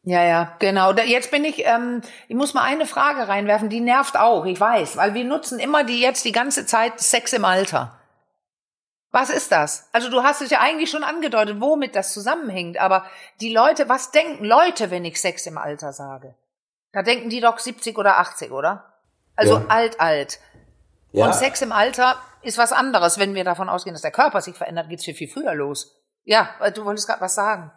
Ja, 0.02 0.24
ja, 0.24 0.56
genau. 0.58 0.92
Jetzt 0.92 1.30
bin 1.30 1.44
ich, 1.44 1.66
ähm, 1.66 2.00
ich 2.26 2.34
muss 2.34 2.54
mal 2.54 2.62
eine 2.62 2.86
Frage 2.86 3.28
reinwerfen, 3.28 3.68
die 3.68 3.80
nervt 3.80 4.16
auch, 4.16 4.46
ich 4.46 4.58
weiß, 4.58 4.96
weil 4.96 5.12
wir 5.12 5.24
nutzen 5.24 5.58
immer 5.58 5.84
die 5.84 6.00
jetzt 6.00 6.24
die 6.24 6.32
ganze 6.32 6.64
Zeit 6.64 7.00
Sex 7.00 7.32
im 7.34 7.44
Alter. 7.44 7.98
Was 9.12 9.28
ist 9.28 9.52
das? 9.52 9.88
Also 9.92 10.08
du 10.08 10.22
hast 10.22 10.40
es 10.40 10.50
ja 10.50 10.60
eigentlich 10.60 10.90
schon 10.90 11.04
angedeutet, 11.04 11.60
womit 11.60 11.96
das 11.96 12.14
zusammenhängt, 12.14 12.78
aber 12.78 13.04
die 13.40 13.52
Leute, 13.52 13.88
was 13.88 14.10
denken 14.12 14.44
Leute, 14.44 14.90
wenn 14.90 15.04
ich 15.04 15.20
Sex 15.20 15.46
im 15.46 15.58
Alter 15.58 15.92
sage? 15.92 16.34
Da 16.92 17.02
denken 17.02 17.28
die 17.28 17.40
doch 17.40 17.58
70 17.58 17.98
oder 17.98 18.18
80, 18.18 18.52
oder? 18.52 18.94
Also 19.36 19.58
Ja. 19.58 19.64
alt, 19.68 20.00
alt. 20.00 20.40
ja. 21.12 21.26
Und 21.26 21.34
Sex 21.34 21.60
im 21.60 21.72
Alter 21.72 22.16
ist 22.42 22.56
was 22.56 22.72
anderes. 22.72 23.18
Wenn 23.18 23.34
wir 23.34 23.44
davon 23.44 23.68
ausgehen, 23.68 23.94
dass 23.94 24.02
der 24.02 24.10
Körper 24.12 24.40
sich 24.40 24.56
verändert, 24.56 24.88
geht's 24.88 25.04
viel, 25.04 25.14
viel 25.14 25.28
früher 25.28 25.54
los. 25.54 25.96
Ja, 26.24 26.48
du 26.74 26.84
wolltest 26.84 27.06
gerade 27.06 27.20
was 27.20 27.34
sagen. 27.34 27.70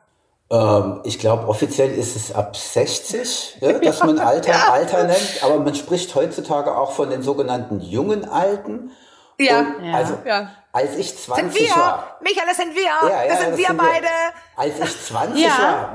Ähm, 0.53 1.01
ich 1.03 1.17
glaube, 1.17 1.47
offiziell 1.47 1.91
ist 1.91 2.15
es 2.15 2.33
ab 2.35 2.55
60, 2.55 3.57
ja, 3.59 3.71
dass 3.79 4.03
man 4.03 4.19
Alter 4.19 4.71
Alter 4.71 5.03
nennt, 5.05 5.39
aber 5.43 5.57
man 5.59 5.73
spricht 5.73 6.13
heutzutage 6.13 6.75
auch 6.77 6.91
von 6.91 7.09
den 7.09 7.23
sogenannten 7.23 7.79
jungen 7.81 8.29
Alten. 8.29 8.91
Ja, 9.39 9.59
Und 9.59 9.83
Ja. 9.83 9.95
Also, 9.95 10.13
Ja. 10.25 10.49
als 10.71 10.95
ich 10.95 11.09
Sind 11.09 11.33
20 11.35 11.61
wir, 11.61 11.75
war, 11.75 12.17
Michael, 12.21 12.47
das 12.47 12.57
sind 12.57 12.75
wir, 12.75 12.83
ja, 12.83 13.23
ja, 13.23 13.29
das 13.29 13.39
sind 13.41 13.57
wir 13.57 13.67
beide. 13.75 14.07
Als 14.55 14.79
ich 14.79 15.05
20 15.07 15.43
Ja. 15.43 15.49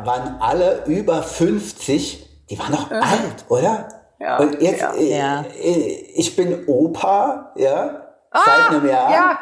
war, 0.05 0.07
waren 0.07 0.37
alle 0.41 0.83
über 0.87 1.23
50, 1.23 2.47
die 2.51 2.59
waren 2.59 2.73
noch 2.73 2.91
alt, 2.91 3.45
oder? 3.49 3.89
Ja, 4.19 4.39
Und 4.39 4.61
jetzt, 4.61 4.81
ja. 4.81 4.93
äh, 4.95 5.19
Ja. 5.19 5.41
äh, 5.63 6.13
ich 6.17 6.35
bin 6.35 6.65
Opa, 6.67 7.53
ja, 7.55 8.09
seit 8.33 8.71
einem 8.71 8.89
Jahr. 8.89 9.07
Ah, 9.07 9.13
ja. 9.13 9.39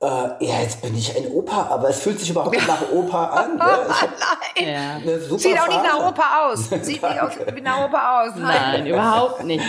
Äh, 0.00 0.06
ja, 0.46 0.60
jetzt 0.62 0.80
bin 0.80 0.96
ich 0.96 1.16
ein 1.16 1.26
Opa, 1.32 1.66
aber 1.70 1.88
es 1.88 2.00
fühlt 2.00 2.20
sich 2.20 2.30
überhaupt 2.30 2.54
nicht 2.54 2.68
nach 2.68 2.82
Opa 2.92 3.24
an. 3.30 3.58
Hab 3.60 4.08
Nein. 4.56 4.68
Ja. 4.72 4.96
eine 5.02 5.20
super 5.20 5.40
Sieht 5.40 5.58
auch 5.60 5.66
nicht 5.66 5.82
nach. 5.82 6.06
Opa 6.08 6.22
aus. 6.46 6.68
Sieht 6.70 7.02
nicht 7.02 7.20
aus, 7.20 7.32
wie 7.52 7.60
nach 7.60 7.84
Opa 7.84 8.22
aus. 8.22 8.32
Nein, 8.36 8.86
überhaupt 8.86 9.42
nicht. 9.42 9.64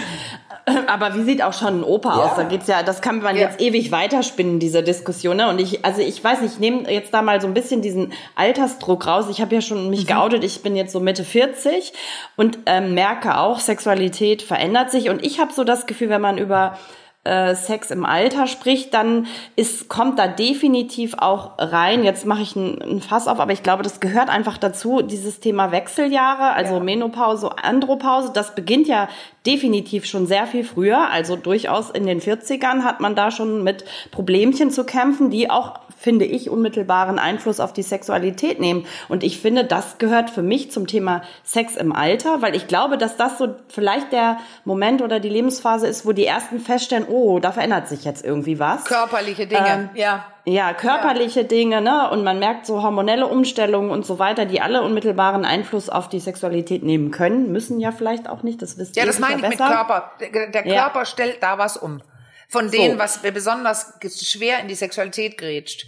Aber 0.85 1.15
wie 1.15 1.23
sieht 1.23 1.41
auch 1.41 1.53
schon 1.53 1.79
ein 1.79 1.83
Opa 1.83 2.09
Ja. 2.15 2.23
aus? 2.25 2.31
Da 2.35 2.43
geht's 2.43 2.67
ja, 2.67 2.83
das 2.83 3.01
kann 3.01 3.23
man 3.23 3.35
Ja. 3.35 3.47
jetzt 3.47 3.59
ewig 3.59 3.91
weiterspinnen, 3.91 4.59
diese 4.59 4.83
Diskussion. 4.83 5.37
Ne? 5.37 5.49
Und 5.49 5.59
ich, 5.59 5.83
also 5.83 6.01
ich 6.01 6.23
weiß 6.23 6.41
nicht, 6.41 6.53
ich 6.53 6.59
nehme 6.59 6.91
jetzt 6.91 7.11
da 7.11 7.23
mal 7.23 7.41
so 7.41 7.47
ein 7.47 7.55
bisschen 7.55 7.81
diesen 7.81 8.13
Altersdruck 8.35 9.07
raus. 9.07 9.25
Ich 9.31 9.41
habe 9.41 9.55
ja 9.55 9.61
schon 9.61 9.89
mich 9.89 10.05
geoutet, 10.05 10.43
ich 10.43 10.61
bin 10.61 10.75
jetzt 10.75 10.91
so 10.91 10.99
Mitte 10.99 11.23
40 11.23 11.91
und 12.35 12.59
ähm, 12.67 12.93
merke 12.93 13.35
auch, 13.39 13.57
Sexualität 13.59 14.43
verändert 14.43 14.91
sich. 14.91 15.09
Und 15.09 15.25
ich 15.25 15.39
habe 15.39 15.51
so 15.53 15.63
das 15.63 15.87
Gefühl, 15.87 16.09
wenn 16.09 16.21
man 16.21 16.37
über 16.37 16.77
äh, 17.25 17.53
Sex 17.53 17.91
im 17.91 18.05
Alter 18.05 18.47
spricht, 18.47 18.93
dann 18.93 19.27
ist, 19.55 19.89
kommt 19.89 20.17
da 20.17 20.27
definitiv 20.27 21.15
auch 21.17 21.51
rein. 21.58 22.03
Jetzt 22.03 22.25
mache 22.25 22.41
ich 22.41 22.55
ein, 22.55 22.82
ein 22.82 23.01
Fass 23.01 23.27
auf, 23.27 23.39
aber 23.39 23.51
ich 23.51 23.62
glaube, 23.62 23.84
das 23.84 23.99
gehört 23.99 24.29
einfach 24.29 24.58
dazu, 24.58 25.01
dieses 25.01 25.39
Thema 25.39 25.71
Wechseljahre, 25.71 26.53
also 26.53 26.79
Menopause, 26.79 27.51
Andropause, 27.62 28.32
das 28.34 28.55
beginnt 28.55 28.88
ja 28.88 29.10
definitiv 29.45 30.05
schon 30.05 30.27
sehr 30.27 30.47
viel 30.47 30.63
früher. 30.63 31.10
Also 31.10 31.36
durchaus 31.36 31.89
in 31.89 32.05
den 32.05 32.21
40ern 32.21 32.84
hat 32.84 33.01
man 33.01 33.15
da 33.15 33.32
schon 33.32 33.63
mit 33.63 33.84
Problemchen 34.12 34.71
zu 34.71 34.86
kämpfen, 34.86 35.29
die 35.29 35.49
auch 35.49 35.79
finde 35.99 36.25
ich, 36.25 36.49
unmittelbaren 36.49 37.19
Einfluss 37.19 37.59
auf 37.59 37.73
die 37.73 37.83
Sexualität 37.83 38.59
nehmen. 38.59 38.85
Und 39.09 39.23
ich 39.23 39.39
finde, 39.39 39.65
das 39.65 39.97
gehört 39.97 40.29
für 40.29 40.41
mich 40.41 40.71
zum 40.71 40.88
Thema 40.88 41.21
Sex 41.43 41.75
im 41.75 41.91
Alter, 41.93 42.41
weil 42.41 42.55
ich 42.55 42.67
glaube, 42.67 42.97
dass 42.97 43.17
das 43.17 43.38
so 43.38 43.55
vielleicht 43.67 44.12
der 44.13 44.38
Moment 44.65 45.01
oder 45.01 45.19
die 45.19 45.29
Lebensphase 45.29 45.88
ist, 45.88 46.05
wo 46.05 46.13
die 46.13 46.25
ersten 46.25 46.59
feststellen, 46.59 47.05
oh, 47.09 47.39
da 47.39 47.51
verändert 47.51 47.88
sich 47.89 48.05
jetzt 48.05 48.23
irgendwie 48.25 48.59
was. 48.59 48.85
Körperliche 48.85 49.45
Dinge, 49.47 49.67
Ähm, 49.67 49.89
ja. 49.93 50.25
Ja, 50.45 50.73
körperliche 50.73 51.43
Dinge, 51.43 51.79
ne? 51.81 52.09
Und 52.09 52.23
man 52.23 52.39
merkt 52.39 52.65
so 52.65 52.81
hormonelle 52.81 53.27
Umstellungen 53.27 53.91
und 53.91 54.03
so 54.05 54.17
weiter, 54.17 54.45
die 54.45 54.62
alle 54.62 54.81
unmittelbaren 54.81 55.45
Einfluss 55.45 55.89
auf 55.89 56.09
die 56.09 56.19
Sexualität 56.19 56.81
nehmen 56.81 57.12
können, 57.12 57.51
müssen 57.51 57.79
ja 57.79 57.91
vielleicht 57.91 58.27
auch 58.27 58.41
nicht, 58.41 58.62
das 58.62 58.77
wisst 58.79 58.95
Ja, 58.95 59.03
ihr 59.03 59.07
das 59.07 59.17
sicher 59.17 59.27
meine 59.27 59.41
ich 59.41 59.47
mit 59.49 59.57
besser. 59.59 59.69
Körper. 59.71 60.12
Der, 60.19 60.47
der 60.47 60.65
Ja. 60.67 60.83
Körper 60.83 61.05
stellt 61.05 61.43
da 61.43 61.57
was 61.59 61.77
um. 61.77 62.01
Von 62.49 62.71
denen, 62.71 62.97
was 62.97 63.19
besonders 63.19 63.93
schwer 64.21 64.59
in 64.59 64.67
die 64.67 64.75
Sexualität 64.75 65.38
grätscht. 65.38 65.85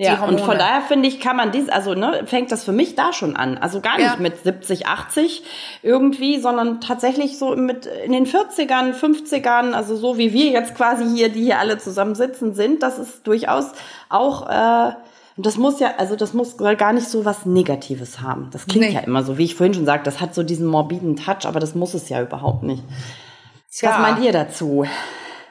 Ja, 0.00 0.22
und 0.22 0.40
von 0.40 0.56
daher 0.56 0.82
finde 0.82 1.08
ich, 1.08 1.18
kann 1.18 1.34
man 1.34 1.50
dies, 1.50 1.68
also 1.68 1.94
ne, 1.94 2.22
fängt 2.24 2.52
das 2.52 2.62
für 2.62 2.70
mich 2.70 2.94
da 2.94 3.12
schon 3.12 3.34
an. 3.34 3.58
Also 3.58 3.80
gar 3.80 3.96
nicht 3.96 4.06
ja. 4.06 4.16
mit 4.16 4.44
70, 4.44 4.86
80 4.86 5.42
irgendwie, 5.82 6.38
sondern 6.38 6.80
tatsächlich 6.80 7.36
so 7.36 7.56
mit 7.56 7.86
in 7.86 8.12
den 8.12 8.24
40ern, 8.24 8.94
50ern, 8.94 9.72
also 9.72 9.96
so 9.96 10.16
wie 10.16 10.32
wir 10.32 10.50
jetzt 10.50 10.76
quasi 10.76 11.04
hier, 11.04 11.30
die 11.30 11.42
hier 11.42 11.58
alle 11.58 11.78
zusammen 11.78 12.14
sitzen 12.14 12.54
sind, 12.54 12.84
das 12.84 13.00
ist 13.00 13.26
durchaus 13.26 13.72
auch, 14.08 14.48
äh, 14.48 14.92
und 15.36 15.46
das 15.46 15.56
muss 15.56 15.80
ja, 15.80 15.94
also 15.98 16.14
das 16.14 16.32
muss 16.32 16.56
soll 16.56 16.76
gar 16.76 16.92
nicht 16.92 17.08
so 17.08 17.24
was 17.24 17.44
Negatives 17.44 18.20
haben. 18.20 18.50
Das 18.52 18.66
klingt 18.66 18.86
nee. 18.86 18.94
ja 18.94 19.00
immer 19.00 19.24
so, 19.24 19.36
wie 19.36 19.46
ich 19.46 19.56
vorhin 19.56 19.74
schon 19.74 19.84
sagte, 19.84 20.04
das 20.04 20.20
hat 20.20 20.32
so 20.32 20.44
diesen 20.44 20.66
morbiden 20.66 21.16
Touch, 21.16 21.44
aber 21.44 21.58
das 21.58 21.74
muss 21.74 21.94
es 21.94 22.08
ja 22.08 22.22
überhaupt 22.22 22.62
nicht. 22.62 22.84
Tja. 23.72 23.90
Was 23.90 23.98
meint 23.98 24.24
ihr 24.24 24.32
dazu? 24.32 24.86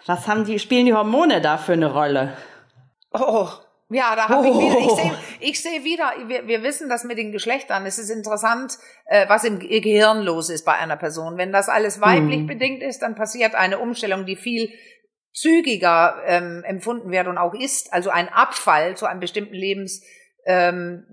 Was 0.08 0.28
haben 0.28 0.46
die, 0.46 0.58
spielen 0.58 0.86
die 0.86 0.94
Hormone 0.94 1.42
da 1.42 1.58
für 1.58 1.74
eine 1.74 1.92
Rolle? 1.92 2.36
Oh, 3.14 3.50
ja, 3.90 4.16
da 4.16 4.30
habe 4.30 4.48
oh. 4.48 4.52
ich 4.52 4.66
wieder, 4.66 4.80
ich 4.80 4.92
sehe 4.92 5.14
ich 5.40 5.62
seh 5.62 5.84
wieder, 5.84 6.14
wir, 6.28 6.48
wir 6.48 6.64
wissen 6.64 6.90
das 6.90 7.04
mit 7.04 7.18
den 7.18 7.32
Geschlechtern. 7.32 7.86
Es 7.86 8.00
ist 8.00 8.10
interessant, 8.10 8.78
äh, 9.06 9.28
was 9.30 9.44
im 9.44 9.60
Gehirn 9.60 10.24
los 10.24 10.50
ist 10.50 10.66
bei 10.66 10.74
einer 10.74 10.98
Person. 10.98 11.38
Wenn 11.38 11.52
das 11.52 11.70
alles 11.70 12.02
weiblich 12.02 12.40
hm. 12.40 12.48
bedingt 12.48 12.84
ist, 12.84 13.02
dann 13.02 13.16
passiert 13.16 13.54
eine 13.54 13.80
Umstellung, 13.80 14.26
die 14.26 14.38
viel 14.38 14.72
zügiger 15.34 16.22
ähm, 16.26 16.64
empfunden 16.66 17.12
wird 17.12 17.28
und 17.28 17.38
auch 17.38 17.54
ist. 17.54 17.94
Also 17.94 18.10
ein 18.10 18.30
Abfall 18.30 18.98
zu 18.98 19.06
einem 19.06 19.20
bestimmten 19.20 19.56
Lebenszeit, 19.56 20.04
ähm, 20.46 21.06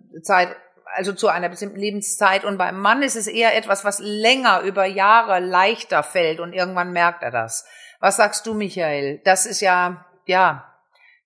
also 0.96 1.12
zu 1.12 1.28
einer 1.28 1.48
bestimmten 1.48 1.78
Lebenszeit. 1.78 2.44
Und 2.44 2.58
beim 2.58 2.80
Mann 2.80 3.02
ist 3.02 3.16
es 3.16 3.26
eher 3.26 3.56
etwas, 3.56 3.84
was 3.84 3.98
länger 3.98 4.62
über 4.62 4.84
Jahre 4.84 5.40
leichter 5.40 6.02
fällt 6.02 6.38
und 6.38 6.52
irgendwann 6.52 6.92
merkt 6.92 7.22
er 7.22 7.32
das. 7.32 7.66
Was 8.04 8.16
sagst 8.16 8.44
du, 8.44 8.52
Michael? 8.52 9.22
Das 9.24 9.46
ist 9.46 9.62
ja, 9.62 10.04
ja, 10.26 10.64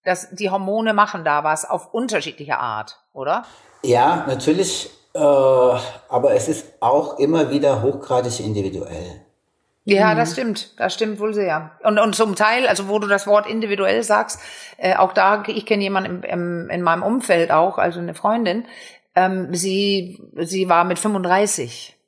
dass 0.05 0.31
die 0.31 0.49
Hormone 0.49 0.95
machen 0.95 1.25
da 1.25 1.43
was 1.43 1.69
auf 1.69 1.93
unterschiedliche 1.93 2.61
Art, 2.61 3.01
oder? 3.13 3.45
Ja, 3.83 4.25
natürlich, 4.29 4.89
äh, 5.13 5.19
aber 5.19 6.35
es 6.37 6.47
ist 6.47 6.67
auch 6.79 7.19
immer 7.19 7.51
wieder 7.51 7.83
hochgradig 7.83 8.39
individuell. 8.39 9.23
Ja, 9.87 10.15
mhm. 10.15 10.19
das 10.19 10.35
stimmt. 10.35 10.79
Das 10.79 10.95
stimmt 10.95 11.19
wohl 11.19 11.35
sehr. 11.35 11.73
Und, 11.83 11.99
und 11.99 12.15
zum 12.15 12.37
Teil, 12.37 12.69
also 12.69 12.87
wo 12.87 13.01
du 13.01 13.09
das 13.09 13.27
Wort 13.27 13.49
individuell 13.49 14.05
sagst, 14.05 14.39
äh, 14.77 14.95
auch 14.95 15.13
da, 15.13 15.43
ich 15.49 15.67
kenne 15.67 15.83
jemanden 15.83 16.23
im, 16.23 16.23
im, 16.23 16.71
in 16.71 16.83
meinem 16.83 17.03
Umfeld 17.03 17.51
auch, 17.51 17.79
also 17.79 17.99
eine 17.99 18.15
Freundin, 18.15 18.67
ähm, 19.17 19.53
sie, 19.53 20.23
sie 20.37 20.69
war 20.69 20.85
mit 20.85 21.01
35 21.01 21.99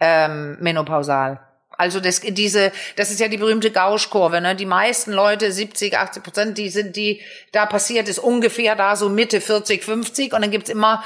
ähm, 0.00 0.56
menopausal. 0.58 1.38
Also 1.78 2.00
das, 2.00 2.20
diese, 2.20 2.72
das 2.96 3.12
ist 3.12 3.20
ja 3.20 3.28
die 3.28 3.36
berühmte 3.36 3.70
Gauschkurve. 3.70 4.40
Ne? 4.40 4.56
Die 4.56 4.66
meisten 4.66 5.12
Leute, 5.12 5.52
70, 5.52 5.96
80 5.96 6.22
Prozent, 6.24 6.58
die 6.58 6.70
sind, 6.70 6.96
die 6.96 7.20
da 7.52 7.66
passiert 7.66 8.08
ist 8.08 8.18
ungefähr 8.18 8.74
da 8.74 8.96
so 8.96 9.08
Mitte 9.08 9.40
40, 9.40 9.84
50. 9.84 10.34
Und 10.34 10.42
dann 10.42 10.50
gibt's 10.50 10.70
immer 10.70 11.04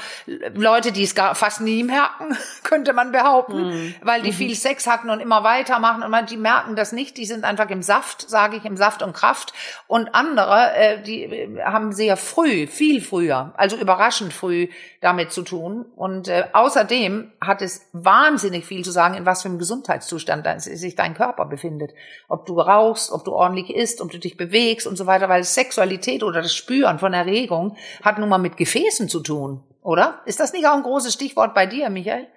Leute, 0.55 0.91
die 0.91 1.03
es 1.03 1.13
gar 1.13 1.35
fast 1.35 1.61
nie 1.61 1.83
merken, 1.83 2.35
könnte 2.63 2.93
man 2.93 3.11
behaupten, 3.11 3.67
mhm. 3.67 3.95
weil 4.01 4.23
die 4.23 4.31
mhm. 4.31 4.35
viel 4.35 4.55
Sex 4.55 4.87
hatten 4.87 5.11
und 5.11 5.19
immer 5.19 5.43
weitermachen. 5.43 6.01
Und 6.01 6.09
man, 6.09 6.25
die 6.25 6.37
merken 6.37 6.75
das 6.75 6.91
nicht. 6.91 7.17
Die 7.17 7.25
sind 7.25 7.43
einfach 7.43 7.69
im 7.69 7.83
Saft, 7.83 8.27
sage 8.27 8.57
ich, 8.57 8.65
im 8.65 8.75
Saft 8.75 9.03
und 9.03 9.13
Kraft. 9.13 9.53
Und 9.85 10.15
andere, 10.15 10.73
äh, 10.73 11.01
die 11.03 11.23
äh, 11.23 11.61
haben 11.63 11.93
sehr 11.93 12.17
früh, 12.17 12.65
viel 12.65 12.99
früher, 12.99 13.53
also 13.57 13.77
überraschend 13.77 14.33
früh 14.33 14.69
damit 15.03 15.33
zu 15.33 15.41
tun. 15.41 15.85
Und 15.95 16.29
äh, 16.29 16.45
außerdem 16.53 17.31
hat 17.41 17.61
es 17.61 17.87
wahnsinnig 17.91 18.65
viel 18.65 18.83
zu 18.83 18.91
sagen, 18.91 19.15
in 19.15 19.25
was 19.25 19.41
für 19.41 19.49
einem 19.49 19.59
Gesundheitszustand 19.59 20.47
sich 20.61 20.95
dein 20.95 21.13
Körper 21.13 21.45
befindet. 21.45 21.91
Ob 22.29 22.45
du 22.45 22.59
rauchst, 22.59 23.11
ob 23.11 23.25
du 23.25 23.33
ordentlich 23.33 23.75
isst, 23.75 24.01
ob 24.01 24.11
du 24.11 24.17
dich 24.17 24.37
bewegst 24.37 24.87
und 24.87 24.97
so 24.97 25.05
weiter, 25.05 25.27
weil 25.27 25.43
Sexualität 25.43 26.23
oder 26.23 26.41
das 26.41 26.53
Spüren 26.53 26.99
von 26.99 27.13
Erregung 27.13 27.75
hat 28.01 28.17
nun 28.17 28.29
mal 28.29 28.37
mit 28.37 28.55
Gefäßen 28.55 29.09
zu 29.09 29.19
tun, 29.19 29.61
oder? 29.81 30.21
Ist 30.25 30.39
das 30.39 30.53
nicht 30.53 30.65
auch 30.67 30.75
ein 30.75 30.83
großes 30.83 31.13
Stichwort 31.13 31.53
bei 31.53 31.65
dir, 31.65 31.89
Michael? 31.89 32.27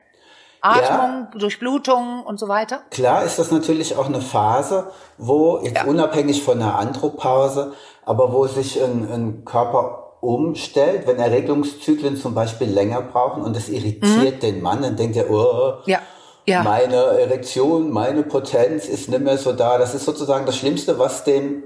Atmung, 0.61 1.29
ja, 1.33 1.39
Durchblutung 1.39 2.25
und 2.25 2.41
so 2.41 2.49
weiter? 2.49 2.81
Klar 2.91 3.23
ist 3.23 3.39
das 3.39 3.53
natürlich 3.53 3.97
auch 3.97 4.07
eine 4.07 4.21
Phase, 4.21 4.91
wo, 5.19 5.61
jetzt 5.63 5.77
ja. 5.77 5.85
unabhängig 5.85 6.43
von 6.43 6.61
einer 6.61 6.77
Andropause, 6.77 7.75
aber 8.05 8.33
wo 8.33 8.47
sich 8.47 8.83
ein, 8.83 9.09
ein 9.13 9.45
Körper 9.45 10.06
umstellt, 10.21 11.07
wenn 11.07 11.19
Erregungszyklen 11.19 12.17
zum 12.17 12.35
Beispiel 12.35 12.69
länger 12.69 13.03
brauchen 13.03 13.43
und 13.43 13.57
es 13.57 13.69
irritiert 13.69 14.37
mhm. 14.37 14.41
den 14.41 14.63
Mann, 14.63 14.83
dann 14.83 14.97
denkt 14.97 15.17
er, 15.17 15.31
oh, 15.31 15.75
ja. 15.87 16.01
Ja. 16.47 16.63
meine 16.63 16.97
Erektion, 16.97 17.91
meine 17.91 18.23
Potenz 18.23 18.87
ist 18.87 19.09
nicht 19.09 19.23
mehr 19.23 19.37
so 19.37 19.53
da. 19.53 19.79
Das 19.79 19.95
ist 19.95 20.05
sozusagen 20.05 20.47
das 20.47 20.57
Schlimmste, 20.57 20.99
was 20.99 21.25
dem 21.25 21.65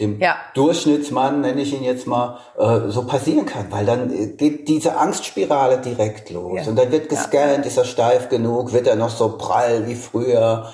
dem 0.00 0.18
ja. 0.20 0.36
Durchschnittsmann, 0.54 1.42
nenne 1.42 1.60
ich 1.62 1.72
ihn 1.72 1.84
jetzt 1.84 2.06
mal, 2.06 2.38
äh, 2.58 2.90
so 2.90 3.06
passieren 3.06 3.46
kann, 3.46 3.66
weil 3.70 3.84
dann 3.84 4.10
äh, 4.10 4.28
geht 4.28 4.68
diese 4.68 4.96
Angstspirale 4.96 5.78
direkt 5.78 6.30
los 6.30 6.66
und 6.66 6.76
dann 6.76 6.90
wird 6.90 7.08
gescannt, 7.08 7.66
ist 7.66 7.76
er 7.76 7.84
steif 7.84 8.28
genug, 8.28 8.72
wird 8.72 8.86
er 8.86 8.96
noch 8.96 9.10
so 9.10 9.36
prall 9.36 9.86
wie 9.86 9.94
früher 9.94 10.72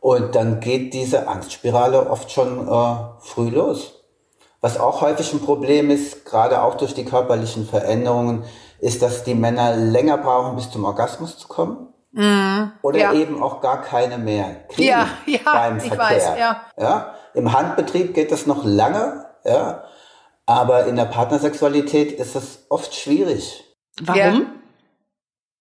und 0.00 0.34
dann 0.34 0.60
geht 0.60 0.92
diese 0.92 1.28
Angstspirale 1.28 2.10
oft 2.10 2.30
schon 2.30 2.66
äh, 2.66 2.96
früh 3.20 3.50
los. 3.50 3.93
Was 4.64 4.80
auch 4.80 5.02
häufig 5.02 5.30
ein 5.34 5.40
Problem 5.40 5.90
ist, 5.90 6.24
gerade 6.24 6.62
auch 6.62 6.76
durch 6.76 6.94
die 6.94 7.04
körperlichen 7.04 7.68
Veränderungen, 7.68 8.46
ist, 8.78 9.02
dass 9.02 9.22
die 9.22 9.34
Männer 9.34 9.76
länger 9.76 10.16
brauchen, 10.16 10.56
bis 10.56 10.70
zum 10.70 10.86
Orgasmus 10.86 11.36
zu 11.36 11.48
kommen. 11.48 11.92
Mm, 12.12 12.70
oder 12.80 12.98
ja. 12.98 13.12
eben 13.12 13.42
auch 13.42 13.60
gar 13.60 13.82
keine 13.82 14.16
mehr 14.16 14.64
kriegen 14.70 14.88
ja, 14.88 15.06
ja, 15.26 15.40
beim 15.44 15.80
Verkehr. 15.80 15.98
Weiß, 15.98 16.30
ja. 16.38 16.62
ja. 16.78 17.14
Im 17.34 17.52
Handbetrieb 17.52 18.14
geht 18.14 18.32
das 18.32 18.46
noch 18.46 18.64
lange, 18.64 19.26
ja. 19.44 19.84
Aber 20.46 20.86
in 20.86 20.96
der 20.96 21.04
Partnersexualität 21.04 22.12
ist 22.12 22.34
das 22.34 22.64
oft 22.70 22.94
schwierig. 22.94 23.64
Warum? 24.00 24.18
Ja. 24.18 24.40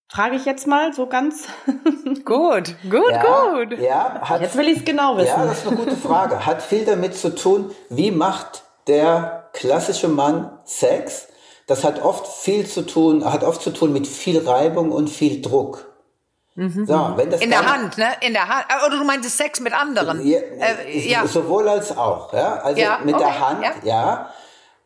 Frage 0.09 0.37
ich 0.37 0.45
jetzt 0.45 0.65
mal 0.65 0.93
so 0.93 1.07
ganz. 1.07 1.49
gut, 2.23 2.75
gut, 2.89 3.11
ja, 3.11 3.51
gut. 3.51 3.77
Ja, 3.79 4.21
hat, 4.21 4.39
jetzt 4.39 4.55
will 4.55 4.69
ich 4.69 4.77
es 4.77 4.85
genau 4.85 5.17
wissen. 5.17 5.27
Ja, 5.27 5.45
das 5.45 5.57
ist 5.57 5.67
eine 5.67 5.75
gute 5.75 5.97
Frage. 5.97 6.45
Hat 6.45 6.61
viel 6.61 6.85
damit 6.85 7.17
zu 7.17 7.35
tun, 7.35 7.71
wie 7.89 8.09
macht 8.09 8.62
der 8.87 9.49
klassische 9.53 10.07
Mann 10.07 10.57
Sex. 10.65 11.27
Das 11.67 11.83
hat 11.83 12.01
oft 12.03 12.27
viel 12.27 12.67
zu 12.67 12.81
tun, 12.81 13.23
hat 13.31 13.43
oft 13.43 13.61
zu 13.61 13.71
tun 13.71 13.93
mit 13.93 14.07
viel 14.07 14.39
Reibung 14.39 14.91
und 14.91 15.09
viel 15.09 15.41
Druck. 15.41 15.93
Mhm. 16.55 16.85
So, 16.85 17.13
wenn 17.15 17.31
das 17.31 17.41
in 17.41 17.49
der 17.49 17.65
Hand, 17.65 17.97
ne? 17.97 18.07
In 18.21 18.33
der 18.33 18.47
Hand. 18.47 18.65
Oder 18.85 18.97
du 18.97 19.03
meinst 19.03 19.37
Sex 19.37 19.59
mit 19.59 19.73
anderen? 19.73 20.25
Ja, 20.25 20.39
äh, 20.39 21.09
ja. 21.09 21.25
Sowohl 21.25 21.67
als 21.67 21.97
auch, 21.97 22.31
ja. 22.33 22.57
Also 22.57 22.79
ja, 22.79 22.99
mit 23.03 23.15
okay, 23.15 23.23
der 23.23 23.47
Hand, 23.47 23.63
ja. 23.63 23.71
ja. 23.83 24.29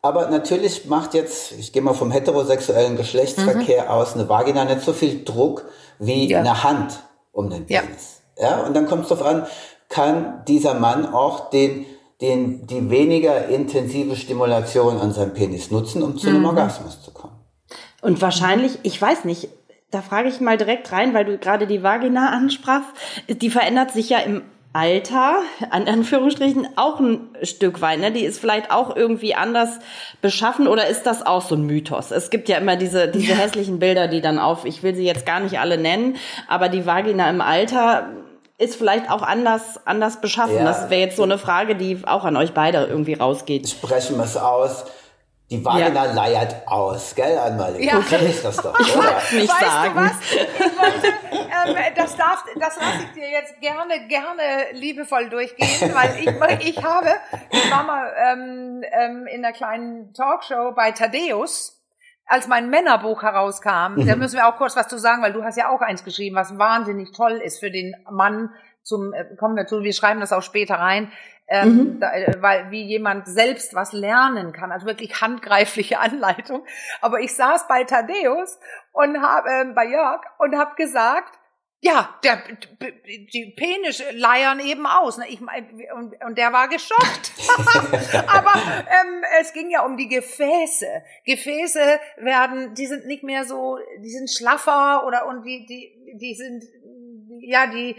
Aber 0.00 0.28
natürlich 0.30 0.86
macht 0.86 1.12
jetzt, 1.12 1.52
ich 1.52 1.72
gehe 1.72 1.82
mal 1.82 1.92
vom 1.92 2.10
heterosexuellen 2.10 2.96
Geschlechtsverkehr 2.96 3.84
mhm. 3.84 3.90
aus, 3.90 4.14
eine 4.14 4.28
Vagina 4.28 4.64
nicht 4.64 4.82
so 4.82 4.92
viel 4.92 5.24
Druck 5.24 5.64
wie 5.98 6.34
eine 6.34 6.62
Hand 6.62 7.00
um 7.32 7.50
den 7.50 7.66
Penis. 7.66 8.22
Ja. 8.38 8.50
ja? 8.50 8.60
Und 8.60 8.74
dann 8.74 8.86
kommt 8.86 9.02
es 9.02 9.08
darauf 9.08 9.26
an, 9.26 9.46
kann 9.88 10.44
dieser 10.46 10.74
Mann 10.74 11.12
auch 11.12 11.50
den 11.50 11.84
den, 12.20 12.66
die 12.66 12.90
weniger 12.90 13.46
intensive 13.48 14.16
Stimulation 14.16 14.98
an 14.98 15.12
seinem 15.12 15.34
Penis 15.34 15.70
nutzen, 15.70 16.02
um 16.02 16.18
zu 16.18 16.28
einem 16.28 16.40
mhm. 16.40 16.46
Orgasmus 16.46 17.02
zu 17.02 17.12
kommen. 17.12 17.34
Und 18.02 18.20
wahrscheinlich, 18.20 18.78
ich 18.82 19.00
weiß 19.00 19.24
nicht, 19.24 19.48
da 19.90 20.02
frage 20.02 20.28
ich 20.28 20.40
mal 20.40 20.56
direkt 20.56 20.92
rein, 20.92 21.14
weil 21.14 21.24
du 21.24 21.38
gerade 21.38 21.66
die 21.66 21.82
Vagina 21.82 22.30
ansprachst, 22.30 22.90
die 23.28 23.50
verändert 23.50 23.92
sich 23.92 24.10
ja 24.10 24.18
im 24.18 24.42
Alter, 24.74 25.38
an 25.70 25.88
Anführungsstrichen, 25.88 26.68
auch 26.76 27.00
ein 27.00 27.30
Stück 27.42 27.80
weit. 27.80 28.00
Ne? 28.00 28.12
Die 28.12 28.24
ist 28.24 28.38
vielleicht 28.38 28.70
auch 28.70 28.94
irgendwie 28.94 29.34
anders 29.34 29.78
beschaffen 30.20 30.68
oder 30.68 30.88
ist 30.88 31.04
das 31.04 31.24
auch 31.24 31.40
so 31.40 31.54
ein 31.54 31.62
Mythos? 31.62 32.10
Es 32.10 32.28
gibt 32.28 32.48
ja 32.50 32.58
immer 32.58 32.76
diese, 32.76 33.08
diese 33.08 33.34
hässlichen 33.34 33.78
Bilder, 33.78 34.08
die 34.08 34.20
dann 34.20 34.38
auf, 34.38 34.66
ich 34.66 34.82
will 34.82 34.94
sie 34.94 35.04
jetzt 35.04 35.24
gar 35.24 35.40
nicht 35.40 35.58
alle 35.58 35.78
nennen, 35.78 36.16
aber 36.48 36.68
die 36.68 36.84
Vagina 36.84 37.30
im 37.30 37.40
Alter 37.40 38.08
ist 38.58 38.74
vielleicht 38.74 39.08
auch 39.10 39.22
anders, 39.22 39.80
anders 39.86 40.20
beschaffen. 40.20 40.56
Ja. 40.56 40.64
Das 40.64 40.90
wäre 40.90 41.00
jetzt 41.00 41.16
so 41.16 41.22
eine 41.22 41.38
Frage, 41.38 41.76
die 41.76 42.02
auch 42.04 42.24
an 42.24 42.36
euch 42.36 42.52
beide 42.52 42.84
irgendwie 42.84 43.14
rausgeht. 43.14 43.68
Sprechen 43.68 44.16
wir 44.16 44.24
es 44.24 44.36
aus. 44.36 44.84
Die 45.50 45.64
Vagina 45.64 46.04
ja. 46.04 46.12
leiert 46.12 46.56
aus, 46.66 47.14
gell, 47.14 47.38
Anmalig? 47.38 47.82
Ja. 47.82 47.96
Du 47.96 48.02
kennst 48.02 48.44
das 48.44 48.56
doch, 48.58 48.78
ich 48.78 48.94
oder? 48.94 49.14
nicht 49.32 49.48
weißt 49.48 49.60
sagen. 49.60 49.94
Du 49.94 50.00
was? 50.00 50.12
Ich 50.30 50.78
wollte, 50.78 51.06
ähm, 51.08 51.94
das 51.96 52.16
darf, 52.16 52.44
das 52.54 52.76
lasse 52.76 53.04
ich 53.04 53.12
dir 53.14 53.30
jetzt 53.30 53.58
gerne, 53.62 54.06
gerne 54.08 54.42
liebevoll 54.72 55.30
durchgehen, 55.30 55.94
weil 55.94 56.18
ich, 56.20 56.68
ich 56.68 56.84
habe, 56.84 57.14
ich 57.50 57.70
war 57.70 57.82
mal 57.84 58.12
ähm, 58.30 58.82
ähm, 58.92 59.26
in 59.26 59.42
einer 59.42 59.54
kleinen 59.54 60.12
Talkshow 60.12 60.72
bei 60.76 60.92
Thaddeus 60.92 61.77
als 62.28 62.46
mein 62.46 62.68
Männerbuch 62.68 63.22
herauskam, 63.22 63.94
mhm. 63.94 64.06
da 64.06 64.14
müssen 64.14 64.36
wir 64.36 64.46
auch 64.46 64.56
kurz 64.56 64.76
was 64.76 64.86
zu 64.86 64.98
sagen, 64.98 65.22
weil 65.22 65.32
du 65.32 65.42
hast 65.42 65.56
ja 65.56 65.70
auch 65.70 65.80
eins 65.80 66.04
geschrieben, 66.04 66.36
was 66.36 66.58
wahnsinnig 66.58 67.12
toll 67.12 67.40
ist 67.42 67.58
für 67.58 67.70
den 67.70 67.96
Mann. 68.10 68.50
Zum 68.82 69.12
äh, 69.14 69.24
kommen 69.36 69.56
wir 69.56 69.66
zu, 69.66 69.82
wir 69.82 69.92
schreiben 69.94 70.20
das 70.20 70.32
auch 70.32 70.42
später 70.42 70.76
rein, 70.76 71.10
ähm, 71.48 71.74
mhm. 71.74 72.00
da, 72.00 72.12
äh, 72.12 72.34
weil 72.40 72.70
wie 72.70 72.82
jemand 72.82 73.26
selbst 73.26 73.74
was 73.74 73.92
lernen 73.92 74.52
kann, 74.52 74.70
also 74.70 74.86
wirklich 74.86 75.20
handgreifliche 75.20 75.98
Anleitung. 76.00 76.64
Aber 77.00 77.20
ich 77.20 77.34
saß 77.34 77.66
bei 77.66 77.84
Thaddeus 77.84 78.58
und 78.92 79.22
habe 79.22 79.48
äh, 79.48 79.64
bei 79.74 79.86
Jörg 79.86 80.20
und 80.38 80.56
habe 80.56 80.74
gesagt, 80.76 81.37
Ja, 81.80 82.18
der, 82.24 82.42
die 83.06 83.54
Penis 83.56 84.02
leiern 84.12 84.58
eben 84.58 84.84
aus. 84.84 85.16
Ne? 85.16 85.26
Ich 85.28 85.40
mein, 85.40 85.68
und, 85.94 86.14
und 86.24 86.36
der 86.36 86.52
war 86.52 86.68
geschockt. 86.68 87.32
Aber 88.26 88.52
ähm, 88.54 89.22
es 89.40 89.52
ging 89.52 89.70
ja 89.70 89.84
um 89.84 89.96
die 89.96 90.08
Gefäße. 90.08 90.88
Gefäße 91.24 92.00
werden, 92.16 92.74
die 92.74 92.86
sind 92.86 93.06
nicht 93.06 93.22
mehr 93.22 93.44
so, 93.44 93.78
die 94.00 94.10
sind 94.10 94.28
schlaffer 94.28 95.06
oder 95.06 95.26
und 95.26 95.44
die, 95.44 95.66
die, 95.66 96.16
die 96.18 96.34
sind, 96.34 96.64
ja, 97.42 97.68
die 97.68 97.94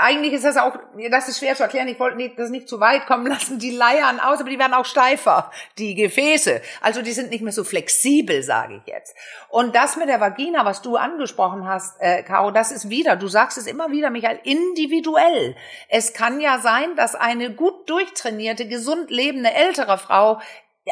eigentlich 0.00 0.32
ist 0.32 0.44
das 0.44 0.56
auch, 0.56 0.78
das 1.10 1.28
ist 1.28 1.38
schwer 1.38 1.54
zu 1.54 1.62
erklären, 1.62 1.88
ich 1.88 1.98
wollte 1.98 2.32
das 2.36 2.50
nicht 2.50 2.68
zu 2.68 2.80
weit 2.80 3.06
kommen 3.06 3.26
lassen, 3.26 3.58
die 3.58 3.70
leiern 3.70 4.20
aus, 4.20 4.40
aber 4.40 4.50
die 4.50 4.58
werden 4.58 4.74
auch 4.74 4.84
steifer, 4.84 5.50
die 5.78 5.94
Gefäße. 5.94 6.60
Also 6.80 7.02
die 7.02 7.12
sind 7.12 7.30
nicht 7.30 7.42
mehr 7.42 7.52
so 7.52 7.64
flexibel, 7.64 8.42
sage 8.42 8.76
ich 8.76 8.92
jetzt. 8.92 9.14
Und 9.48 9.74
das 9.74 9.96
mit 9.96 10.08
der 10.08 10.20
Vagina, 10.20 10.64
was 10.64 10.82
du 10.82 10.96
angesprochen 10.96 11.66
hast, 11.66 12.00
äh, 12.00 12.22
Caro, 12.22 12.50
das 12.50 12.72
ist 12.72 12.90
wieder, 12.90 13.16
du 13.16 13.28
sagst 13.28 13.58
es 13.58 13.66
immer 13.66 13.90
wieder, 13.90 14.10
Michael, 14.10 14.40
individuell. 14.44 15.56
Es 15.88 16.12
kann 16.12 16.40
ja 16.40 16.58
sein, 16.58 16.96
dass 16.96 17.14
eine 17.14 17.54
gut 17.54 17.88
durchtrainierte, 17.88 18.68
gesund 18.68 19.10
lebende 19.10 19.52
ältere 19.52 19.98
Frau 19.98 20.40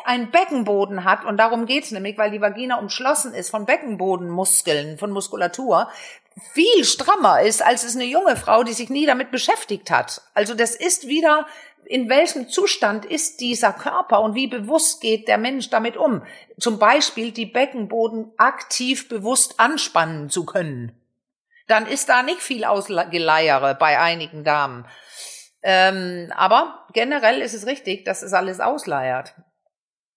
einen 0.05 0.31
Beckenboden 0.31 1.05
hat, 1.05 1.25
und 1.25 1.39
darum 1.39 1.67
geht's 1.67 1.91
nämlich, 1.91 2.19
weil 2.19 2.31
die 2.31 2.41
Vagina 2.41 2.79
umschlossen 2.79 3.33
ist 3.33 3.51
von 3.51 3.65
Beckenbodenmuskeln, 3.65 4.99
von 4.99 5.11
Muskulatur, 5.11 5.89
viel 6.53 6.85
strammer 6.85 7.41
ist, 7.41 7.63
als 7.65 7.85
es 7.85 7.95
eine 7.95 8.05
junge 8.05 8.37
Frau, 8.37 8.63
die 8.63 8.73
sich 8.73 8.91
nie 8.91 9.07
damit 9.07 9.31
beschäftigt 9.31 9.91
hat. 9.91 10.23
Also 10.35 10.55
das 10.55 10.75
ist 10.75 11.09
wieder, 11.09 11.47
in 11.85 12.09
welchem 12.09 12.49
Zustand 12.49 13.05
ist 13.05 13.41
dieser 13.41 13.73
Körper 13.73 14.21
und 14.21 14.35
wie 14.35 14.47
bewusst 14.47 15.01
geht 15.01 15.29
der 15.29 15.39
Mensch 15.39 15.71
damit 15.71 15.97
um? 15.97 16.23
Zum 16.59 16.79
Beispiel 16.79 17.33
die 17.33 17.47
Beckenboden 17.47 18.33
aktiv 18.37 19.09
bewusst 19.09 19.59
anspannen 19.59 20.29
zu 20.29 20.45
können. 20.45 20.93
Dann 21.69 21.87
ist 21.87 22.09
da 22.09 22.23
nicht 22.23 22.43
viel 22.43 22.65
Ausgeleiere 22.65 23.75
bei 23.75 23.99
einigen 23.99 24.45
Damen. 24.45 24.87
Ähm, 25.63 26.33
aber 26.37 26.87
generell 26.93 27.41
ist 27.41 27.55
es 27.55 27.67
richtig, 27.67 28.05
dass 28.05 28.23
es 28.23 28.33
alles 28.33 28.61
ausleiert. 28.61 29.35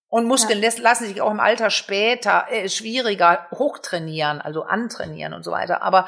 Und 0.09 0.25
Muskeln 0.25 0.61
ja. 0.61 0.69
lassen 0.81 1.05
sich 1.05 1.21
auch 1.21 1.31
im 1.31 1.39
Alter 1.39 1.69
später 1.69 2.47
äh, 2.49 2.67
schwieriger 2.67 3.47
hochtrainieren, 3.51 4.41
also 4.41 4.63
antrainieren 4.63 5.33
und 5.33 5.43
so 5.43 5.51
weiter. 5.51 5.83
Aber 5.83 6.07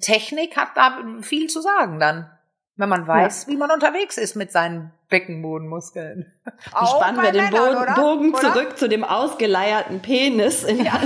Technik 0.00 0.56
hat 0.56 0.68
da 0.76 0.98
viel 1.20 1.48
zu 1.48 1.60
sagen 1.60 1.98
dann, 1.98 2.30
wenn 2.76 2.88
man 2.88 3.06
weiß, 3.06 3.44
ja. 3.44 3.52
wie 3.52 3.56
man 3.56 3.70
unterwegs 3.70 4.18
ist 4.18 4.34
mit 4.34 4.50
seinen 4.50 4.92
Beckenbodenmuskeln. 5.08 6.32
Spannen 6.68 7.22
wir 7.22 7.30
den 7.30 7.44
Männern, 7.44 7.94
Boden, 7.94 7.94
Bogen 7.94 8.34
oder? 8.34 8.52
zurück 8.52 8.78
zu 8.78 8.88
dem 8.88 9.04
ausgeleierten 9.04 10.00
Penis. 10.00 10.66
Ja. 10.68 11.00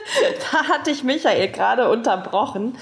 da 0.52 0.68
hatte 0.68 0.90
ich 0.90 1.04
Michael 1.04 1.50
gerade 1.50 1.90
unterbrochen. 1.90 2.78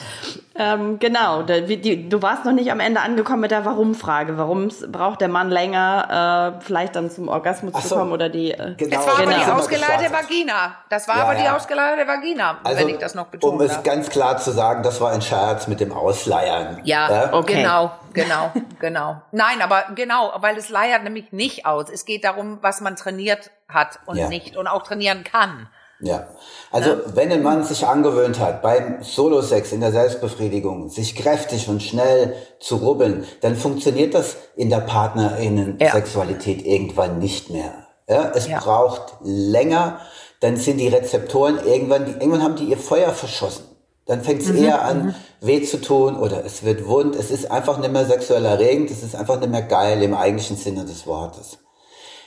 Ähm, 0.60 0.98
genau, 0.98 1.42
da, 1.42 1.60
die, 1.60 2.08
du 2.08 2.20
warst 2.20 2.44
noch 2.44 2.52
nicht 2.52 2.72
am 2.72 2.80
Ende 2.80 3.00
angekommen 3.00 3.42
mit 3.42 3.52
der 3.52 3.64
Warum-Frage. 3.64 4.38
Warum 4.38 4.70
braucht 4.88 5.20
der 5.20 5.28
Mann 5.28 5.50
länger, 5.50 6.56
äh, 6.58 6.64
vielleicht 6.64 6.96
dann 6.96 7.10
zum 7.10 7.28
Orgasmus 7.28 7.74
so, 7.74 7.88
zu 7.88 7.94
kommen 7.94 8.10
oder 8.10 8.28
die. 8.28 8.50
Äh, 8.50 8.74
genau, 8.76 8.96
das 8.96 9.06
war 9.06 9.16
genau. 9.18 9.36
aber 9.36 9.44
die 9.44 9.52
ausgeleierte 9.52 10.12
Vagina. 10.12 10.74
Das 10.88 11.06
war 11.06 11.16
ja, 11.16 11.22
aber 11.22 11.34
die 11.36 11.48
ausgeleierte 11.48 12.08
Vagina, 12.08 12.58
also, 12.64 12.80
wenn 12.80 12.88
ich 12.88 12.98
das 12.98 13.14
noch 13.14 13.28
betone. 13.28 13.54
Um 13.54 13.60
es 13.60 13.80
ganz 13.84 14.10
klar 14.10 14.36
zu 14.38 14.50
sagen, 14.50 14.82
das 14.82 15.00
war 15.00 15.12
ein 15.12 15.22
Scherz 15.22 15.68
mit 15.68 15.78
dem 15.78 15.92
Ausleiern. 15.92 16.80
Ja, 16.82 17.08
ja? 17.08 17.32
Okay. 17.32 17.62
genau, 17.62 17.92
genau, 18.12 18.52
genau. 18.80 19.22
Nein, 19.30 19.62
aber 19.62 19.84
genau, 19.94 20.32
weil 20.38 20.56
es 20.56 20.70
leiert 20.70 21.04
nämlich 21.04 21.30
nicht 21.30 21.66
aus. 21.66 21.88
Es 21.88 22.04
geht 22.04 22.24
darum, 22.24 22.58
was 22.62 22.80
man 22.80 22.96
trainiert 22.96 23.52
hat 23.68 24.00
und 24.06 24.16
ja. 24.16 24.28
nicht 24.28 24.56
und 24.56 24.66
auch 24.66 24.82
trainieren 24.82 25.22
kann. 25.22 25.68
Ja, 26.00 26.28
also 26.70 26.90
ja. 26.90 26.96
wenn 27.14 27.32
ein 27.32 27.42
Mann 27.42 27.64
sich 27.64 27.84
angewöhnt 27.84 28.38
hat, 28.38 28.62
beim 28.62 29.02
Solo-Sex 29.02 29.72
in 29.72 29.80
der 29.80 29.90
Selbstbefriedigung, 29.90 30.90
sich 30.90 31.16
kräftig 31.16 31.68
und 31.68 31.82
schnell 31.82 32.36
zu 32.60 32.76
rubbeln, 32.76 33.24
dann 33.40 33.56
funktioniert 33.56 34.14
das 34.14 34.36
in 34.54 34.70
der 34.70 34.78
Partnerinnen-Sexualität 34.78 36.62
ja. 36.62 36.72
irgendwann 36.72 37.18
nicht 37.18 37.50
mehr. 37.50 37.72
Ja, 38.08 38.30
es 38.34 38.46
ja. 38.46 38.60
braucht 38.60 39.14
länger, 39.22 39.98
dann 40.40 40.56
sind 40.56 40.78
die 40.78 40.88
Rezeptoren 40.88 41.58
irgendwann, 41.66 42.06
die, 42.06 42.12
irgendwann 42.12 42.42
haben 42.42 42.56
die 42.56 42.64
ihr 42.64 42.78
Feuer 42.78 43.10
verschossen. 43.10 43.64
Dann 44.06 44.22
fängt 44.22 44.42
es 44.42 44.48
mhm. 44.48 44.64
eher 44.64 44.82
an, 44.82 45.06
mhm. 45.06 45.14
weh 45.40 45.62
zu 45.62 45.80
tun 45.80 46.16
oder 46.16 46.44
es 46.44 46.62
wird 46.62 46.86
wund. 46.86 47.16
Es 47.16 47.30
ist 47.30 47.50
einfach 47.50 47.78
nicht 47.78 47.92
mehr 47.92 48.06
sexuell 48.06 48.44
erregend, 48.44 48.90
es 48.90 49.02
ist 49.02 49.16
einfach 49.16 49.40
nicht 49.40 49.50
mehr 49.50 49.62
geil 49.62 50.02
im 50.02 50.14
eigentlichen 50.14 50.56
Sinne 50.56 50.84
des 50.84 51.06
Wortes. 51.06 51.58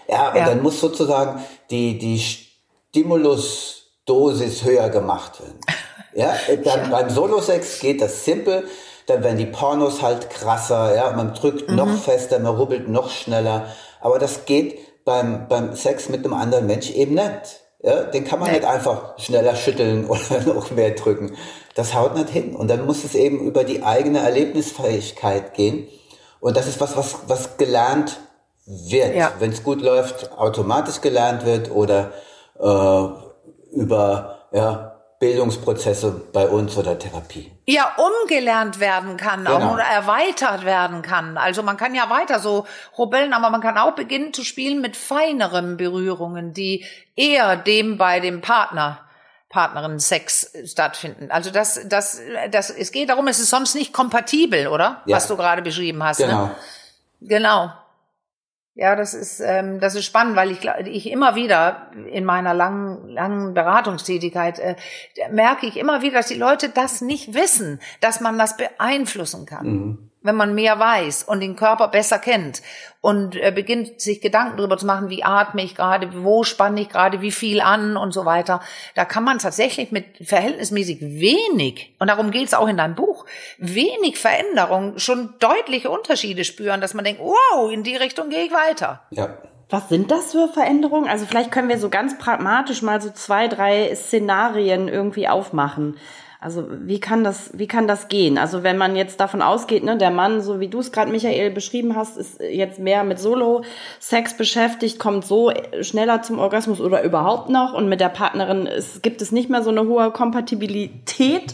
Ja, 0.08 0.30
und 0.30 0.40
dann 0.40 0.62
muss 0.62 0.82
sozusagen 0.82 1.42
die, 1.70 1.98
die 1.98 2.22
Stimulusdosis 2.92 4.64
höher 4.64 4.90
gemacht 4.90 5.42
werden. 5.42 5.60
Ja, 6.14 6.36
dann 6.66 6.66
ja. 6.66 6.88
beim 6.90 7.10
Solo-Sex 7.10 7.80
geht 7.80 8.02
das 8.02 8.26
simpel, 8.26 8.68
dann 9.08 9.24
werden 9.24 9.38
die 9.38 9.46
Pornos 9.46 10.02
halt 10.02 10.30
krasser, 10.30 10.94
ja, 10.94 11.14
man 11.14 11.34
drückt 11.34 11.70
mhm. 11.70 11.78
noch 11.78 11.98
fester, 11.98 12.38
man 12.40 12.54
rubbelt 12.54 12.90
noch 12.90 13.10
schneller, 13.10 13.68
aber 14.02 14.20
das 14.20 14.44
geht 14.44 15.06
beim, 15.06 15.48
beim 15.48 15.74
Sex 15.74 16.10
mit 16.10 16.26
einem 16.26 16.34
anderen 16.34 16.68
Mensch 16.68 16.92
eben 16.92 17.14
nicht. 17.14 17.62
Ja, 17.82 18.04
den 18.04 18.26
kann 18.26 18.40
man 18.40 18.50
nee. 18.50 18.58
nicht 18.58 18.68
einfach 18.68 19.18
schneller 19.20 19.56
schütteln 19.56 20.06
oder 20.10 20.42
noch 20.46 20.70
mehr 20.72 20.92
drücken. 20.92 21.38
Das 21.76 21.94
haut 21.94 22.16
nicht 22.16 22.30
hin. 22.30 22.58
Und 22.58 22.68
dann 22.68 22.86
muss 22.86 23.06
es 23.06 23.16
eben 23.16 23.40
über 23.40 23.64
die 23.64 23.84
eigene 23.84 24.20
Erlebnisfähigkeit 24.20 25.54
gehen. 25.54 25.88
Und 26.42 26.58
das 26.58 26.68
ist 26.68 26.82
was, 26.82 26.98
was, 26.98 27.20
was 27.28 27.56
gelernt 27.56 28.20
wird. 28.66 29.16
Ja. 29.16 29.32
Wenn 29.40 29.52
es 29.52 29.64
gut 29.64 29.82
läuft, 29.82 30.34
automatisch 30.34 31.00
gelernt 31.00 31.46
wird 31.46 31.72
oder 31.72 32.12
äh, 32.62 33.76
über 33.76 34.48
ja, 34.52 34.92
Bildungsprozesse 35.20 36.30
bei 36.34 36.48
uns 36.48 36.76
oder 36.78 36.98
Therapie. 36.98 37.52
Ja, 37.68 37.96
umgelernt 37.98 38.80
werden 38.80 39.18
kann 39.18 39.46
genau. 39.46 39.58
auch 39.58 39.74
oder 39.74 39.84
erweitert 39.84 40.66
werden 40.66 41.02
kann. 41.04 41.38
Also 41.38 41.64
man 41.64 41.78
kann 41.78 41.94
ja 41.94 42.10
weiter 42.10 42.40
so 42.40 42.66
rubbeln, 42.98 43.34
aber 43.34 43.50
man 43.50 43.62
kann 43.62 43.78
auch 43.78 43.94
beginnen 43.94 44.34
zu 44.34 44.44
spielen 44.44 44.82
mit 44.82 44.98
feineren 44.98 45.78
Berührungen, 45.78 46.54
die 46.54 46.86
eher 47.16 47.56
dem 47.56 47.98
bei 47.98 48.20
dem 48.20 48.42
Partner 48.42 49.00
Partnerin 49.52 50.00
Sex 50.00 50.54
stattfinden. 50.66 51.30
Also 51.30 51.52
das, 51.52 51.82
das, 51.86 52.22
das, 52.50 52.70
es 52.70 52.92
geht 52.92 53.10
darum, 53.10 53.28
es 53.28 53.38
ist 53.40 53.50
sonst 53.50 53.76
nicht 53.76 53.92
kompatibel, 53.94 54.68
oder? 54.68 55.02
Ja. 55.06 55.18
Was 55.18 55.28
du 55.28 55.36
gerade 55.36 55.62
beschrieben 55.62 56.02
hast. 56.04 56.18
Genau. 56.18 56.46
Ne? 56.46 56.56
Genau. 57.20 57.72
Ja, 58.82 58.96
das 58.96 59.14
ist, 59.14 59.40
ähm, 59.42 59.80
das 59.80 59.94
ist 59.94 60.06
spannend, 60.06 60.36
weil 60.36 60.50
ich, 60.50 60.66
ich 60.88 61.12
immer 61.12 61.36
wieder 61.36 61.92
in 62.12 62.26
meiner 62.26 62.56
langen, 62.56 63.10
langen 63.10 63.54
Beratungstätigkeit 63.54 64.58
äh, 64.58 64.76
merke 65.30 65.68
ich 65.68 65.78
immer 65.78 66.02
wieder, 66.02 66.16
dass 66.18 66.30
die 66.30 66.34
Leute 66.34 66.70
das 66.70 67.00
nicht 67.00 67.36
wissen, 67.36 67.80
dass 68.00 68.22
man 68.22 68.40
das 68.40 68.58
beeinflussen 68.58 69.46
kann. 69.46 69.68
Mhm 69.68 70.11
wenn 70.22 70.36
man 70.36 70.54
mehr 70.54 70.78
weiß 70.80 71.24
und 71.24 71.40
den 71.40 71.56
Körper 71.56 71.88
besser 71.88 72.20
kennt 72.20 72.62
und 73.02 73.36
äh, 73.36 73.52
beginnt 73.54 74.00
sich 74.00 74.22
Gedanken 74.22 74.58
darüber 74.58 74.78
zu 74.78 74.86
machen, 74.86 75.10
wie 75.10 75.24
atme 75.24 75.64
ich 75.64 75.76
gerade, 75.76 76.24
wo 76.24 76.44
spanne 76.44 76.82
ich 76.82 76.90
gerade, 76.90 77.22
wie 77.22 77.32
viel 77.32 77.62
an 77.62 77.98
und 77.98 78.14
so 78.14 78.26
weiter, 78.26 78.62
da 78.96 79.06
kann 79.06 79.24
man 79.24 79.40
tatsächlich 79.40 79.92
mit 79.92 80.06
verhältnismäßig 80.24 81.02
wenig, 81.02 81.96
und 82.00 82.08
darum 82.08 82.32
geht 82.32 82.48
es 82.48 82.54
auch 82.54 82.68
in 82.68 82.78
deinem 82.78 82.96
Buch, 82.96 83.26
wenig 83.58 84.20
Veränderung 84.20 85.00
schon 85.00 85.34
deutliche 85.40 85.90
Unterschiede 85.90 86.44
spüren, 86.44 86.82
dass 86.82 86.94
man 86.94 87.06
denkt, 87.06 87.22
wow, 87.22 87.72
in 87.72 87.84
die 87.84 87.96
Richtung 87.96 88.30
gehe 88.30 88.46
ich 88.46 88.52
weiter. 88.52 89.02
Ja. 89.10 89.38
Was 89.72 89.88
sind 89.88 90.12
das 90.12 90.34
für 90.34 90.50
Veränderungen? 90.50 91.10
Also 91.10 91.26
vielleicht 91.26 91.50
können 91.50 91.70
wir 91.70 91.80
so 91.80 91.90
ganz 91.90 92.18
pragmatisch 92.18 92.82
mal 92.82 93.02
so 93.02 93.10
zwei, 93.10 93.48
drei 93.48 93.96
Szenarien 93.96 94.90
irgendwie 94.90 95.30
aufmachen. 95.30 95.98
Also 96.44 96.66
wie 96.72 97.00
kann 97.00 97.24
das, 97.24 97.52
wie 97.54 97.68
kann 97.68 97.88
das 97.88 98.08
gehen? 98.08 98.40
Also 98.40 98.64
wenn 98.64 98.76
man 98.76 98.96
jetzt 98.96 99.20
davon 99.20 99.44
ausgeht, 99.44 99.84
ne, 99.84 99.96
der 99.96 100.10
Mann, 100.10 100.42
so 100.42 100.60
wie 100.60 100.70
du 100.70 100.80
es 100.80 100.92
gerade 100.92 101.12
Michael 101.12 101.52
beschrieben 101.52 101.96
hast, 101.96 102.18
ist 102.18 102.40
jetzt 102.40 102.80
mehr 102.80 103.04
mit 103.04 103.20
Solo-Sex 103.20 104.38
beschäftigt, 104.38 104.98
kommt 104.98 105.24
so 105.24 105.54
schneller 105.82 106.24
zum 106.24 106.40
Orgasmus 106.40 106.82
oder 106.82 107.04
überhaupt 107.04 107.50
noch 107.50 107.76
und 107.76 107.90
mit 107.90 108.02
der 108.02 108.10
Partnerin 108.10 108.66
ist, 108.66 109.04
gibt 109.04 109.22
es 109.22 109.32
nicht 109.32 109.52
mehr 109.52 109.62
so 109.62 109.70
eine 109.70 109.86
hohe 109.86 110.10
Kompatibilität. 110.10 111.54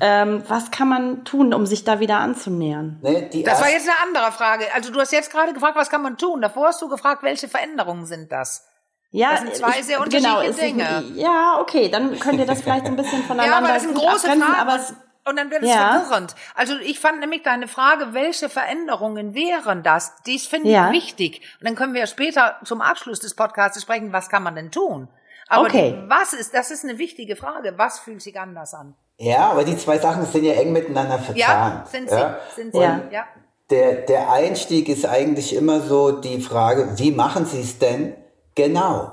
Ähm, 0.00 0.42
was 0.48 0.70
kann 0.70 0.88
man 0.88 1.26
tun, 1.26 1.52
um 1.52 1.66
sich 1.66 1.84
da 1.84 2.00
wieder 2.00 2.16
anzunähern? 2.20 3.00
Nee, 3.02 3.42
das 3.44 3.60
war 3.60 3.68
jetzt 3.68 3.86
eine 3.86 4.08
andere 4.08 4.32
Frage. 4.32 4.64
Also 4.74 4.90
du 4.90 4.98
hast 4.98 5.12
jetzt 5.12 5.30
gerade 5.30 5.52
gefragt, 5.52 5.76
was 5.76 5.90
kann 5.90 6.00
man 6.00 6.16
tun? 6.16 6.40
Davor 6.40 6.68
hast 6.68 6.80
du 6.80 6.88
gefragt, 6.88 7.22
welche 7.22 7.48
Veränderungen 7.48 8.06
sind 8.06 8.32
das? 8.32 8.71
Ja, 9.12 9.32
das 9.32 9.40
sind 9.40 9.56
zwei 9.56 9.78
ich, 9.78 9.84
sehr 9.84 9.98
genau, 10.00 10.40
unterschiedliche 10.40 10.72
genau, 10.72 11.00
Dinge. 11.00 11.10
Ist, 11.10 11.16
ja, 11.16 11.58
okay, 11.60 11.88
dann 11.90 12.18
könnt 12.18 12.38
ihr 12.38 12.46
das 12.46 12.60
vielleicht 12.62 12.86
ein 12.86 12.96
bisschen 12.96 13.22
voneinander 13.22 13.52
ja, 13.52 13.58
aber 13.58 13.68
das 13.68 13.82
sind 13.82 13.94
große 13.94 14.26
Fragen. 14.26 14.42
Aber 14.42 14.76
es, 14.76 14.94
und 15.24 15.36
dann 15.36 15.50
wird 15.50 15.62
es 15.62 15.68
ja. 15.68 16.00
verwirrend. 16.00 16.34
Also 16.54 16.76
ich 16.78 16.98
fand 16.98 17.20
nämlich 17.20 17.42
deine 17.42 17.68
Frage, 17.68 18.12
welche 18.12 18.48
Veränderungen 18.48 19.34
wären 19.34 19.82
das? 19.82 20.14
Dies 20.26 20.46
finde 20.46 20.68
ich 20.68 20.74
ja. 20.74 20.90
wichtig. 20.90 21.42
Und 21.60 21.68
dann 21.68 21.76
können 21.76 21.94
wir 21.94 22.06
später 22.06 22.56
zum 22.64 22.80
Abschluss 22.80 23.20
des 23.20 23.34
Podcasts 23.34 23.80
sprechen, 23.80 24.12
was 24.12 24.28
kann 24.28 24.42
man 24.42 24.56
denn 24.56 24.72
tun? 24.72 25.08
Aber 25.48 25.66
okay. 25.66 26.00
die, 26.02 26.10
was 26.10 26.32
ist, 26.32 26.54
das 26.54 26.70
ist 26.70 26.82
eine 26.82 26.98
wichtige 26.98 27.36
Frage. 27.36 27.74
Was 27.76 28.00
fühlt 28.00 28.22
sich 28.22 28.40
anders 28.40 28.72
an? 28.74 28.94
Ja, 29.18 29.50
aber 29.50 29.64
die 29.64 29.76
zwei 29.76 29.98
Sachen 29.98 30.24
sind 30.24 30.44
ja 30.44 30.54
eng 30.54 30.72
miteinander 30.72 31.18
verzahnt. 31.18 31.36
Ja, 31.36 31.86
sind 31.88 32.08
sie. 32.08 32.16
Ja? 32.16 32.38
Sind 32.56 32.72
sie. 32.72 32.80
Ja. 32.80 33.00
ja. 33.10 33.26
Der, 33.70 33.94
der 33.94 34.32
Einstieg 34.32 34.88
ist 34.88 35.06
eigentlich 35.06 35.54
immer 35.54 35.80
so 35.80 36.12
die 36.12 36.40
Frage, 36.40 36.94
wie 36.96 37.12
machen 37.12 37.46
Sie 37.46 37.60
es 37.60 37.78
denn, 37.78 38.14
Genau. 38.54 39.12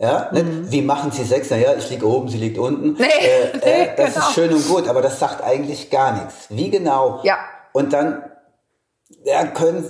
Ja, 0.00 0.30
mhm. 0.32 0.70
Wie 0.70 0.82
machen 0.82 1.10
Sie 1.10 1.24
Sex? 1.24 1.50
Naja, 1.50 1.74
ich 1.76 1.90
liege 1.90 2.06
oben, 2.06 2.28
sie 2.28 2.38
liegt 2.38 2.56
unten. 2.56 2.92
Nee, 2.92 3.06
äh, 3.06 3.84
äh, 3.84 3.88
das 3.96 4.14
genau. 4.14 4.26
ist 4.26 4.34
schön 4.34 4.52
und 4.52 4.68
gut, 4.68 4.88
aber 4.88 5.02
das 5.02 5.18
sagt 5.18 5.42
eigentlich 5.42 5.90
gar 5.90 6.12
nichts. 6.12 6.46
Wie 6.50 6.70
genau? 6.70 7.20
Ja. 7.24 7.38
Und 7.72 7.92
dann 7.92 8.22
ja, 9.24 9.44
können, 9.46 9.84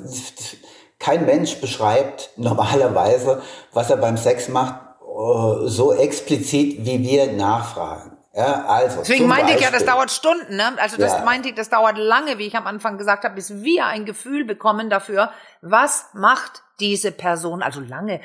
kein 0.99 1.27
Mensch 1.27 1.61
beschreibt 1.61 2.31
normalerweise, 2.37 3.43
was 3.73 3.91
er 3.91 3.99
beim 3.99 4.17
Sex 4.17 4.49
macht, 4.49 4.81
äh, 5.03 5.69
so 5.69 5.93
explizit, 5.93 6.85
wie 6.87 7.03
wir 7.03 7.33
nachfragen. 7.33 8.18
Ja, 8.35 8.67
also. 8.67 9.01
Deswegen 9.01 9.27
meinte 9.27 9.55
ich 9.55 9.61
ja, 9.61 9.71
das 9.71 9.85
dauert 9.85 10.11
Stunden, 10.11 10.57
ne? 10.57 10.73
Also 10.77 10.97
das 10.97 11.13
ja. 11.13 11.25
meinte 11.25 11.49
ich, 11.49 11.55
das 11.55 11.71
dauert 11.71 11.97
lange, 11.97 12.39
wie 12.39 12.47
ich 12.47 12.57
am 12.57 12.67
Anfang 12.67 12.99
gesagt 12.99 13.25
habe, 13.25 13.35
bis 13.35 13.63
wir 13.63 13.87
ein 13.87 14.05
Gefühl 14.05 14.45
bekommen 14.45 14.91
dafür, 14.91 15.33
was 15.63 16.07
macht 16.13 16.63
diese 16.79 17.11
Person, 17.11 17.63
also 17.63 17.81
lange, 17.81 18.21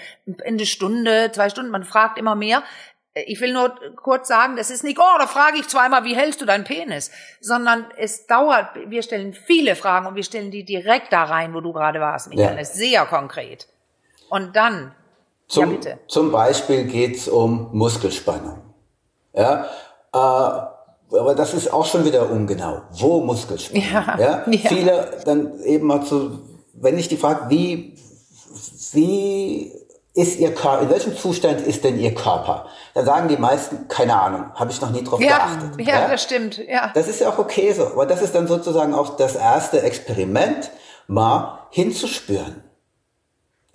eine 0.46 0.66
Stunde, 0.66 1.32
zwei 1.34 1.50
Stunden, 1.50 1.72
man 1.72 1.84
fragt 1.84 2.20
immer 2.20 2.36
mehr. 2.36 2.64
Ich 3.16 3.40
will 3.42 3.54
nur 3.54 3.76
kurz 3.96 4.28
sagen, 4.28 4.56
das 4.56 4.72
ist 4.72 4.84
nicht, 4.84 5.00
oh, 5.00 5.18
da 5.20 5.28
frage 5.28 5.58
ich 5.58 5.68
zweimal, 5.68 6.04
wie 6.04 6.16
hältst 6.16 6.42
du 6.42 6.46
deinen 6.46 6.64
Penis? 6.64 7.12
Sondern 7.40 7.86
es 7.98 8.26
dauert, 8.26 8.70
wir 8.88 9.04
stellen 9.04 9.34
viele 9.34 9.76
Fragen 9.76 10.08
und 10.08 10.16
wir 10.16 10.24
stellen 10.24 10.52
die 10.52 10.66
direkt 10.66 11.14
da 11.14 11.24
rein, 11.24 11.54
wo 11.54 11.62
du 11.62 11.74
gerade 11.74 12.00
warst, 12.00 12.30
Michael. 12.30 12.50
Ja. 12.50 12.56
Das 12.56 12.72
ist 12.72 12.78
sehr 12.78 13.06
konkret. 13.06 13.68
Und 14.30 14.56
dann, 14.56 14.96
zum, 15.48 15.64
ja 15.64 15.78
bitte. 15.78 16.00
Zum 16.08 16.32
Beispiel 16.32 16.86
geht's 16.86 17.28
um 17.28 17.70
Muskelspannung. 17.72 18.74
Ja, 19.34 19.68
aber 20.14 21.36
das 21.36 21.54
ist 21.54 21.72
auch 21.72 21.86
schon 21.86 22.06
wieder 22.06 22.30
ungenau. 22.30 22.82
Wo 22.92 23.22
Muskelspannung? 23.22 23.84
Ja, 23.92 24.18
ja? 24.20 24.44
ja. 24.50 24.70
Viele 24.70 25.18
dann 25.26 25.60
eben 25.64 25.88
mal 25.88 26.04
zu, 26.04 26.40
wenn 26.74 26.98
ich 26.98 27.08
die 27.08 27.18
frage, 27.18 27.50
wie 27.50 27.96
wie 28.92 29.74
ist 30.14 30.40
Ihr 30.40 30.54
Körper, 30.54 30.84
in 30.84 30.90
welchem 30.90 31.18
Zustand 31.18 31.62
ist 31.62 31.84
denn 31.84 32.00
Ihr 32.00 32.14
Körper? 32.14 32.68
Da 32.94 33.04
sagen 33.04 33.28
die 33.28 33.38
meisten, 33.38 33.88
keine 33.88 34.20
Ahnung, 34.20 34.46
habe 34.54 34.72
ich 34.72 34.80
noch 34.80 34.92
nie 34.92 35.04
drauf 35.04 35.20
ja, 35.20 35.38
geachtet. 35.38 35.88
Ja, 35.88 36.02
ja, 36.02 36.08
das 36.08 36.24
stimmt, 36.24 36.58
ja. 36.58 36.92
Das 36.94 37.08
ist 37.08 37.20
ja 37.20 37.30
auch 37.30 37.40
okay 37.40 37.74
so, 37.74 37.88
aber 37.88 38.06
das 38.06 38.22
ist 38.22 38.36
dann 38.36 38.48
sozusagen 38.48 38.94
auch 38.94 39.18
das 39.18 39.36
erste 39.36 39.82
Experiment, 39.82 40.70
mal 41.08 41.68
hinzuspüren. 41.72 42.64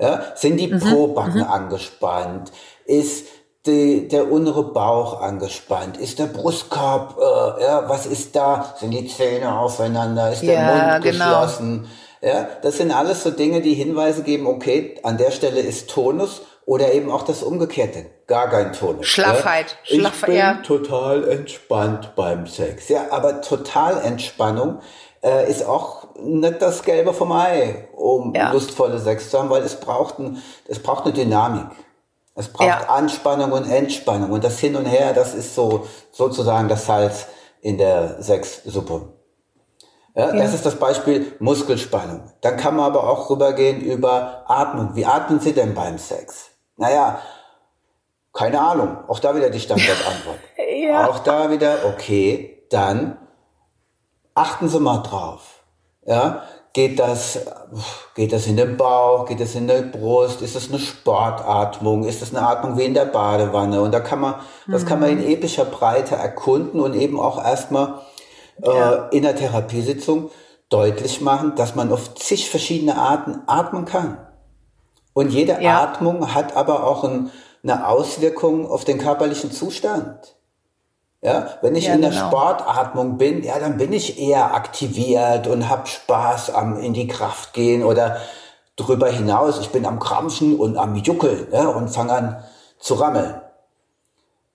Ja, 0.01 0.22
sind 0.37 0.59
die 0.59 0.68
mhm, 0.68 0.79
Pobacken 0.79 1.40
mhm. 1.40 1.48
angespannt? 1.48 2.53
Ist 2.85 3.27
die, 3.68 4.09
der 4.09 4.31
untere 4.31 4.64
Bauch 4.64 5.20
angespannt? 5.20 5.96
Ist 5.96 6.18
der 6.18 6.26
Brustkorb, 6.26 7.16
äh, 7.18 7.62
ja, 7.62 7.88
was 7.88 8.07
ist 8.07 8.35
da? 8.35 8.74
Sind 8.78 8.90
die 8.90 9.07
Zähne 9.07 9.57
aufeinander? 9.59 10.33
Ist 10.33 10.42
der 10.42 10.54
ja, 10.54 10.92
Mund 10.92 11.04
genau. 11.04 11.24
geschlossen? 11.24 11.88
Ja, 12.20 12.48
das 12.62 12.78
sind 12.78 12.90
alles 12.90 13.22
so 13.22 13.31
Dinge, 13.31 13.61
die 13.61 13.74
Hinweise 13.74 14.22
geben, 14.22 14.46
okay, 14.46 14.98
an 15.04 15.18
der 15.18 15.31
Stelle 15.31 15.61
ist 15.61 15.88
Tonus 15.88 16.42
oder 16.66 16.92
eben 16.92 17.11
auch 17.11 17.22
das 17.22 17.42
Umgekehrte, 17.42 18.07
gar 18.26 18.50
kein 18.50 18.72
Tonus. 18.72 19.07
Schlaffheit. 19.07 19.76
Ja. 19.85 20.11
Ich 20.11 20.20
bin 20.22 20.35
ja. 20.35 20.54
total 20.62 21.28
entspannt 21.28 22.12
beim 22.16 22.46
Sex. 22.46 22.88
Ja, 22.88 23.07
aber 23.11 23.40
Totalentspannung 23.40 24.81
äh, 25.22 25.50
ist 25.50 25.64
auch 25.64 26.09
nicht 26.20 26.61
das 26.61 26.83
Gelbe 26.83 27.14
vom 27.14 27.33
Ei, 27.33 27.88
um 27.94 28.35
ja. 28.35 28.52
lustvolle 28.52 28.98
Sex 28.98 29.31
zu 29.31 29.38
haben, 29.38 29.50
weil 29.50 29.62
es 29.62 29.81
braucht, 29.81 30.18
ein, 30.18 30.42
es 30.66 30.81
braucht 30.81 31.04
eine 31.04 31.14
Dynamik. 31.14 31.68
Es 32.38 32.53
braucht 32.53 32.68
ja. 32.68 32.88
Anspannung 32.88 33.51
und 33.51 33.68
Entspannung. 33.68 34.31
Und 34.31 34.44
das 34.44 34.61
Hin 34.61 34.77
und 34.77 34.87
Her, 34.87 35.12
das 35.12 35.35
ist 35.35 35.57
so 35.57 35.88
sozusagen 36.12 36.68
das 36.68 36.87
Salz 36.87 37.27
in 37.61 37.79
der 37.79 38.22
Sexsuppe. 38.22 39.12
Ja, 40.14 40.29
ja. 40.33 40.42
Das 40.44 40.55
ist 40.55 40.64
das 40.64 40.77
Beispiel 40.77 41.33
Muskelspannung. 41.40 42.33
Dann 42.40 42.57
kann 42.57 42.77
man 42.77 42.87
aber 42.87 43.11
auch 43.11 43.29
rübergehen 43.29 43.81
über 43.81 44.44
Atmung. 44.46 44.94
Wie 44.94 45.05
atmen 45.05 45.40
Sie 45.40 45.53
denn 45.53 45.74
beim 45.74 45.98
Sex? 45.98 46.51
Naja, 46.77 47.18
keine 48.33 48.61
Ahnung. 48.61 48.98
Auch 49.09 49.18
da 49.18 49.35
wieder 49.35 49.51
die 49.51 49.59
Standardantwort. 49.59 50.38
ja. 50.81 51.09
Auch 51.09 51.18
da 51.18 51.51
wieder, 51.51 51.87
okay, 51.87 52.64
dann 52.70 53.18
achten 54.37 54.68
Sie 54.68 54.79
mal 54.79 54.98
drauf. 54.98 55.64
Ja, 56.07 56.44
geht 56.72 56.98
das, 56.98 57.40
geht 58.14 58.33
das 58.33 58.46
in 58.46 58.57
den 58.57 58.76
Bauch, 58.76 59.26
geht 59.26 59.40
das 59.40 59.54
in 59.54 59.66
der 59.66 59.83
Brust, 59.83 60.42
ist 60.42 60.54
das 60.54 60.68
eine 60.68 60.78
Sportatmung, 60.78 62.04
ist 62.04 62.22
das 62.22 62.35
eine 62.35 62.46
Atmung 62.46 62.78
wie 62.78 62.85
in 62.85 62.94
der 62.94 63.07
Badewanne? 63.07 63.81
Und 63.81 63.92
da 63.92 64.00
kann 64.00 64.20
man, 64.20 64.35
das 64.66 64.87
kann 64.87 65.00
man 65.00 65.11
in 65.11 65.18
mhm. 65.18 65.31
epischer 65.31 65.64
Breite 65.64 66.14
erkunden 66.14 66.81
und 66.81 66.94
eben 66.94 67.18
auch 67.18 67.42
erstmal 67.42 68.00
ja. 68.62 69.09
äh, 69.09 69.16
in 69.16 69.22
der 69.22 69.37
Therapiesitzung 69.37 70.31
deutlich 70.68 71.20
machen, 71.20 71.54
dass 71.57 71.74
man 71.74 71.92
auf 71.92 72.14
zig 72.14 72.50
verschiedene 72.50 72.96
Arten 72.96 73.42
atmen 73.46 73.85
kann. 73.85 74.18
Und 75.14 75.31
jede 75.31 75.61
ja. 75.61 75.83
Atmung 75.83 76.35
hat 76.35 76.57
aber 76.57 76.87
auch 76.87 77.04
ein, 77.04 77.31
eine 77.62 77.88
Auswirkung 77.88 78.70
auf 78.70 78.85
den 78.85 78.98
körperlichen 78.98 79.50
Zustand. 79.50 80.37
Ja, 81.20 81.59
wenn 81.62 81.74
ich 81.74 81.87
ja, 81.87 81.94
in 81.94 82.00
der 82.00 82.11
genau. 82.11 82.28
Sportatmung 82.28 83.18
bin, 83.18 83.42
ja, 83.42 83.59
dann 83.59 83.76
bin 83.76 83.92
ich 83.92 84.20
eher 84.20 84.54
aktiviert 84.54 85.48
und 85.48 85.68
habe 85.68 85.87
Spaß 85.87 86.50
am 86.50 86.78
in 86.78 86.94
die 86.94 87.09
Kraft 87.09 87.54
gehen 87.54 87.83
oder 87.83 88.18
drüber 88.76 89.09
hinaus, 89.09 89.59
ich 89.61 89.70
bin 89.70 89.85
am 89.85 89.98
Krampfen 89.98 90.57
und 90.57 90.76
am 90.76 90.94
Juckeln 90.94 91.48
ja, 91.52 91.66
und 91.66 91.88
fange 91.88 92.12
an 92.12 92.44
zu 92.78 92.94
rammeln. 92.94 93.40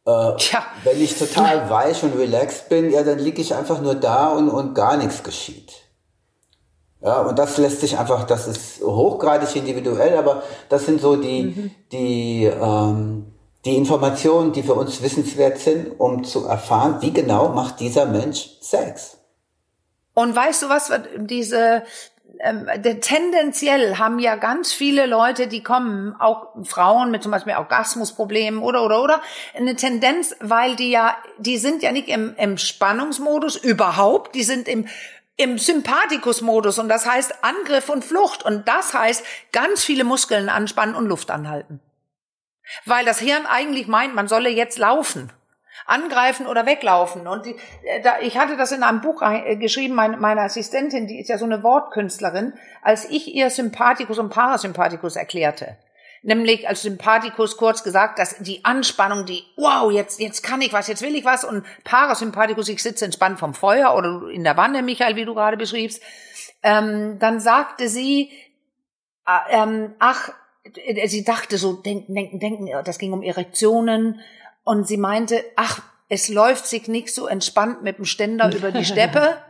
Äh, 0.05 0.35
Tja. 0.37 0.63
Wenn 0.85 1.01
ich 1.01 1.19
total 1.19 1.69
weich 1.69 2.01
und 2.03 2.17
relaxed 2.17 2.69
bin, 2.69 2.91
ja, 2.91 3.03
dann 3.03 3.19
liege 3.19 3.41
ich 3.41 3.53
einfach 3.53 3.81
nur 3.81 3.95
da 3.95 4.29
und, 4.29 4.49
und 4.49 4.73
gar 4.73 4.95
nichts 4.95 5.21
geschieht. 5.21 5.73
Ja, 7.01 7.21
und 7.23 7.37
das 7.37 7.57
lässt 7.57 7.81
sich 7.81 7.97
einfach, 7.97 8.23
das 8.23 8.47
ist 8.47 8.81
hochgradig 8.81 9.53
individuell, 9.57 10.17
aber 10.17 10.43
das 10.69 10.85
sind 10.85 11.01
so 11.01 11.17
die, 11.17 11.43
mhm. 11.43 11.71
die, 11.91 12.45
ähm, 12.45 13.32
die 13.65 13.77
Informationen, 13.77 14.51
die 14.51 14.63
für 14.63 14.73
uns 14.73 15.01
wissenswert 15.01 15.57
sind, 15.57 15.99
um 15.99 16.23
zu 16.23 16.45
erfahren, 16.45 16.97
wie 17.01 17.13
genau 17.13 17.49
macht 17.49 17.79
dieser 17.79 18.05
Mensch 18.05 18.49
Sex. 18.61 19.17
Und 20.13 20.35
weißt 20.35 20.63
du 20.63 20.69
was, 20.69 20.91
diese, 21.17 21.83
ähm, 22.39 22.67
tendenziell 23.01 23.97
haben 23.97 24.19
ja 24.19 24.35
ganz 24.35 24.73
viele 24.73 25.05
Leute, 25.05 25.47
die 25.47 25.63
kommen, 25.63 26.15
auch 26.19 26.47
Frauen 26.63 27.09
mit 27.09 27.23
zum 27.23 27.31
Beispiel 27.31 27.53
Orgasmusproblemen 27.53 28.61
oder 28.61 28.83
oder 28.83 29.01
oder 29.01 29.21
eine 29.55 29.75
Tendenz, 29.75 30.35
weil 30.39 30.75
die 30.75 30.91
ja, 30.91 31.15
die 31.37 31.57
sind 31.57 31.81
ja 31.83 31.91
nicht 31.91 32.09
im, 32.09 32.35
im 32.37 32.57
Spannungsmodus 32.57 33.55
überhaupt, 33.55 34.35
die 34.35 34.43
sind 34.43 34.67
im 34.67 34.87
im 35.35 35.57
Sympathikusmodus 35.57 36.77
und 36.77 36.89
das 36.89 37.07
heißt 37.07 37.43
Angriff 37.43 37.89
und 37.89 38.05
Flucht 38.05 38.45
und 38.45 38.67
das 38.67 38.93
heißt 38.93 39.23
ganz 39.51 39.83
viele 39.83 40.03
Muskeln 40.03 40.47
anspannen 40.47 40.93
und 40.93 41.07
Luft 41.07 41.31
anhalten. 41.31 41.79
Weil 42.85 43.05
das 43.05 43.19
Hirn 43.19 43.45
eigentlich 43.45 43.87
meint, 43.87 44.15
man 44.15 44.27
solle 44.27 44.49
jetzt 44.49 44.77
laufen 44.77 45.31
angreifen 45.85 46.47
oder 46.47 46.65
weglaufen. 46.65 47.27
Und 47.27 47.45
die, 47.45 47.55
äh, 47.85 48.01
da, 48.01 48.19
ich 48.21 48.37
hatte 48.37 48.57
das 48.57 48.71
in 48.71 48.83
einem 48.83 49.01
Buch 49.01 49.21
äh, 49.21 49.55
geschrieben, 49.55 49.95
meine, 49.95 50.17
meine 50.17 50.41
Assistentin, 50.41 51.07
die 51.07 51.19
ist 51.19 51.29
ja 51.29 51.37
so 51.37 51.45
eine 51.45 51.63
Wortkünstlerin, 51.63 52.53
als 52.81 53.09
ich 53.09 53.33
ihr 53.33 53.49
Sympathikus 53.49 54.19
und 54.19 54.29
Parasympathikus 54.29 55.15
erklärte. 55.15 55.77
Nämlich 56.25 56.69
als 56.69 56.83
Sympathikus 56.83 57.57
kurz 57.57 57.83
gesagt, 57.83 58.17
dass 58.17 58.37
die 58.37 58.63
Anspannung, 58.63 59.25
die, 59.25 59.43
wow, 59.57 59.91
jetzt, 59.91 60.21
jetzt 60.21 60.41
kann 60.41 60.61
ich 60.61 60.71
was, 60.71 60.87
jetzt 60.87 61.01
will 61.01 61.15
ich 61.15 61.25
was, 61.25 61.43
und 61.43 61.65
Parasympathikus, 61.83 62.69
ich 62.69 62.81
sitze 62.81 63.03
entspannt 63.03 63.39
vom 63.39 63.53
Feuer 63.53 63.93
oder 63.93 64.29
in 64.29 64.45
der 64.45 64.55
Wanne, 64.55 64.83
Michael, 64.83 65.17
wie 65.17 65.25
du 65.25 65.33
gerade 65.33 65.57
beschriebst, 65.57 66.01
ähm, 66.61 67.19
dann 67.19 67.41
sagte 67.41 67.89
sie, 67.89 68.31
äh, 69.27 69.51
ähm, 69.63 69.95
ach, 69.99 70.31
sie 71.07 71.23
dachte 71.23 71.57
so, 71.57 71.73
denken, 71.73 72.13
denken, 72.13 72.39
denken, 72.39 72.69
das 72.85 72.97
ging 72.97 73.13
um 73.13 73.21
Erektionen, 73.21 74.21
und 74.63 74.87
sie 74.87 74.97
meinte, 74.97 75.43
ach, 75.55 75.81
es 76.09 76.29
läuft 76.29 76.65
sich 76.65 76.87
nicht 76.87 77.13
so 77.13 77.27
entspannt 77.27 77.83
mit 77.83 77.97
dem 77.97 78.05
Ständer 78.05 78.53
über 78.55 78.71
die 78.71 78.85
Steppe. 78.85 79.37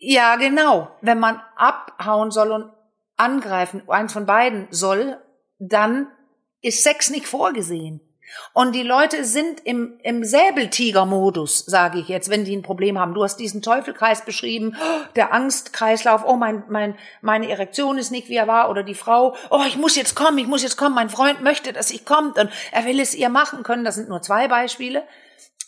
Ja, 0.00 0.36
genau. 0.36 0.92
Wenn 1.00 1.18
man 1.18 1.42
abhauen 1.56 2.30
soll 2.30 2.52
und 2.52 2.70
angreifen, 3.16 3.82
eins 3.88 4.12
von 4.12 4.26
beiden 4.26 4.68
soll, 4.70 5.20
dann 5.58 6.06
ist 6.60 6.84
Sex 6.84 7.10
nicht 7.10 7.26
vorgesehen. 7.26 8.00
Und 8.52 8.74
die 8.74 8.82
Leute 8.82 9.24
sind 9.24 9.60
im, 9.64 9.98
im 10.02 10.24
Säbeltiger-Modus, 10.24 11.64
sage 11.66 12.00
ich 12.00 12.08
jetzt, 12.08 12.28
wenn 12.28 12.44
die 12.44 12.56
ein 12.56 12.62
Problem 12.62 12.98
haben. 12.98 13.14
Du 13.14 13.22
hast 13.22 13.36
diesen 13.36 13.62
Teufelkreis 13.62 14.24
beschrieben, 14.24 14.76
der 15.16 15.32
Angstkreislauf, 15.32 16.24
oh, 16.26 16.36
mein, 16.36 16.64
mein, 16.68 16.96
meine 17.20 17.48
Erektion 17.50 17.98
ist 17.98 18.10
nicht, 18.10 18.28
wie 18.28 18.36
er 18.36 18.48
war, 18.48 18.70
oder 18.70 18.82
die 18.82 18.94
Frau, 18.94 19.34
oh, 19.50 19.62
ich 19.66 19.76
muss 19.76 19.96
jetzt 19.96 20.14
kommen, 20.14 20.38
ich 20.38 20.46
muss 20.46 20.62
jetzt 20.62 20.76
kommen, 20.76 20.94
mein 20.94 21.10
Freund 21.10 21.42
möchte, 21.42 21.72
dass 21.72 21.90
ich 21.90 22.04
kommt. 22.04 22.38
Und 22.38 22.50
er 22.72 22.84
will 22.84 23.00
es 23.00 23.14
ihr 23.14 23.28
machen 23.28 23.62
können. 23.62 23.84
Das 23.84 23.94
sind 23.96 24.08
nur 24.08 24.22
zwei 24.22 24.48
Beispiele. 24.48 25.04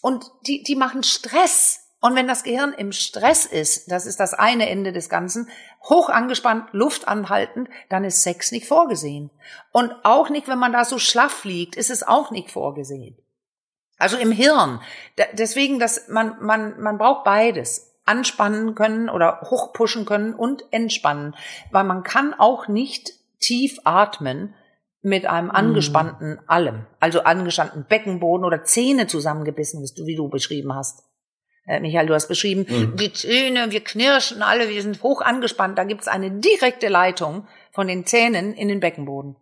Und 0.01 0.31
die, 0.47 0.63
die 0.63 0.77
machen 0.77 1.03
Stress 1.03 1.90
und 2.01 2.17
wenn 2.17 2.27
das 2.27 2.45
Gehirn 2.45 2.73
im 2.73 2.93
Stress 2.93 3.45
ist, 3.45 3.91
das 3.93 4.07
ist 4.07 4.21
das 4.21 4.33
eine 4.33 4.71
Ende 4.71 4.93
des 4.93 5.11
Ganzen, 5.11 5.49
hoch 5.83 6.09
angespannt, 6.09 6.69
Luft 6.73 7.07
anhaltend, 7.07 7.69
dann 7.91 8.05
ist 8.05 8.23
Sex 8.23 8.53
nicht 8.53 8.67
vorgesehen. 8.67 9.31
Und 9.71 9.93
auch 10.03 10.31
nicht, 10.31 10.49
wenn 10.49 10.59
man 10.59 10.73
da 10.73 10.87
so 10.87 10.99
schlaff 10.99 11.45
liegt, 11.45 11.77
ist 11.77 11.91
es 11.91 12.03
auch 12.03 12.31
nicht 12.31 12.51
vorgesehen. 12.51 13.19
Also 13.99 14.17
im 14.17 14.33
Hirn. 14.33 14.81
Deswegen, 15.35 15.79
dass 15.79 16.09
man, 16.09 16.37
man, 16.41 16.81
man 16.81 16.97
braucht 16.97 17.25
beides. 17.25 17.87
Anspannen 18.07 18.75
können 18.75 19.11
oder 19.11 19.43
hochpushen 19.43 20.07
können 20.07 20.35
und 20.35 20.65
entspannen. 20.71 21.37
Weil 21.71 21.85
man 21.85 22.03
kann 22.03 22.33
auch 22.33 22.67
nicht 22.67 23.13
tief 23.41 23.79
atmen, 23.85 24.55
mit 25.03 25.27
einem 25.27 25.51
angespannten 25.51 26.41
allem, 26.47 26.87
also 26.99 27.23
angespannten 27.23 27.87
Beckenboden 27.89 28.45
oder 28.45 28.65
Zähne 28.65 29.07
zusammengebissen, 29.07 29.83
wie 29.83 30.15
du 30.15 30.29
beschrieben 30.29 30.75
hast. 30.75 31.05
Äh, 31.71 31.79
Michael, 31.79 32.07
du 32.07 32.15
hast 32.15 32.27
beschrieben, 32.27 32.67
mhm. 32.69 32.97
die 32.97 33.13
Zähne, 33.13 33.71
wir 33.71 33.85
knirschen 33.85 34.43
alle, 34.43 34.69
wir 34.69 34.83
sind 34.83 35.05
hoch 35.05 35.23
angespannt. 35.23 35.79
Da 35.79 35.85
gibt's 35.85 36.09
eine 36.09 36.33
direkte 36.33 36.89
Leitung 36.89 37.47
von 37.71 37.87
den 37.87 38.05
Zähnen 38.05 38.55
in 38.55 38.67
den 38.67 38.81
Beckenboden. 38.81 39.37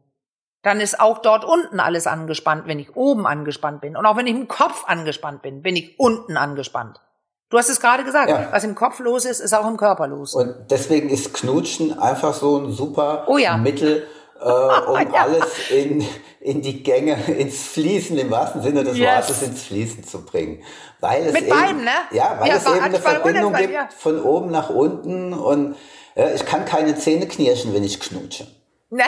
Dann 0.62 0.81
ist 0.81 1.01
auch 1.01 1.22
dort 1.22 1.47
unten 1.47 1.81
alles 1.81 2.07
angespannt, 2.07 2.64
wenn 2.66 2.79
ich 2.79 2.95
oben 2.97 3.26
angespannt 3.26 3.81
bin. 3.81 3.97
Und 3.97 4.05
auch 4.05 4.16
wenn 4.16 4.26
ich 4.26 4.35
im 4.35 4.47
Kopf 4.47 4.85
angespannt 4.87 5.41
bin, 5.41 5.62
bin 5.62 5.74
ich 5.74 5.99
unten 5.99 6.37
angespannt. 6.37 7.01
Du 7.49 7.57
hast 7.57 7.70
es 7.70 7.81
gerade 7.81 8.05
gesagt, 8.05 8.29
ja. 8.29 8.49
was 8.51 8.62
im 8.62 8.74
Kopf 8.74 8.99
los 8.99 9.24
ist, 9.24 9.41
ist 9.41 9.55
auch 9.55 9.66
im 9.66 9.79
Körper 9.79 10.07
los. 10.07 10.35
Und 10.35 10.55
deswegen 10.68 11.09
ist 11.09 11.33
Knutschen 11.33 11.99
einfach 11.99 12.35
so 12.35 12.59
ein 12.59 12.72
super 12.72 13.24
oh 13.29 13.39
ja. 13.39 13.57
Mittel, 13.57 14.07
äh, 14.41 14.45
um 14.45 14.97
ja. 15.12 15.22
alles 15.22 15.70
in, 15.70 16.05
in 16.41 16.62
die 16.62 16.82
Gänge, 16.82 17.16
ins 17.26 17.62
Fließen, 17.68 18.16
im 18.18 18.30
wahrsten 18.30 18.62
Sinne 18.62 18.84
des 18.84 18.97
yes. 18.97 19.28
Wortes, 19.28 19.43
ins 19.43 19.62
Fließen 19.64 20.05
zu 20.05 20.24
bringen. 20.24 20.62
Weil 21.01 21.26
es 21.26 21.32
Mit 21.32 21.43
eben, 21.43 21.51
beiden, 21.51 21.84
ne? 21.84 21.91
Ja, 22.12 22.36
weil 22.41 22.49
ja, 22.49 22.57
es 22.57 22.66
eben 22.66 22.80
eine 22.80 22.99
Verbindung 22.99 23.55
gibt 23.55 23.72
ja. 23.72 23.89
von 23.97 24.22
oben 24.22 24.51
nach 24.51 24.70
unten 24.70 25.32
und 25.32 25.76
äh, 26.16 26.34
ich 26.34 26.45
kann 26.45 26.64
keine 26.64 26.97
Zähne 26.97 27.26
knirschen, 27.26 27.74
wenn 27.74 27.84
ich 27.84 28.01
knutsche. 28.01 28.47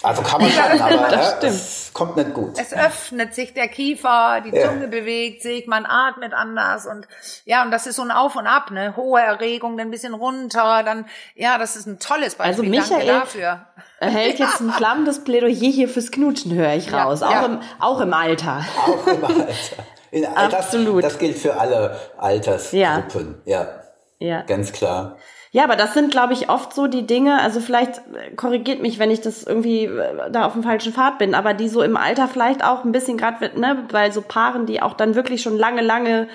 Also 0.00 0.22
kann 0.22 0.40
man 0.40 0.50
schon, 0.50 0.80
aber 0.80 1.12
ja, 1.12 1.38
es 1.42 1.90
kommt 1.92 2.16
nicht 2.16 2.32
gut. 2.32 2.56
Es 2.56 2.72
öffnet 2.72 3.34
sich 3.34 3.52
der 3.52 3.66
Kiefer, 3.66 4.40
die 4.44 4.52
Zunge 4.52 4.82
ja. 4.82 4.86
bewegt 4.86 5.42
sich, 5.42 5.66
man 5.66 5.86
atmet 5.86 6.32
anders 6.34 6.86
und 6.86 7.08
ja, 7.44 7.64
und 7.64 7.72
das 7.72 7.88
ist 7.88 7.96
so 7.96 8.02
ein 8.02 8.12
Auf 8.12 8.36
und 8.36 8.46
Ab, 8.46 8.70
ne? 8.70 8.94
Hohe 8.96 9.20
Erregung, 9.20 9.76
dann 9.76 9.88
ein 9.88 9.90
bisschen 9.90 10.14
runter, 10.14 10.84
dann 10.84 11.06
ja, 11.34 11.58
das 11.58 11.74
ist 11.74 11.86
ein 11.86 11.98
tolles 11.98 12.36
Beispiel. 12.36 12.46
Also 12.46 12.62
Michael 12.62 13.06
Danke 13.06 13.20
dafür. 13.20 13.66
hält 13.98 14.38
jetzt 14.38 14.60
ein 14.60 14.70
flammendes 14.70 15.24
Plädoyer 15.24 15.50
hier 15.50 15.88
fürs 15.88 16.12
Knutschen, 16.12 16.54
höre 16.54 16.74
ich 16.74 16.92
raus, 16.92 17.20
ja, 17.20 17.40
auch, 17.40 17.44
Im, 17.46 17.60
auch 17.80 18.00
im 18.00 18.14
Alter. 18.14 18.64
Auch 18.86 19.06
im 19.06 19.24
Alter. 19.24 19.48
In, 20.12 20.26
Absolut. 20.36 21.02
Das, 21.02 21.14
das 21.14 21.20
gilt 21.20 21.38
für 21.38 21.58
alle 21.58 21.98
Altersgruppen, 22.18 23.42
ja. 23.44 23.66
Ja. 24.20 24.42
Ganz 24.42 24.72
klar. 24.72 25.16
Ja, 25.50 25.64
aber 25.64 25.76
das 25.76 25.94
sind, 25.94 26.10
glaube 26.10 26.34
ich, 26.34 26.50
oft 26.50 26.74
so 26.74 26.88
die 26.88 27.06
Dinge, 27.06 27.40
also 27.40 27.60
vielleicht 27.60 27.98
äh, 27.98 28.34
korrigiert 28.36 28.82
mich, 28.82 28.98
wenn 28.98 29.10
ich 29.10 29.22
das 29.22 29.44
irgendwie 29.44 29.84
äh, 29.84 30.30
da 30.30 30.44
auf 30.44 30.52
dem 30.52 30.62
falschen 30.62 30.92
Pfad 30.92 31.18
bin, 31.18 31.34
aber 31.34 31.54
die 31.54 31.68
so 31.68 31.82
im 31.82 31.96
Alter 31.96 32.28
vielleicht 32.28 32.62
auch 32.62 32.84
ein 32.84 32.92
bisschen 32.92 33.16
gerade, 33.16 33.58
ne, 33.58 33.84
weil 33.90 34.12
so 34.12 34.20
Paaren, 34.20 34.66
die 34.66 34.82
auch 34.82 34.92
dann 34.92 35.14
wirklich 35.14 35.40
schon 35.40 35.56
lange, 35.56 35.80
lange 35.80 36.28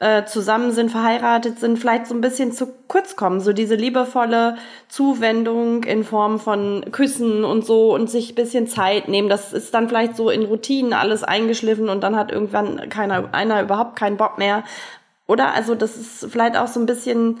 äh, 0.00 0.24
zusammen 0.26 0.72
sind, 0.72 0.90
verheiratet 0.90 1.58
sind, 1.58 1.78
vielleicht 1.78 2.06
so 2.06 2.14
ein 2.14 2.20
bisschen 2.20 2.52
zu 2.52 2.68
kurz 2.88 3.16
kommen. 3.16 3.40
So 3.40 3.52
diese 3.52 3.74
liebevolle 3.74 4.56
Zuwendung 4.88 5.84
in 5.84 6.04
Form 6.04 6.38
von 6.38 6.84
Küssen 6.92 7.44
und 7.44 7.64
so 7.64 7.94
und 7.94 8.10
sich 8.10 8.34
bisschen 8.34 8.66
Zeit 8.66 9.08
nehmen. 9.08 9.28
Das 9.28 9.52
ist 9.52 9.74
dann 9.74 9.88
vielleicht 9.88 10.14
so 10.14 10.30
in 10.30 10.44
Routinen 10.44 10.92
alles 10.92 11.24
eingeschliffen 11.24 11.88
und 11.88 12.02
dann 12.02 12.16
hat 12.16 12.30
irgendwann 12.30 12.88
keiner, 12.90 13.30
einer 13.32 13.62
überhaupt 13.62 13.96
keinen 13.96 14.18
Bock 14.18 14.38
mehr. 14.38 14.62
Oder? 15.26 15.52
Also 15.54 15.74
das 15.74 15.96
ist 15.96 16.30
vielleicht 16.30 16.56
auch 16.56 16.68
so 16.68 16.78
ein 16.78 16.86
bisschen 16.86 17.40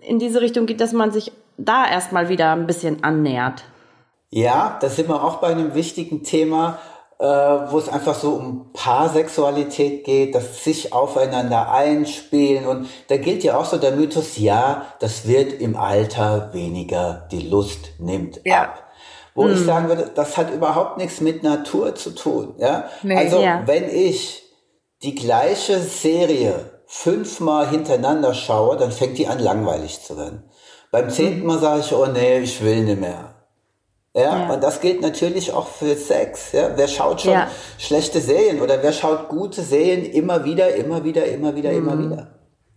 in 0.00 0.18
diese 0.18 0.40
Richtung 0.40 0.66
geht, 0.66 0.80
dass 0.80 0.92
man 0.92 1.12
sich 1.12 1.32
da 1.58 1.88
erstmal 1.88 2.28
wieder 2.28 2.52
ein 2.52 2.66
bisschen 2.66 3.02
annähert. 3.02 3.64
Ja, 4.30 4.78
da 4.80 4.88
sind 4.88 5.08
wir 5.08 5.22
auch 5.22 5.36
bei 5.36 5.48
einem 5.48 5.74
wichtigen 5.74 6.22
Thema, 6.22 6.78
äh, 7.18 7.24
wo 7.24 7.78
es 7.78 7.88
einfach 7.88 8.14
so 8.14 8.32
um 8.32 8.72
Paarsexualität 8.72 10.04
geht, 10.04 10.34
das 10.34 10.64
sich 10.64 10.92
aufeinander 10.92 11.72
einspielen. 11.72 12.66
Und 12.66 12.88
da 13.08 13.16
gilt 13.16 13.44
ja 13.44 13.56
auch 13.56 13.64
so 13.64 13.78
der 13.78 13.92
Mythos, 13.92 14.36
ja, 14.36 14.86
das 15.00 15.26
wird 15.26 15.54
im 15.54 15.76
Alter 15.76 16.50
weniger, 16.52 17.26
die 17.30 17.48
Lust 17.48 17.92
nimmt 17.98 18.40
ja. 18.44 18.64
ab. 18.64 18.82
Wo 19.34 19.44
hm. 19.44 19.52
ich 19.52 19.60
sagen 19.60 19.88
würde, 19.88 20.10
das 20.14 20.36
hat 20.36 20.52
überhaupt 20.52 20.98
nichts 20.98 21.20
mit 21.20 21.42
Natur 21.42 21.94
zu 21.94 22.14
tun. 22.14 22.54
Ja? 22.58 22.90
Nee, 23.02 23.16
also 23.16 23.40
ja. 23.40 23.62
wenn 23.66 23.88
ich 23.88 24.42
die 25.02 25.14
gleiche 25.14 25.78
Serie 25.78 26.75
fünfmal 26.86 27.68
hintereinander 27.68 28.34
schaue, 28.34 28.76
dann 28.76 28.92
fängt 28.92 29.18
die 29.18 29.26
an 29.26 29.38
langweilig 29.38 30.02
zu 30.02 30.16
werden. 30.16 30.44
Beim 30.90 31.10
zehnten. 31.10 31.46
Mal 31.46 31.58
sage 31.58 31.80
ich, 31.80 31.92
oh 31.92 32.06
nee, 32.06 32.38
ich 32.38 32.62
will 32.62 32.84
nicht 32.84 33.00
mehr. 33.00 33.34
Ja, 34.14 34.22
ja, 34.22 34.54
und 34.54 34.62
das 34.62 34.80
gilt 34.80 35.02
natürlich 35.02 35.52
auch 35.52 35.66
für 35.66 35.94
Sex. 35.94 36.52
Ja, 36.52 36.70
wer 36.74 36.88
schaut 36.88 37.20
schon 37.20 37.34
ja. 37.34 37.50
schlechte 37.76 38.18
Serien 38.18 38.62
oder 38.62 38.82
wer 38.82 38.92
schaut 38.92 39.28
gute 39.28 39.60
Serien 39.60 40.06
immer 40.06 40.46
wieder, 40.46 40.74
immer 40.74 41.04
wieder, 41.04 41.26
immer 41.26 41.54
wieder, 41.54 41.70
mhm. 41.70 41.76
immer 41.76 41.98
wieder. 41.98 42.28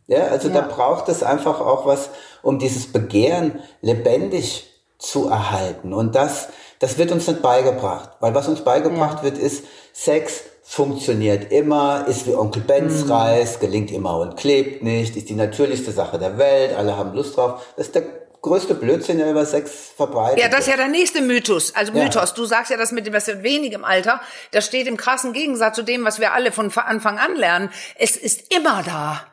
Ja, 0.07 0.24
also 0.24 0.49
ja. 0.49 0.55
da 0.55 0.62
braucht 0.68 1.07
es 1.07 1.24
einfach 1.24 1.62
auch 1.62 1.86
was, 1.86 2.10
um 2.41 2.60
dieses 2.60 2.91
Begehren 2.91 3.62
lebendig 3.82 4.70
zu 4.97 5.30
erhalten. 5.30 5.93
Und 5.93 6.16
das, 6.16 6.49
das 6.80 6.98
wird 6.98 7.12
uns 7.12 7.28
nicht 7.28 7.42
beigebracht. 7.42 8.10
Weil 8.20 8.34
was 8.34 8.48
uns 8.48 8.62
beigebracht 8.62 9.24
wird, 9.24 9.38
ist 9.38 9.66
Sex 9.94 10.44
funktioniert 10.64 11.52
immer, 11.52 12.06
ist 12.08 12.28
wie 12.28 12.36
Onkel 12.36 12.62
Benz 12.62 13.06
mhm. 13.06 13.12
Reis, 13.12 13.60
gelingt 13.60 13.92
immer 13.92 14.20
und 14.20 14.38
klebt 14.38 14.84
nicht, 14.84 15.18
ist 15.18 15.28
die 15.30 15.36
natürlichste 15.36 15.92
Sache 15.92 16.20
der 16.20 16.38
Welt, 16.38 16.76
alle 16.78 16.96
haben 16.96 17.14
Lust 17.14 17.38
drauf. 17.38 17.66
Das 17.76 17.88
ist 17.88 17.96
der 17.96 18.04
größte 18.42 18.76
Blödsinn, 18.76 19.18
der 19.18 19.32
über 19.32 19.48
Sex 19.48 19.94
verbreitet 19.96 20.40
Ja, 20.40 20.48
das 20.48 20.62
ist 20.62 20.68
ja 20.68 20.78
der 20.78 20.88
nächste 20.88 21.22
Mythos. 21.22 21.76
Also 21.76 21.92
ja. 21.94 22.04
Mythos, 22.04 22.36
du 22.36 22.46
sagst 22.46 22.70
ja 22.70 22.78
das 22.78 22.92
mit 22.92 23.08
dem, 23.08 23.14
was 23.14 23.26
wir 23.26 23.42
wenig 23.42 23.74
im 23.74 23.84
Alter, 23.84 24.22
das 24.52 24.66
steht 24.66 24.86
im 24.86 24.96
krassen 24.96 25.34
Gegensatz 25.34 25.76
zu 25.76 25.84
dem, 25.84 26.06
was 26.06 26.20
wir 26.20 26.34
alle 26.34 26.52
von 26.52 26.72
Anfang 26.78 27.18
an 27.18 27.36
lernen. 27.36 27.72
Es 27.96 28.16
ist 28.16 28.54
immer 28.54 28.84
da. 28.84 29.26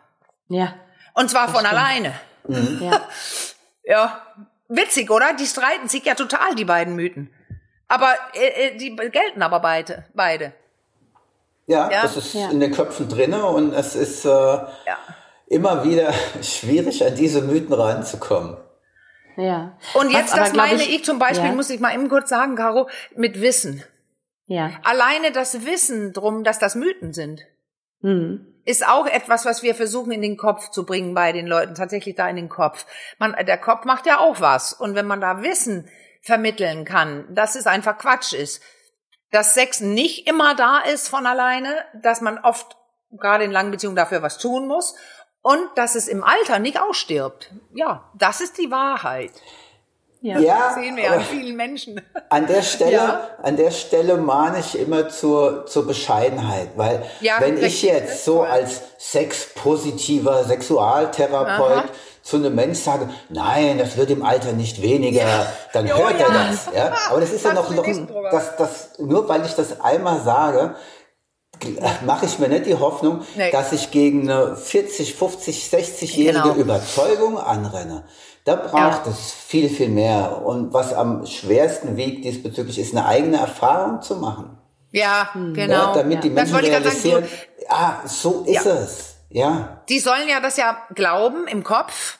Ja. 0.48 0.74
Und 1.14 1.30
zwar 1.30 1.48
von 1.48 1.66
stimmt. 1.66 1.72
alleine. 1.72 2.14
Mhm. 2.48 2.78
Ja. 2.80 3.00
ja. 3.84 4.22
Witzig, 4.68 5.10
oder? 5.10 5.34
Die 5.34 5.46
streiten 5.46 5.88
sich 5.88 6.04
ja 6.04 6.14
total, 6.14 6.54
die 6.56 6.64
beiden 6.64 6.96
Mythen. 6.96 7.30
Aber 7.88 8.14
äh, 8.34 8.68
äh 8.68 8.76
die 8.76 8.94
gelten 8.96 9.42
aber 9.42 9.60
beide. 9.60 10.04
beide. 10.14 10.52
Ja, 11.66 11.90
ja. 11.90 12.02
das 12.02 12.16
ist 12.16 12.34
ja. 12.34 12.50
in 12.50 12.60
den 12.60 12.72
Köpfen 12.72 13.08
drinne 13.08 13.44
und 13.44 13.72
es 13.72 13.96
ist 13.96 14.24
äh, 14.24 14.28
ja. 14.28 14.98
immer 15.48 15.84
wieder 15.84 16.12
schwierig, 16.42 17.04
an 17.04 17.14
diese 17.14 17.42
Mythen 17.42 17.72
ranzukommen. 17.72 18.56
Ja. 19.36 19.76
Und 19.94 20.10
jetzt, 20.10 20.32
Was, 20.32 20.50
das 20.50 20.52
meine 20.54 20.82
ich, 20.82 20.94
ich, 20.94 21.04
zum 21.04 21.18
Beispiel, 21.18 21.52
muss 21.52 21.68
ich 21.70 21.80
mal 21.80 21.94
eben 21.94 22.08
kurz 22.08 22.30
sagen, 22.30 22.56
Caro, 22.56 22.88
mit 23.14 23.40
Wissen. 23.40 23.82
Ja. 24.46 24.70
Alleine 24.84 25.32
das 25.32 25.66
Wissen 25.66 26.12
drum, 26.12 26.44
dass 26.44 26.58
das 26.58 26.74
Mythen 26.74 27.12
sind, 27.12 27.42
mhm. 28.00 28.46
ist 28.64 28.86
auch 28.86 29.06
etwas, 29.06 29.44
was 29.44 29.62
wir 29.62 29.74
versuchen 29.74 30.12
in 30.12 30.22
den 30.22 30.36
Kopf 30.36 30.70
zu 30.70 30.86
bringen 30.86 31.14
bei 31.14 31.32
den 31.32 31.46
Leuten, 31.46 31.74
tatsächlich 31.74 32.14
da 32.14 32.28
in 32.28 32.36
den 32.36 32.48
Kopf. 32.48 32.86
Man, 33.18 33.34
der 33.44 33.58
Kopf 33.58 33.84
macht 33.84 34.06
ja 34.06 34.20
auch 34.20 34.40
was. 34.40 34.72
Und 34.72 34.94
wenn 34.94 35.06
man 35.06 35.20
da 35.20 35.42
Wissen 35.42 35.88
vermitteln 36.26 36.84
kann, 36.84 37.24
dass 37.32 37.54
es 37.54 37.68
einfach 37.68 37.98
Quatsch 37.98 38.32
ist, 38.32 38.60
dass 39.30 39.54
Sex 39.54 39.80
nicht 39.80 40.26
immer 40.26 40.56
da 40.56 40.80
ist 40.80 41.08
von 41.08 41.24
alleine, 41.24 41.68
dass 41.94 42.20
man 42.20 42.38
oft 42.38 42.76
gerade 43.12 43.44
in 43.44 43.52
langen 43.52 43.70
Beziehungen 43.70 43.94
dafür 43.94 44.22
was 44.22 44.36
tun 44.36 44.66
muss 44.66 44.96
und 45.42 45.62
dass 45.76 45.94
es 45.94 46.08
im 46.08 46.24
Alter 46.24 46.58
nicht 46.58 46.80
ausstirbt. 46.80 47.52
Ja, 47.74 48.10
das 48.18 48.40
ist 48.40 48.58
die 48.58 48.72
Wahrheit. 48.72 49.30
Ja, 50.20 50.40
ja 50.40 50.58
das 50.66 50.74
sehen 50.74 50.96
wir 50.96 51.12
an 51.12 51.20
vielen 51.20 51.54
Menschen. 51.54 52.00
An 52.28 52.48
der 52.48 52.62
Stelle, 52.62 52.92
ja. 52.92 53.30
an 53.40 53.56
der 53.56 53.70
Stelle 53.70 54.16
mahne 54.16 54.58
ich 54.58 54.76
immer 54.76 55.08
zur, 55.08 55.66
zur 55.66 55.86
Bescheidenheit, 55.86 56.70
weil 56.74 57.04
ja, 57.20 57.36
wenn 57.38 57.62
ich 57.62 57.82
jetzt 57.82 58.24
so 58.24 58.42
als 58.42 58.82
sexpositiver 58.98 60.42
Sexualtherapeut 60.42 61.84
Aha 61.84 61.84
zu 62.26 62.36
einem 62.36 62.56
Mensch 62.56 62.80
sage, 62.80 63.08
nein, 63.28 63.78
das 63.78 63.96
wird 63.96 64.10
im 64.10 64.24
Alter 64.24 64.52
nicht 64.52 64.82
weniger, 64.82 65.22
ja. 65.22 65.46
dann 65.72 65.86
hört 65.86 66.00
oh, 66.00 66.18
ja. 66.18 66.26
er 66.26 66.48
das. 66.48 66.68
Ja? 66.74 66.92
Aber 67.08 67.20
das 67.20 67.30
ist 67.30 67.44
ja 67.44 67.52
noch, 67.52 67.70
noch 67.70 67.86
das, 68.32 68.56
das, 68.56 68.98
nur 68.98 69.28
weil 69.28 69.46
ich 69.46 69.52
das 69.52 69.80
einmal 69.80 70.20
sage, 70.22 70.74
mache 72.04 72.26
ich 72.26 72.40
mir 72.40 72.48
nicht 72.48 72.66
die 72.66 72.74
Hoffnung, 72.74 73.20
nee. 73.36 73.52
dass 73.52 73.70
ich 73.70 73.92
gegen 73.92 74.28
eine 74.28 74.56
40, 74.56 75.14
50, 75.14 75.70
60-jährige 75.72 76.42
genau. 76.42 76.54
Überzeugung 76.56 77.38
anrenne. 77.38 78.02
Da 78.44 78.56
braucht 78.56 79.06
ja. 79.06 79.12
es 79.12 79.32
viel, 79.32 79.68
viel 79.68 79.88
mehr. 79.88 80.42
Und 80.44 80.72
was 80.72 80.92
am 80.92 81.26
schwersten 81.26 81.96
wiegt 81.96 82.24
diesbezüglich, 82.24 82.80
ist 82.80 82.92
eine 82.92 83.06
eigene 83.06 83.36
Erfahrung 83.36 84.02
zu 84.02 84.16
machen. 84.16 84.58
Ja, 84.90 85.30
genau. 85.54 85.72
Ja, 85.72 85.94
damit 85.94 86.24
die 86.24 86.30
Menschen 86.30 86.56
realisieren, 86.56 87.22
sagen, 87.22 87.28
so, 87.60 87.66
ah, 87.68 87.94
so 88.04 88.44
ist 88.46 88.64
ja. 88.66 88.72
es. 88.72 89.15
Ja. 89.28 89.82
Die 89.88 89.98
sollen 89.98 90.28
ja 90.28 90.40
das 90.40 90.56
ja 90.56 90.76
glauben 90.94 91.46
im 91.48 91.64
Kopf. 91.64 92.18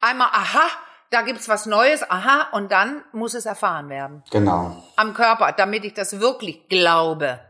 Einmal, 0.00 0.28
aha, 0.32 0.68
da 1.10 1.22
gibt's 1.22 1.48
was 1.48 1.66
Neues, 1.66 2.08
aha, 2.10 2.48
und 2.52 2.72
dann 2.72 3.02
muss 3.12 3.34
es 3.34 3.46
erfahren 3.46 3.88
werden. 3.88 4.22
Genau. 4.30 4.82
Am 4.96 5.14
Körper, 5.14 5.52
damit 5.52 5.84
ich 5.84 5.94
das 5.94 6.20
wirklich 6.20 6.68
glaube. 6.68 7.40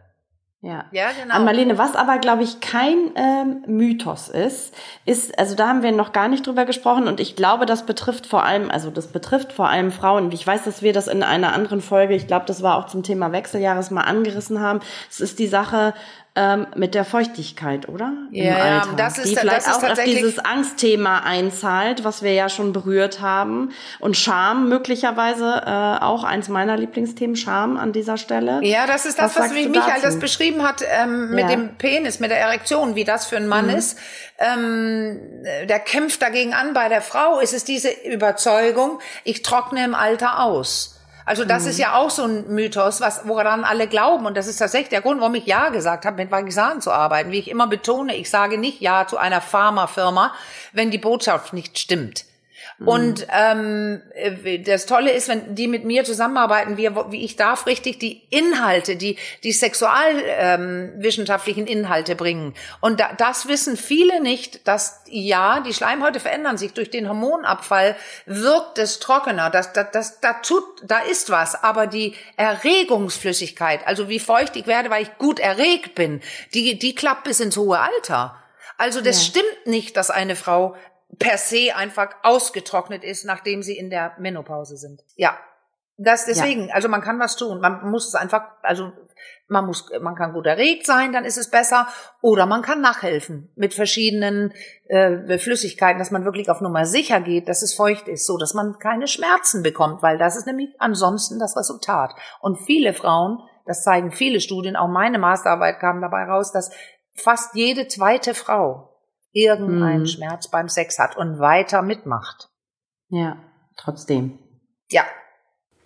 Ja. 0.65 0.87
ja, 0.93 1.09
genau. 1.13 1.35
An 1.35 1.45
Marlene, 1.45 1.77
was 1.77 1.95
aber, 1.95 2.17
glaube 2.17 2.43
ich, 2.43 2.61
kein 2.61 3.11
ähm, 3.17 3.65
Mythos 3.67 4.31
ist, 4.31 4.75
ist, 5.05 5.39
also 5.39 5.55
da 5.55 5.69
haben 5.69 5.83
wir 5.83 5.93
noch 5.93 6.13
gar 6.13 6.29
nicht 6.29 6.47
drüber 6.47 6.65
gesprochen 6.65 7.07
und 7.07 7.21
ich 7.21 7.37
glaube, 7.37 7.67
das 7.67 7.85
betrifft 7.85 8.27
vor 8.27 8.45
allem, 8.45 8.71
also 8.71 8.91
das 8.91 9.09
betrifft 9.09 9.53
vor 9.53 9.69
allem 9.69 9.93
Frauen. 9.93 10.33
Ich 10.33 10.47
weiß, 10.47 10.65
dass 10.65 10.81
wir 10.81 10.95
das 10.95 11.07
in 11.07 11.23
einer 11.23 11.53
anderen 11.53 11.83
Folge, 11.83 12.15
ich 12.15 12.27
glaube, 12.27 12.47
das 12.47 12.63
war 12.63 12.79
auch 12.79 12.87
zum 12.87 13.03
Thema 13.03 13.31
Wechseljahres 13.31 13.91
mal 13.91 14.05
angerissen 14.05 14.59
haben. 14.59 14.81
Es 15.11 15.21
ist 15.21 15.39
die 15.39 15.49
Sache, 15.49 15.93
ähm, 16.37 16.67
mit 16.75 16.97
der 16.97 17.05
Feuchtigkeit, 17.05 17.89
oder? 17.89 18.13
Im 18.33 18.45
ja, 18.45 18.85
das 18.97 19.19
ist, 19.19 19.31
die 19.31 19.37
vielleicht 19.37 19.69
das 19.69 19.77
ist 19.77 19.85
auch 19.85 19.91
auf 19.91 20.03
dieses 20.03 20.41
Angstthema 20.41 21.21
einzahlt, 21.21 22.03
was 22.03 22.25
wir 22.25 22.33
ja 22.33 22.49
schon 22.49 22.73
berührt 22.73 23.21
haben. 23.21 23.71
Und 24.01 24.17
Scham 24.17 24.69
möglicherweise 24.69 25.63
äh, 25.65 26.05
auch 26.05 26.25
eins 26.25 26.49
meiner 26.49 26.77
Lieblingsthemen, 26.77 27.37
Scham 27.37 27.77
an 27.77 27.93
dieser 27.93 28.17
Stelle. 28.17 28.59
Ja, 28.65 28.89
das 28.89 29.07
ist 29.07 29.21
das, 29.21 29.37
was, 29.37 29.51
was 29.51 29.55
wie 29.55 29.69
Michael 29.69 30.03
das 30.03 30.19
beschrieben 30.19 30.65
hat 30.65 30.83
ähm, 30.85 31.31
mit 31.31 31.45
ja. 31.45 31.51
dem 31.51 31.77
Penis, 31.77 32.19
mit 32.19 32.31
der 32.31 32.41
Erektion, 32.41 32.97
wie 32.97 33.05
das 33.05 33.27
für 33.27 33.37
ein 33.37 33.47
Mann 33.47 33.67
mhm. 33.67 33.77
ist. 33.77 33.99
Ähm, 34.39 35.21
der 35.69 35.79
kämpft 35.79 36.21
dagegen 36.21 36.53
an. 36.53 36.75
Bei 36.75 36.89
der 36.89 37.01
Frau 37.01 37.39
ist 37.39 37.55
es 37.55 37.63
diese 37.63 37.91
Überzeugung, 37.91 38.99
ich 39.23 39.43
trockne 39.43 39.85
im 39.85 39.95
Alter 39.95 40.43
aus. 40.43 40.94
Also 41.27 41.45
das 41.45 41.65
mhm. 41.65 41.71
ist 41.71 41.79
ja 41.79 41.95
auch 41.95 42.11
so 42.11 42.25
ein 42.25 42.55
Mythos, 42.55 43.01
was 43.01 43.27
woran 43.27 43.65
alle 43.65 43.87
glauben 43.87 44.27
und 44.27 44.37
das 44.37 44.47
ist 44.47 44.59
tatsächlich 44.59 44.91
der 44.91 45.01
Grund, 45.01 45.21
warum 45.21 45.35
ich 45.35 45.47
ja 45.47 45.71
gesagt 45.71 46.05
habe, 46.05 46.17
mit 46.17 46.31
Vagisan 46.31 46.81
zu 46.81 46.93
arbeiten. 46.93 47.31
Wie 47.31 47.39
ich 47.39 47.49
immer 47.49 47.67
betone, 47.67 48.15
ich 48.17 48.29
sage 48.29 48.59
nicht 48.59 48.81
ja 48.81 49.07
zu 49.07 49.17
einer 49.17 49.41
Pharmafirma, 49.41 50.35
wenn 50.73 50.91
die 50.91 50.99
Botschaft 50.99 51.53
nicht 51.53 51.79
stimmt. 51.79 52.25
Mhm. 52.79 52.89
Und 52.89 53.27
ähm, 53.31 54.03
äh, 54.15 54.59
das 54.59 54.87
Tolle 54.87 55.13
ist, 55.13 55.29
wenn 55.29 55.55
die 55.55 55.69
mit 55.69 55.85
mir 55.85 56.05
zusammenarbeiten, 56.05 56.77
wie, 56.77 56.91
wie 57.11 57.25
ich 57.25 57.37
darf 57.37 57.67
richtig 57.67 57.99
die 57.99 58.23
Inhalte, 58.31 58.97
die 58.97 59.17
die 59.43 59.53
sexualwissenschaftlichen 59.53 61.67
ähm, 61.67 61.79
Inhalte 61.79 62.17
bringen. 62.17 62.55
Und 62.81 63.01
da, 63.01 63.13
das 63.17 63.49
wissen 63.49 63.77
viele 63.77 64.21
nicht, 64.21 64.67
dass 64.67 65.03
ja 65.09 65.61
die 65.61 65.75
Schleimhäute 65.75 66.21
verändern 66.21 66.59
sich 66.59 66.73
durch 66.73 66.91
den 66.91 67.09
Hormonabfall, 67.09 67.97
wirkt 68.27 68.79
es 68.79 68.99
trockener. 68.99 69.51
Das, 69.51 69.73
das, 69.73 69.87
das, 69.93 70.21
da 70.21 70.33
tut, 70.35 70.65
da 70.83 70.99
ist 70.99 71.31
was. 71.31 71.63
Aber 71.63 71.87
die 71.87 72.15
Erregungsflüssigkeit, 72.37 73.87
also 73.87 74.09
wie 74.09 74.19
feucht 74.19 74.57
ich 74.57 74.67
werde, 74.67 74.91
weil 74.91 75.05
ich 75.05 75.17
gut 75.19 75.39
erregt 75.39 75.95
bin, 75.95 76.21
die 76.55 76.79
die 76.79 76.95
klappt 76.95 77.25
bis 77.25 77.41
ins 77.41 77.57
hohe 77.57 77.79
Alter. 77.79 78.37
Also 78.77 79.01
das 79.01 79.19
ja. 79.19 79.31
stimmt 79.31 79.67
nicht, 79.67 79.97
dass 79.97 80.11
eine 80.11 80.37
Frau 80.37 80.77
per 81.19 81.39
se 81.39 81.75
einfach 81.75 82.11
ausgetrocknet 82.23 83.05
ist, 83.05 83.25
nachdem 83.25 83.63
sie 83.63 83.77
in 83.77 83.91
der 83.91 84.15
Menopause 84.19 84.77
sind. 84.77 85.03
Ja. 85.17 85.37
Das 85.97 86.25
deswegen, 86.25 86.69
ja. 86.69 86.75
also 86.75 86.89
man 86.89 87.03
kann 87.03 87.21
was 87.21 87.37
tun. 87.37 87.61
Man 87.61 87.89
muss 87.89 88.09
es 88.09 88.17
einfach, 88.17 88.43
also 88.63 88.91
man 89.47 89.67
muss, 89.67 89.89
man 90.01 90.17
kann 90.17 90.33
gut 90.33 90.47
erregt 90.47 90.87
sein, 90.87 91.13
dann 91.13 91.25
ist 91.25 91.37
es 91.37 91.51
besser. 91.51 91.87
Oder 92.21 92.47
man 92.47 92.63
kann 92.63 92.81
nachhelfen 92.81 93.53
mit 93.55 93.75
verschiedenen 93.75 94.53
äh, 94.89 95.39
Flüssigkeiten, 95.39 96.01
dass 96.01 96.11
man 96.11 96.25
wirklich 96.25 96.51
auf 96.51 96.61
Nummer 96.61 96.85
sicher 96.85 97.21
geht, 97.21 97.49
dass 97.49 97.63
es 97.63 97.75
feucht 97.75 98.09
ist, 98.09 98.27
so 98.27 98.39
dass 98.39 98.55
man 98.55 98.79
keine 98.81 99.07
Schmerzen 99.07 99.63
bekommt, 99.63 100.03
weil 100.03 100.19
das 100.19 100.37
ist 100.37 100.47
nämlich 100.47 100.71
ansonsten 100.79 101.39
das 101.39 101.57
Resultat. 101.57 102.13
Und 102.41 102.59
viele 102.59 102.93
Frauen, 102.93 103.39
das 103.65 103.85
zeigen 103.85 104.11
viele 104.11 104.41
Studien, 104.41 104.75
auch 104.75 104.89
meine 104.89 105.19
Masterarbeit 105.19 105.79
kam 105.79 106.01
dabei 106.01 106.25
raus, 106.25 106.51
dass 106.51 106.73
fast 107.15 107.55
jede 107.55 107.87
zweite 107.87 108.35
Frau 108.35 108.94
irgendeinen 109.35 110.01
mhm. 110.01 110.07
Schmerz 110.07 110.49
beim 110.49 110.71
Sex 110.71 110.99
hat 110.99 111.17
und 111.17 111.39
weiter 111.39 111.83
mitmacht. 111.83 112.49
Ja, 113.09 113.37
trotzdem. 113.77 114.39
Ja. 114.91 115.03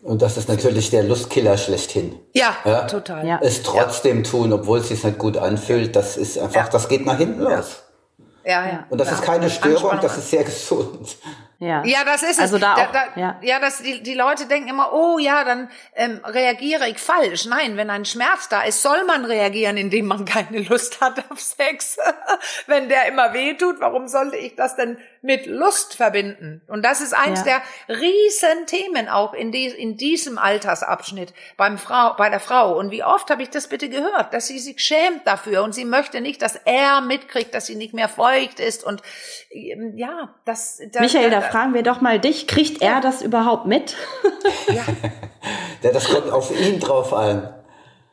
Und 0.02 0.22
das 0.22 0.36
ist 0.36 0.48
natürlich 0.48 0.90
der 0.90 1.02
Lustkiller 1.02 1.58
schlechthin. 1.58 2.14
Ja, 2.32 2.56
ja? 2.64 2.82
total. 2.86 3.26
Ja. 3.26 3.40
Es 3.42 3.64
trotzdem 3.64 4.18
ja. 4.18 4.30
tun, 4.30 4.52
obwohl 4.52 4.78
es 4.78 4.88
sich 4.88 5.02
nicht 5.02 5.18
gut 5.18 5.36
anfühlt, 5.36 5.96
das 5.96 6.16
ist 6.16 6.38
einfach, 6.38 6.68
das 6.68 6.88
geht 6.88 7.04
nach 7.04 7.16
hinten 7.16 7.40
los. 7.40 7.82
Ja, 8.44 8.66
ja. 8.66 8.86
Und 8.90 8.98
das 8.98 9.10
ist 9.10 9.22
keine 9.22 9.50
Störung, 9.50 9.98
das 10.00 10.16
ist 10.18 10.30
sehr 10.30 10.44
gesund. 10.44 11.16
Ja. 11.60 11.84
ja, 11.84 12.04
das 12.04 12.22
ist 12.22 12.40
also 12.40 12.54
es. 12.54 12.62
Da, 12.62 12.76
da 12.76 12.86
auch, 12.86 12.92
da, 12.92 13.20
ja. 13.20 13.36
ja, 13.42 13.58
dass 13.58 13.78
die, 13.78 14.00
die 14.00 14.14
Leute 14.14 14.46
denken 14.46 14.68
immer, 14.68 14.92
oh 14.92 15.18
ja, 15.18 15.42
dann 15.42 15.68
ähm, 15.96 16.20
reagiere 16.24 16.88
ich 16.88 16.98
falsch. 16.98 17.46
Nein, 17.46 17.76
wenn 17.76 17.90
ein 17.90 18.04
Schmerz 18.04 18.48
da 18.48 18.62
ist, 18.62 18.80
soll 18.80 19.02
man 19.04 19.24
reagieren, 19.24 19.76
indem 19.76 20.06
man 20.06 20.24
keine 20.24 20.60
Lust 20.60 21.00
hat 21.00 21.24
auf 21.30 21.40
Sex. 21.40 21.96
wenn 22.68 22.88
der 22.88 23.08
immer 23.08 23.32
weh 23.32 23.54
tut, 23.54 23.80
warum 23.80 24.06
sollte 24.06 24.36
ich 24.36 24.54
das 24.54 24.76
denn 24.76 24.98
mit 25.20 25.46
Lust 25.46 25.96
verbinden? 25.96 26.62
Und 26.68 26.84
das 26.84 27.00
ist 27.00 27.12
eins 27.12 27.44
ja. 27.44 27.60
der 27.88 27.96
riesen 27.96 28.66
Themen 28.66 29.08
auch 29.08 29.34
in, 29.34 29.50
die, 29.50 29.66
in 29.66 29.96
diesem 29.96 30.38
Altersabschnitt 30.38 31.34
beim 31.56 31.76
Frau, 31.76 32.14
bei 32.16 32.30
der 32.30 32.40
Frau. 32.40 32.78
Und 32.78 32.92
wie 32.92 33.02
oft 33.02 33.30
habe 33.30 33.42
ich 33.42 33.50
das 33.50 33.68
bitte 33.68 33.88
gehört, 33.88 34.32
dass 34.32 34.46
sie 34.46 34.60
sich 34.60 34.78
schämt 34.78 35.26
dafür 35.26 35.64
und 35.64 35.74
sie 35.74 35.84
möchte 35.84 36.20
nicht, 36.20 36.40
dass 36.40 36.54
er 36.54 37.00
mitkriegt, 37.00 37.52
dass 37.52 37.66
sie 37.66 37.74
nicht 37.74 37.94
mehr 37.94 38.08
feucht 38.08 38.60
ist. 38.60 38.84
Und 38.84 39.02
ähm, 39.50 39.94
ja, 39.96 40.36
das. 40.44 40.80
das 40.92 41.02
Michael, 41.02 41.30
da 41.30 41.47
fragen 41.50 41.74
wir 41.74 41.82
doch 41.82 42.00
mal 42.00 42.18
dich, 42.18 42.46
kriegt 42.46 42.82
er 42.82 43.00
das 43.00 43.22
überhaupt 43.22 43.66
mit? 43.66 43.96
ja. 44.68 44.74
ja. 45.82 45.92
Das 45.92 46.08
kommt 46.08 46.30
auf 46.30 46.50
ihn 46.50 46.80
drauf 46.80 47.12
an. 47.12 47.54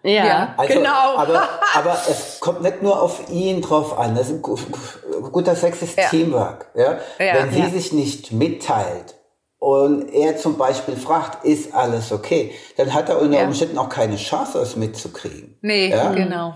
Ja, 0.05 0.25
ja 0.25 0.53
also, 0.57 0.73
genau. 0.73 1.17
Aber, 1.17 1.49
aber 1.73 1.97
es 2.07 2.39
kommt 2.39 2.61
nicht 2.61 2.83
nur 2.83 3.01
auf 3.01 3.29
ihn 3.29 3.61
drauf 3.61 3.97
an. 3.97 4.15
Das 4.15 4.29
ist 4.29 4.45
ein 4.45 5.31
guter 5.31 5.55
Sex 5.55 5.81
ist 5.81 5.97
ja. 5.97 6.07
Teamwork. 6.09 6.67
Ja? 6.75 6.99
ja 7.17 7.33
Wenn 7.35 7.51
sie 7.51 7.69
sich 7.69 7.91
nicht 7.91 8.31
mitteilt 8.31 9.15
und 9.57 10.13
er 10.13 10.37
zum 10.37 10.57
Beispiel 10.57 10.95
fragt, 10.95 11.43
ist 11.43 11.73
alles 11.73 12.11
okay, 12.11 12.53
dann 12.77 12.93
hat 12.93 13.09
er 13.09 13.19
unter 13.19 13.41
Umständen 13.43 13.79
auch 13.79 13.89
keine 13.89 14.17
Chance, 14.17 14.59
es 14.59 14.75
mitzukriegen. 14.75 15.57
Nee, 15.61 15.89
genau. 16.13 16.53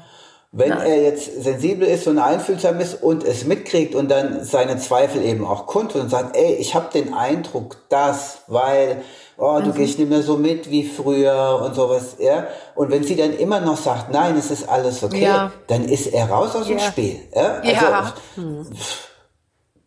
Wenn 0.52 0.70
Nein. 0.70 0.88
er 0.88 1.02
jetzt 1.04 1.44
sensibel 1.44 1.88
ist 1.88 2.08
und 2.08 2.18
einfühlsam 2.18 2.80
ist 2.80 3.04
und 3.04 3.24
es 3.24 3.46
mitkriegt 3.46 3.94
und 3.94 4.10
dann 4.10 4.44
seine 4.44 4.80
Zweifel 4.80 5.24
eben 5.24 5.46
auch 5.46 5.68
kundtut 5.68 6.02
und 6.02 6.10
sagt, 6.10 6.36
ey, 6.36 6.56
ich 6.56 6.74
habe 6.74 6.92
den 6.92 7.14
Eindruck, 7.14 7.78
dass, 7.90 8.40
weil, 8.48 9.04
oh, 9.38 9.60
du 9.60 9.68
mhm. 9.68 9.74
gehst 9.76 10.00
nicht 10.00 10.10
mehr 10.10 10.24
so 10.24 10.38
mit 10.38 10.72
wie 10.72 10.88
früher 10.88 11.62
und 11.64 11.76
sowas, 11.76 12.16
ja. 12.18 12.48
Und 12.74 12.90
wenn 12.90 13.04
sie 13.04 13.16
dann 13.16 13.38
immer 13.38 13.60
noch 13.60 13.78
sagt, 13.78 14.12
nein, 14.12 14.36
es 14.38 14.50
ist 14.50 14.68
alles 14.68 15.04
okay, 15.04 15.22
ja. 15.22 15.52
dann 15.68 15.86
ist 15.86 16.08
er 16.08 16.32
raus 16.32 16.56
aus 16.56 16.68
ja. 16.68 16.78
dem 16.78 16.80
Spiel. 16.80 17.20
Ja. 17.36 17.60
Also, 17.60 17.70
ja. 17.70 18.14
Mhm. 18.36 18.68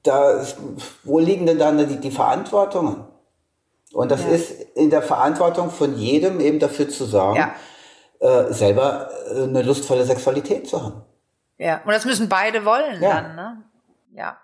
Da, 0.05 0.47
wo 1.03 1.19
liegen 1.19 1.47
denn 1.47 1.59
dann 1.59 1.89
die, 1.89 1.97
die 1.97 2.11
Verantwortungen? 2.13 3.05
Und 3.93 4.13
das 4.13 4.23
ja. 4.23 4.29
ist 4.29 4.53
in 4.77 4.91
der 4.91 5.03
Verantwortung 5.03 5.73
von 5.73 5.99
jedem 5.99 6.39
eben 6.39 6.61
dafür 6.61 6.89
zu 6.89 7.05
sorgen, 7.05 7.39
ja 7.39 7.53
äh, 8.23 8.53
selber 8.53 9.11
äh, 9.35 9.43
eine 9.43 9.63
lustvolle 9.63 10.05
Sexualität 10.05 10.69
zu 10.69 10.81
haben. 10.81 11.03
Ja, 11.59 11.81
und 11.85 11.93
das 11.93 12.05
müssen 12.05 12.29
beide 12.29 12.65
wollen 12.65 13.03
ja. 13.03 13.21
dann, 13.21 13.35
ne? 13.35 13.63
Ja. 14.15 14.39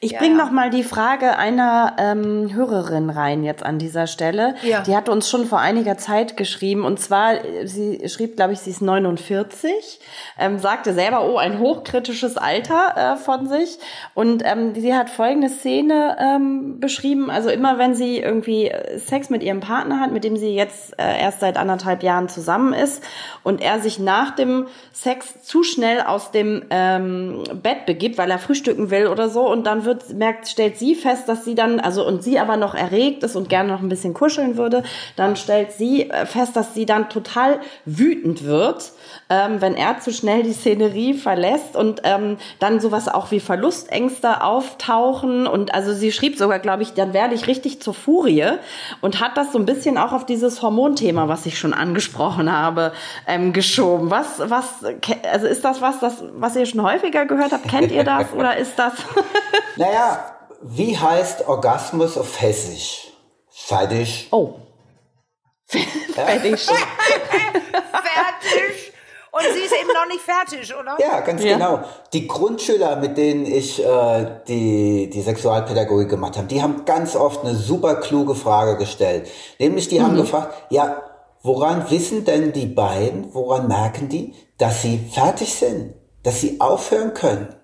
Ich 0.00 0.12
ja, 0.12 0.20
bringe 0.20 0.38
ja. 0.38 0.44
noch 0.44 0.52
mal 0.52 0.70
die 0.70 0.84
Frage 0.84 1.36
einer 1.38 1.96
ähm, 1.98 2.54
Hörerin 2.54 3.10
rein 3.10 3.42
jetzt 3.42 3.64
an 3.64 3.80
dieser 3.80 4.06
Stelle. 4.06 4.54
Ja. 4.62 4.82
Die 4.82 4.94
hat 4.94 5.08
uns 5.08 5.28
schon 5.28 5.44
vor 5.44 5.58
einiger 5.58 5.98
Zeit 5.98 6.36
geschrieben 6.36 6.84
und 6.84 7.00
zwar, 7.00 7.34
sie 7.64 8.08
schrieb, 8.08 8.36
glaube 8.36 8.52
ich, 8.52 8.60
sie 8.60 8.70
ist 8.70 8.80
49, 8.80 9.98
ähm, 10.38 10.60
sagte 10.60 10.94
selber, 10.94 11.28
oh, 11.28 11.36
ein 11.36 11.58
hochkritisches 11.58 12.36
Alter 12.36 13.14
äh, 13.14 13.16
von 13.16 13.48
sich 13.48 13.78
und 14.14 14.44
ähm, 14.44 14.72
sie 14.76 14.94
hat 14.94 15.10
folgende 15.10 15.48
Szene 15.48 16.16
ähm, 16.20 16.78
beschrieben, 16.78 17.28
also 17.28 17.50
immer 17.50 17.78
wenn 17.78 17.96
sie 17.96 18.18
irgendwie 18.18 18.70
Sex 18.98 19.30
mit 19.30 19.42
ihrem 19.42 19.58
Partner 19.58 19.98
hat, 19.98 20.12
mit 20.12 20.22
dem 20.22 20.36
sie 20.36 20.54
jetzt 20.54 20.96
äh, 20.96 21.20
erst 21.20 21.40
seit 21.40 21.56
anderthalb 21.56 22.04
Jahren 22.04 22.28
zusammen 22.28 22.72
ist 22.72 23.02
und 23.42 23.60
er 23.60 23.80
sich 23.80 23.98
nach 23.98 24.30
dem 24.36 24.68
Sex 24.92 25.42
zu 25.42 25.64
schnell 25.64 26.02
aus 26.02 26.30
dem 26.30 26.62
ähm, 26.70 27.42
Bett 27.60 27.84
begibt, 27.84 28.16
weil 28.16 28.30
er 28.30 28.38
frühstücken 28.38 28.90
will 28.90 29.08
oder 29.08 29.28
so 29.28 29.50
und 29.50 29.66
dann 29.66 29.87
wird, 29.88 30.10
merkt, 30.14 30.46
stellt 30.46 30.78
sie 30.78 30.94
fest, 30.94 31.28
dass 31.28 31.44
sie 31.44 31.56
dann, 31.56 31.80
also 31.80 32.06
und 32.06 32.22
sie 32.22 32.38
aber 32.38 32.56
noch 32.56 32.74
erregt 32.74 33.24
ist 33.24 33.34
und 33.34 33.48
gerne 33.48 33.72
noch 33.72 33.80
ein 33.80 33.88
bisschen 33.88 34.14
kuscheln 34.14 34.56
würde, 34.56 34.84
dann 35.16 35.34
stellt 35.34 35.72
sie 35.72 36.08
äh, 36.10 36.26
fest, 36.26 36.54
dass 36.54 36.74
sie 36.74 36.86
dann 36.86 37.08
total 37.08 37.58
wütend 37.84 38.44
wird, 38.44 38.92
ähm, 39.28 39.60
wenn 39.60 39.74
er 39.74 40.00
zu 40.00 40.12
schnell 40.12 40.42
die 40.42 40.52
Szenerie 40.52 41.14
verlässt 41.14 41.76
und 41.76 42.00
ähm, 42.04 42.38
dann 42.58 42.80
sowas 42.80 43.08
auch 43.08 43.30
wie 43.30 43.40
Verlustängste 43.40 44.42
auftauchen 44.42 45.46
und 45.46 45.74
also 45.74 45.92
sie 45.92 46.12
schrieb 46.12 46.38
sogar, 46.38 46.58
glaube 46.58 46.82
ich, 46.82 46.94
dann 46.94 47.12
werde 47.12 47.34
ich 47.34 47.46
richtig 47.46 47.82
zur 47.82 47.94
Furie 47.94 48.52
und 49.00 49.20
hat 49.20 49.36
das 49.36 49.52
so 49.52 49.58
ein 49.58 49.66
bisschen 49.66 49.98
auch 49.98 50.12
auf 50.12 50.26
dieses 50.26 50.62
Hormonthema, 50.62 51.28
was 51.28 51.46
ich 51.46 51.58
schon 51.58 51.74
angesprochen 51.74 52.52
habe, 52.52 52.92
ähm, 53.26 53.52
geschoben. 53.52 54.10
Was, 54.10 54.38
was, 54.38 54.84
also 55.30 55.46
ist 55.46 55.64
das 55.64 55.80
was, 55.80 56.00
das, 56.00 56.24
was 56.32 56.56
ihr 56.56 56.66
schon 56.66 56.82
häufiger 56.82 57.26
gehört 57.26 57.52
habt? 57.52 57.68
Kennt 57.68 57.92
ihr 57.92 58.04
das 58.04 58.32
oder 58.32 58.56
ist 58.56 58.78
das? 58.78 58.94
naja, 59.76 60.34
wie 60.62 60.98
heißt 60.98 61.46
Orgasmus 61.46 62.18
auf 62.18 62.40
Hessisch? 62.40 63.08
Fertig. 63.50 64.28
Oh. 64.30 64.54
Fertig. 65.68 66.64
Fertig. 66.64 68.92
Und 69.38 69.54
sie 69.54 69.60
ist 69.60 69.72
eben 69.72 69.90
noch 69.94 70.06
nicht 70.08 70.20
fertig, 70.20 70.74
oder? 70.74 70.96
Ja, 70.98 71.20
ganz 71.20 71.44
ja. 71.44 71.54
genau. 71.54 71.80
Die 72.12 72.26
Grundschüler, 72.26 72.96
mit 72.96 73.16
denen 73.16 73.46
ich 73.46 73.84
äh, 73.84 74.40
die, 74.48 75.08
die 75.10 75.22
Sexualpädagogik 75.22 76.08
gemacht 76.08 76.36
habe, 76.36 76.48
die 76.48 76.60
haben 76.60 76.84
ganz 76.84 77.14
oft 77.14 77.44
eine 77.44 77.54
super 77.54 77.96
kluge 77.96 78.34
Frage 78.34 78.76
gestellt. 78.76 79.28
Nämlich, 79.60 79.86
die 79.88 80.00
mhm. 80.00 80.04
haben 80.04 80.16
gefragt, 80.16 80.54
ja, 80.70 81.02
woran 81.42 81.88
wissen 81.90 82.24
denn 82.24 82.52
die 82.52 82.66
beiden, 82.66 83.32
woran 83.32 83.68
merken 83.68 84.08
die, 84.08 84.34
dass 84.58 84.82
sie 84.82 84.98
fertig 85.12 85.54
sind, 85.54 85.94
dass 86.24 86.40
sie 86.40 86.60
aufhören 86.60 87.14
können? 87.14 87.54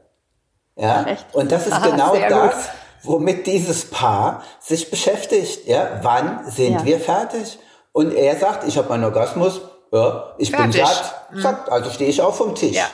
Ja, 0.77 1.05
Echt? 1.05 1.35
und 1.35 1.51
das 1.51 1.67
ist 1.67 1.73
Aha, 1.73 1.89
genau 1.89 2.15
das, 2.17 2.55
gut. 2.55 2.73
womit 3.03 3.47
dieses 3.47 3.91
Paar 3.91 4.43
sich 4.61 4.91
beschäftigt. 4.91 5.67
Ja, 5.67 6.01
wann 6.03 6.49
sind 6.51 6.75
ja. 6.75 6.85
wir 6.85 7.01
fertig? 7.01 7.59
Und 7.93 8.13
er 8.13 8.37
sagt, 8.37 8.67
ich 8.67 8.77
habe 8.77 8.89
meinen 8.89 9.05
Orgasmus, 9.05 9.61
Ja, 9.95 10.35
ich 10.39 10.51
bin 10.51 10.73
Fertig. 10.73 10.85
satt. 10.85 11.15
Zack, 11.41 11.71
also 11.73 11.91
stehe 11.91 12.11
ich 12.11 12.21
auch 12.21 12.35
vom 12.35 12.55
Tisch. 12.55 12.77
Ja. 12.77 12.87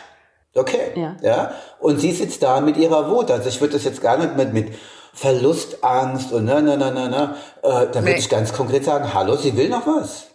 Okay. 0.55 0.93
Ja. 0.97 1.17
ja. 1.23 1.53
Und 1.79 1.99
sie 2.01 2.13
sitzt 2.13 2.43
da 2.43 2.61
mit 2.61 2.77
ihrer 2.77 3.11
Wut. 3.11 3.31
Also 3.31 3.49
ich 3.49 3.61
würde 3.61 3.75
das 3.75 3.85
jetzt 3.85 4.03
gar 4.03 4.17
nicht 4.19 4.37
mit, 4.37 4.53
mit 4.53 4.75
Verlustangst 5.15 6.33
und 6.33 6.45
na, 6.45 6.61
na, 6.61 6.77
na, 6.77 6.91
na, 6.91 7.09
na. 7.09 7.23
Äh, 7.63 7.87
da 7.87 7.95
würde 7.95 8.03
Nee. 8.13 8.17
ich 8.19 8.29
ganz 8.29 8.53
konkret 8.53 8.85
sagen, 8.85 9.13
hallo, 9.15 9.37
sie 9.37 9.57
will 9.57 9.69
noch 9.69 9.87
was. 9.87 10.27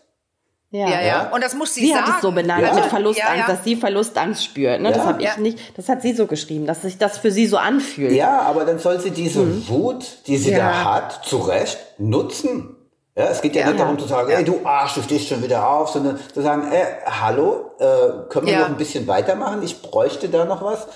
Ja, 0.72 0.90
Ja, 0.90 1.02
ja. 1.02 1.30
Und 1.34 1.44
das 1.44 1.54
muss 1.54 1.74
sie, 1.74 1.82
Sie 1.82 1.92
sagen. 1.94 2.06
hat 2.08 2.16
es 2.18 2.22
so 2.22 2.32
benannt 2.32 2.62
Ja. 2.64 2.74
mit 2.74 2.86
Verlustangst, 2.86 3.34
Ja, 3.38 3.40
ja. 3.42 3.48
dass 3.48 3.64
sie 3.64 3.76
Verlustangst 3.76 4.44
spürt. 4.44 4.82
Ne? 4.82 4.92
Das 4.92 5.06
habe 5.06 5.22
ich 5.22 5.28
Ja. 5.28 5.38
nicht. 5.38 5.60
Das 5.78 5.88
hat 5.88 6.02
sie 6.02 6.14
so 6.14 6.26
geschrieben, 6.28 6.66
dass 6.66 6.82
sich 6.82 6.98
das 6.98 7.18
für 7.18 7.32
sie 7.32 7.46
so 7.48 7.58
anfühlt. 7.58 8.12
Ja, 8.14 8.42
aber 8.42 8.66
dann 8.66 8.80
soll 8.80 9.00
sie 9.00 9.12
diese 9.12 9.68
Wut, 9.70 10.06
die 10.28 10.38
sie 10.38 10.52
Ja. 10.52 10.58
da 10.58 10.84
hat, 10.96 11.26
zu 11.26 11.38
Recht 11.38 11.78
nutzen. 11.98 12.75
Ja, 13.18 13.26
es 13.26 13.42
geht 13.42 13.56
ja, 13.56 13.62
Ja. 13.62 13.68
nicht 13.70 13.80
darum 13.80 13.98
zu 13.98 14.08
sagen, 14.08 14.30
ey, 14.30 14.44
du 14.44 14.60
Arsch, 14.66 14.96
du 14.96 15.02
stehst 15.02 15.28
schon 15.30 15.42
wieder 15.42 15.68
auf, 15.70 15.90
sondern 15.90 16.20
zu 16.34 16.42
sagen, 16.42 16.70
ey, 16.70 16.84
hallo, 17.06 17.72
äh, 17.80 18.28
können 18.30 18.46
wir 18.48 18.60
noch 18.60 18.66
ein 18.66 18.76
bisschen 18.78 19.08
weitermachen? 19.08 19.64
Ich 19.64 19.82
bräuchte 19.82 20.28
da 20.28 20.44
noch 20.44 20.62
was. 20.62 20.88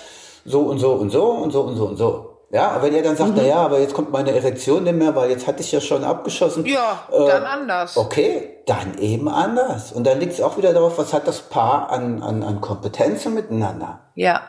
So 0.45 0.61
und 0.61 0.79
so 0.79 0.93
und 0.93 1.11
so 1.11 1.29
und 1.29 1.51
so 1.51 1.61
und 1.61 1.75
so 1.77 1.85
und 1.85 1.97
so. 1.97 2.25
Ja, 2.51 2.71
aber 2.71 2.83
wenn 2.87 2.95
ihr 2.95 3.03
dann 3.03 3.15
sagt, 3.15 3.33
na 3.35 3.43
ja, 3.43 3.57
aber 3.57 3.79
jetzt 3.79 3.93
kommt 3.93 4.11
meine 4.11 4.31
Erektion 4.31 4.83
nicht 4.83 4.95
mehr, 4.97 5.15
weil 5.15 5.29
jetzt 5.29 5.45
hatte 5.47 5.61
ich 5.61 5.71
ja 5.71 5.79
schon 5.79 6.03
abgeschossen. 6.03 6.65
Ja, 6.65 7.03
Äh, 7.11 7.27
dann 7.27 7.43
anders. 7.43 7.95
Okay, 7.95 8.63
dann 8.65 8.97
eben 8.97 9.29
anders. 9.29 9.91
Und 9.91 10.05
dann 10.05 10.19
liegt 10.19 10.33
es 10.33 10.41
auch 10.41 10.57
wieder 10.57 10.73
darauf, 10.73 10.97
was 10.97 11.13
hat 11.13 11.27
das 11.27 11.39
Paar 11.41 11.89
an, 11.91 12.23
an, 12.23 12.41
an 12.43 12.59
Kompetenzen 12.59 13.35
miteinander. 13.35 13.99
Ja. 14.15 14.41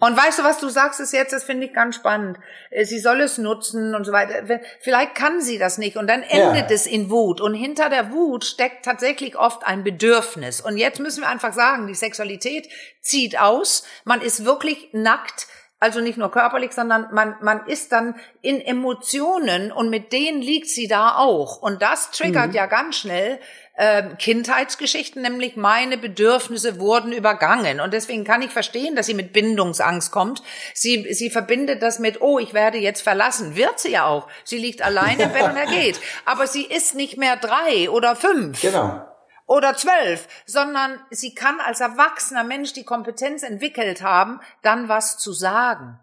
Und 0.00 0.16
weißt 0.16 0.40
du, 0.40 0.42
was 0.42 0.58
du 0.58 0.68
sagst, 0.68 0.98
ist 0.98 1.12
jetzt, 1.12 1.32
das 1.32 1.44
finde 1.44 1.66
ich 1.66 1.72
ganz 1.72 1.94
spannend. 1.96 2.38
Äh, 2.70 2.84
Sie 2.84 2.98
soll 2.98 3.20
es 3.20 3.38
nutzen 3.38 3.94
und 3.94 4.04
so 4.04 4.12
weiter. 4.12 4.60
Vielleicht 4.80 5.14
kann 5.14 5.40
sie 5.40 5.58
das 5.58 5.78
nicht 5.78 5.96
und 5.96 6.08
dann 6.08 6.22
endet 6.22 6.70
Ja. 6.70 6.74
es 6.74 6.86
in 6.86 7.08
Wut. 7.08 7.40
Und 7.40 7.54
hinter 7.54 7.88
der 7.88 8.10
Wut 8.10 8.44
steckt 8.44 8.84
tatsächlich 8.84 9.38
oft 9.38 9.64
ein 9.64 9.84
Bedürfnis. 9.84 10.60
Und 10.60 10.76
jetzt 10.76 10.98
müssen 10.98 11.22
wir 11.22 11.28
einfach 11.28 11.52
sagen, 11.52 11.86
die 11.86 11.94
Sexualität 11.94 12.68
zieht 13.00 13.38
aus. 13.40 13.84
Man 14.04 14.20
ist 14.20 14.44
wirklich 14.44 14.88
nackt. 14.92 15.46
Also 15.80 16.00
nicht 16.00 16.16
nur 16.16 16.30
körperlich, 16.30 16.72
sondern 16.72 17.08
man, 17.12 17.36
man 17.42 17.66
ist 17.66 17.92
dann 17.92 18.14
in 18.40 18.58
Emotionen 18.60 19.70
und 19.70 19.90
mit 19.90 20.12
denen 20.12 20.40
liegt 20.40 20.68
sie 20.68 20.88
da 20.88 21.16
auch. 21.16 21.60
Und 21.60 21.82
das 21.82 22.10
triggert 22.10 22.54
ja 22.54 22.64
ganz 22.66 22.96
schnell 22.96 23.38
ähm, 23.76 24.16
Kindheitsgeschichten, 24.18 25.22
nämlich 25.22 25.56
meine 25.56 25.98
Bedürfnisse 25.98 26.78
wurden 26.78 27.12
übergangen. 27.12 27.80
Und 27.80 27.92
deswegen 27.92 28.24
kann 28.24 28.42
ich 28.42 28.50
verstehen, 28.52 28.94
dass 28.94 29.06
sie 29.06 29.14
mit 29.14 29.32
Bindungsangst 29.32 30.12
kommt. 30.12 30.42
Sie, 30.74 31.12
sie 31.12 31.28
verbindet 31.30 31.82
das 31.82 31.98
mit, 31.98 32.20
oh, 32.20 32.38
ich 32.38 32.54
werde 32.54 32.78
jetzt 32.78 33.02
verlassen. 33.02 33.56
Wird 33.56 33.80
sie 33.80 33.90
ja 33.92 34.06
auch. 34.06 34.28
Sie 34.44 34.58
liegt 34.58 34.80
alleine 34.82 35.24
im 35.24 35.32
Bett 35.32 35.42
und 35.44 35.56
er 35.56 35.66
geht. 35.66 36.00
Aber 36.24 36.46
sie 36.46 36.64
ist 36.64 36.94
nicht 36.94 37.18
mehr 37.18 37.36
drei 37.36 37.90
oder 37.90 38.14
fünf 38.14 38.60
Genau. 38.60 39.04
oder 39.46 39.74
zwölf, 39.76 40.28
sondern 40.46 41.00
sie 41.10 41.34
kann 41.34 41.58
als 41.60 41.80
erwachsener 41.80 42.44
Mensch 42.44 42.72
die 42.74 42.84
Kompetenz 42.84 43.42
entwickelt 43.42 44.02
haben, 44.02 44.40
dann 44.62 44.88
was 44.88 45.18
zu 45.18 45.32
sagen. 45.32 45.98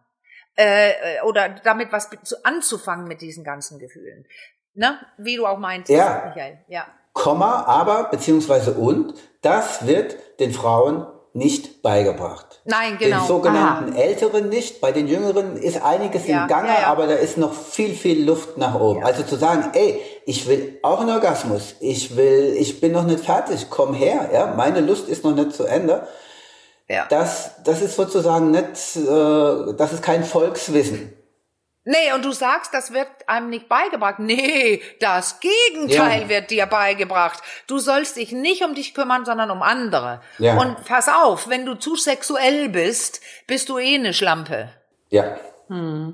Äh, 0.57 0.89
äh, 0.91 1.21
oder 1.23 1.47
damit 1.47 1.93
was 1.93 2.09
anzufangen 2.43 3.07
mit 3.07 3.21
diesen 3.21 3.45
ganzen 3.45 3.79
Gefühlen. 3.79 4.25
Ne? 4.73 4.99
Wie 5.17 5.37
du 5.37 5.47
auch 5.47 5.57
meintest, 5.57 5.97
Ja. 5.97 6.25
Michael. 6.27 6.59
Ja. 6.67 6.85
Komma, 7.13 7.65
aber, 7.65 8.05
beziehungsweise 8.05 8.73
und, 8.73 9.13
das 9.41 9.85
wird 9.85 10.15
den 10.39 10.51
Frauen 10.51 11.05
nicht 11.33 11.81
beigebracht. 11.81 12.61
Nein, 12.65 12.97
genau. 12.99 13.19
Den 13.19 13.27
sogenannten 13.27 13.95
Älteren 13.95 14.49
nicht. 14.49 14.81
Bei 14.81 14.91
den 14.91 15.07
Jüngeren 15.07 15.55
ist 15.55 15.81
einiges 15.81 16.27
Ja, 16.27 16.43
im 16.43 16.47
Gange, 16.47 16.67
ja, 16.67 16.81
ja. 16.81 16.87
aber 16.87 17.07
da 17.07 17.13
ist 17.13 17.37
noch 17.37 17.53
viel, 17.53 17.93
viel 17.95 18.25
Luft 18.25 18.57
nach 18.57 18.79
oben. 18.79 19.03
Also 19.03 19.23
zu 19.23 19.37
sagen, 19.37 19.71
ey, 19.73 20.01
ich 20.25 20.47
will 20.47 20.79
auch 20.83 20.99
einen 20.99 21.09
Orgasmus. 21.09 21.75
Ich 21.79 22.17
will, 22.17 22.55
ich 22.57 22.81
bin 22.81 22.91
noch 22.91 23.05
nicht 23.05 23.23
fertig. 23.23 23.67
Komm 23.69 23.93
her, 23.93 24.29
ja. 24.33 24.53
Meine 24.57 24.81
Lust 24.81 25.07
ist 25.07 25.23
noch 25.23 25.33
nicht 25.33 25.53
zu 25.53 25.63
Ende. 25.63 26.05
Ja. 26.89 27.05
Das, 27.09 27.51
das 27.63 27.81
ist 27.81 27.95
sozusagen 27.95 28.51
nicht, 28.51 28.97
äh, 28.97 29.73
das 29.77 29.93
ist 29.93 30.03
kein 30.03 30.25
Volkswissen. 30.25 31.13
Nee, 31.83 32.13
und 32.13 32.23
du 32.23 32.31
sagst, 32.31 32.73
das 32.75 32.93
wird 32.93 33.07
einem 33.25 33.49
nicht 33.49 33.67
beigebracht. 33.67 34.19
Nee, 34.19 34.81
das 34.99 35.39
Gegenteil 35.39 36.21
Ja. 36.23 36.29
wird 36.29 36.51
dir 36.51 36.65
beigebracht. 36.67 37.41
Du 37.65 37.79
sollst 37.79 38.17
dich 38.17 38.31
nicht 38.31 38.63
um 38.63 38.75
dich 38.75 38.93
kümmern, 38.93 39.25
sondern 39.25 39.49
um 39.49 39.63
andere. 39.63 40.21
Ja. 40.37 40.57
Und 40.57 40.85
pass 40.85 41.09
auf, 41.09 41.49
wenn 41.49 41.65
du 41.65 41.73
zu 41.73 41.95
sexuell 41.95 42.69
bist, 42.69 43.21
bist 43.47 43.67
du 43.69 43.79
eh 43.79 43.95
eine 43.95 44.13
Schlampe. 44.13 44.69
Ja. 45.09 45.37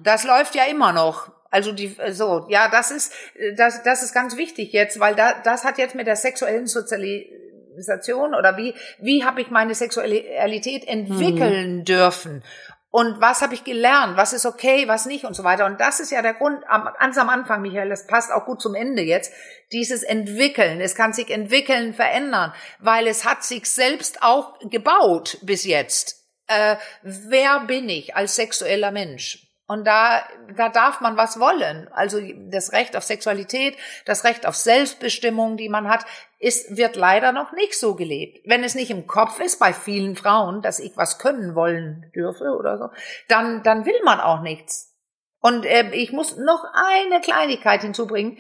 Das 0.03 0.23
läuft 0.23 0.55
ja 0.55 0.65
immer 0.65 0.93
noch. 0.93 1.31
Also 1.49 1.71
die 1.71 1.95
so, 2.11 2.45
ja, 2.49 2.67
das 2.69 2.91
ist 2.91 3.11
das 3.55 3.81
das 3.83 4.03
ist 4.03 4.13
ganz 4.13 4.37
wichtig 4.37 4.71
jetzt, 4.73 4.99
weil 4.99 5.15
da, 5.15 5.33
das 5.43 5.63
hat 5.63 5.77
jetzt 5.77 5.95
mit 5.95 6.05
der 6.05 6.15
sexuellen 6.17 6.67
Sozialisation 6.67 8.35
oder 8.35 8.57
wie 8.57 8.73
wie 8.99 9.23
habe 9.23 9.41
ich 9.41 9.49
meine 9.49 9.73
Sexualität 9.73 10.87
entwickeln 10.87 11.85
dürfen? 11.85 12.43
Und 12.89 13.19
was 13.19 13.41
habe 13.41 13.53
ich 13.53 13.63
gelernt? 13.63 14.15
Was 14.15 14.33
ist 14.33 14.45
okay, 14.45 14.87
was 14.87 15.05
nicht 15.05 15.25
und 15.25 15.35
so 15.35 15.43
weiter. 15.43 15.65
Und 15.65 15.79
das 15.81 15.99
ist 15.99 16.11
ja 16.11 16.21
der 16.21 16.33
Grund 16.33 16.63
am, 16.67 16.89
ganz 16.99 17.17
am 17.17 17.29
Anfang, 17.29 17.61
Michael, 17.61 17.89
das 17.89 18.07
passt 18.07 18.31
auch 18.31 18.45
gut 18.45 18.61
zum 18.61 18.75
Ende 18.75 19.01
jetzt. 19.01 19.33
Dieses 19.71 20.03
Entwickeln. 20.03 20.79
Es 20.79 20.95
kann 20.95 21.11
sich 21.11 21.29
entwickeln, 21.29 21.93
verändern, 21.93 22.53
weil 22.79 23.07
es 23.07 23.25
hat 23.25 23.43
sich 23.43 23.69
selbst 23.69 24.23
auch 24.23 24.57
gebaut 24.61 25.37
bis 25.41 25.65
jetzt. 25.65 26.25
Äh, 26.47 26.77
wer 27.01 27.61
bin 27.61 27.89
ich 27.89 28.15
als 28.15 28.35
sexueller 28.37 28.91
Mensch? 28.91 29.46
Und 29.67 29.85
da, 29.85 30.23
da 30.55 30.69
darf 30.69 31.01
man 31.01 31.17
was 31.17 31.41
wollen. 31.41 31.89
Also 31.91 32.21
das 32.49 32.71
Recht 32.71 32.95
auf 32.95 33.03
Sexualität, 33.03 33.75
das 34.05 34.23
Recht 34.23 34.45
auf 34.47 34.55
Selbstbestimmung, 34.55 35.57
die 35.57 35.67
man 35.67 35.89
hat, 35.89 36.05
ist, 36.39 36.77
wird 36.77 36.95
leider 36.95 37.33
noch 37.33 37.51
nicht 37.51 37.77
so 37.77 37.95
gelebt. 37.95 38.39
Wenn 38.45 38.63
es 38.63 38.75
nicht 38.75 38.91
im 38.91 39.07
Kopf 39.07 39.41
ist 39.41 39.59
bei 39.59 39.73
vielen 39.73 40.15
Frauen, 40.15 40.61
dass 40.61 40.79
ich 40.79 40.95
was 40.95 41.19
können 41.19 41.53
wollen 41.53 42.09
dürfe 42.15 42.55
oder 42.57 42.77
so, 42.77 42.89
dann, 43.27 43.61
dann 43.63 43.85
will 43.85 43.99
man 44.05 44.21
auch 44.21 44.41
nichts. 44.41 44.95
Und 45.41 45.65
äh, 45.65 45.89
ich 45.91 46.13
muss 46.13 46.37
noch 46.37 46.63
eine 46.73 47.19
Kleinigkeit 47.19 47.81
hinzubringen. 47.81 48.37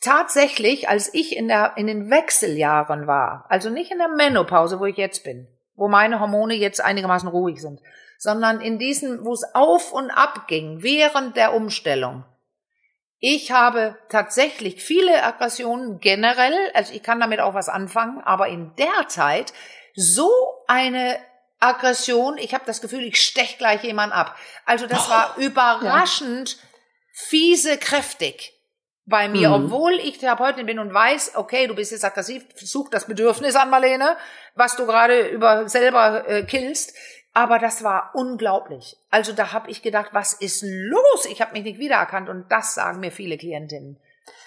Tatsächlich, 0.00 0.88
als 0.88 1.12
ich 1.12 1.36
in, 1.36 1.48
der, 1.48 1.74
in 1.76 1.86
den 1.86 2.10
Wechseljahren 2.10 3.06
war, 3.06 3.44
also 3.50 3.68
nicht 3.68 3.92
in 3.92 3.98
der 3.98 4.08
Menopause, 4.08 4.80
wo 4.80 4.86
ich 4.86 4.96
jetzt 4.96 5.24
bin, 5.24 5.46
wo 5.74 5.88
meine 5.88 6.20
Hormone 6.20 6.54
jetzt 6.54 6.82
einigermaßen 6.82 7.28
ruhig 7.28 7.60
sind, 7.60 7.80
sondern 8.24 8.62
in 8.62 8.78
diesen, 8.78 9.22
wo 9.22 9.34
es 9.34 9.44
auf 9.52 9.92
und 9.92 10.10
ab 10.10 10.48
ging, 10.48 10.82
während 10.82 11.36
der 11.36 11.52
Umstellung. 11.52 12.24
Ich 13.18 13.52
habe 13.52 13.98
tatsächlich 14.08 14.82
viele 14.82 15.22
Aggressionen 15.22 16.00
generell, 16.00 16.56
also 16.72 16.94
ich 16.94 17.02
kann 17.02 17.20
damit 17.20 17.40
auch 17.40 17.52
was 17.52 17.68
anfangen, 17.68 18.22
aber 18.24 18.48
in 18.48 18.74
der 18.76 19.08
Zeit 19.08 19.52
so 19.94 20.30
eine 20.66 21.18
Aggression, 21.60 22.38
ich 22.38 22.54
habe 22.54 22.64
das 22.66 22.80
Gefühl, 22.80 23.04
ich 23.04 23.22
stech 23.22 23.58
gleich 23.58 23.84
jemand 23.84 24.14
ab. 24.14 24.34
Also 24.64 24.86
das 24.86 25.10
war 25.10 25.34
überraschend 25.38 26.56
fiese 27.12 27.76
kräftig 27.76 28.52
bei 29.04 29.28
mir, 29.28 29.50
Mhm. 29.50 29.66
obwohl 29.66 29.92
ich 30.00 30.16
Therapeutin 30.16 30.64
bin 30.64 30.78
und 30.78 30.94
weiß, 30.94 31.32
okay, 31.36 31.66
du 31.66 31.74
bist 31.74 31.92
jetzt 31.92 32.06
aggressiv, 32.06 32.42
such 32.56 32.88
das 32.88 33.06
Bedürfnis 33.06 33.54
an, 33.54 33.68
Marlene, 33.68 34.16
was 34.54 34.76
du 34.76 34.86
gerade 34.86 35.28
über 35.28 35.68
selber 35.68 36.26
äh, 36.26 36.42
killst. 36.44 36.94
Aber 37.34 37.58
das 37.58 37.82
war 37.82 38.10
unglaublich. 38.14 38.96
Also 39.10 39.32
da 39.32 39.52
habe 39.52 39.70
ich 39.70 39.82
gedacht, 39.82 40.10
was 40.12 40.32
ist 40.34 40.62
los? 40.64 41.26
Ich 41.30 41.40
habe 41.40 41.52
mich 41.52 41.64
nicht 41.64 41.78
wiedererkannt 41.80 42.28
und 42.28 42.44
das 42.48 42.74
sagen 42.74 43.00
mir 43.00 43.10
viele 43.10 43.36
Klientinnen. 43.36 43.96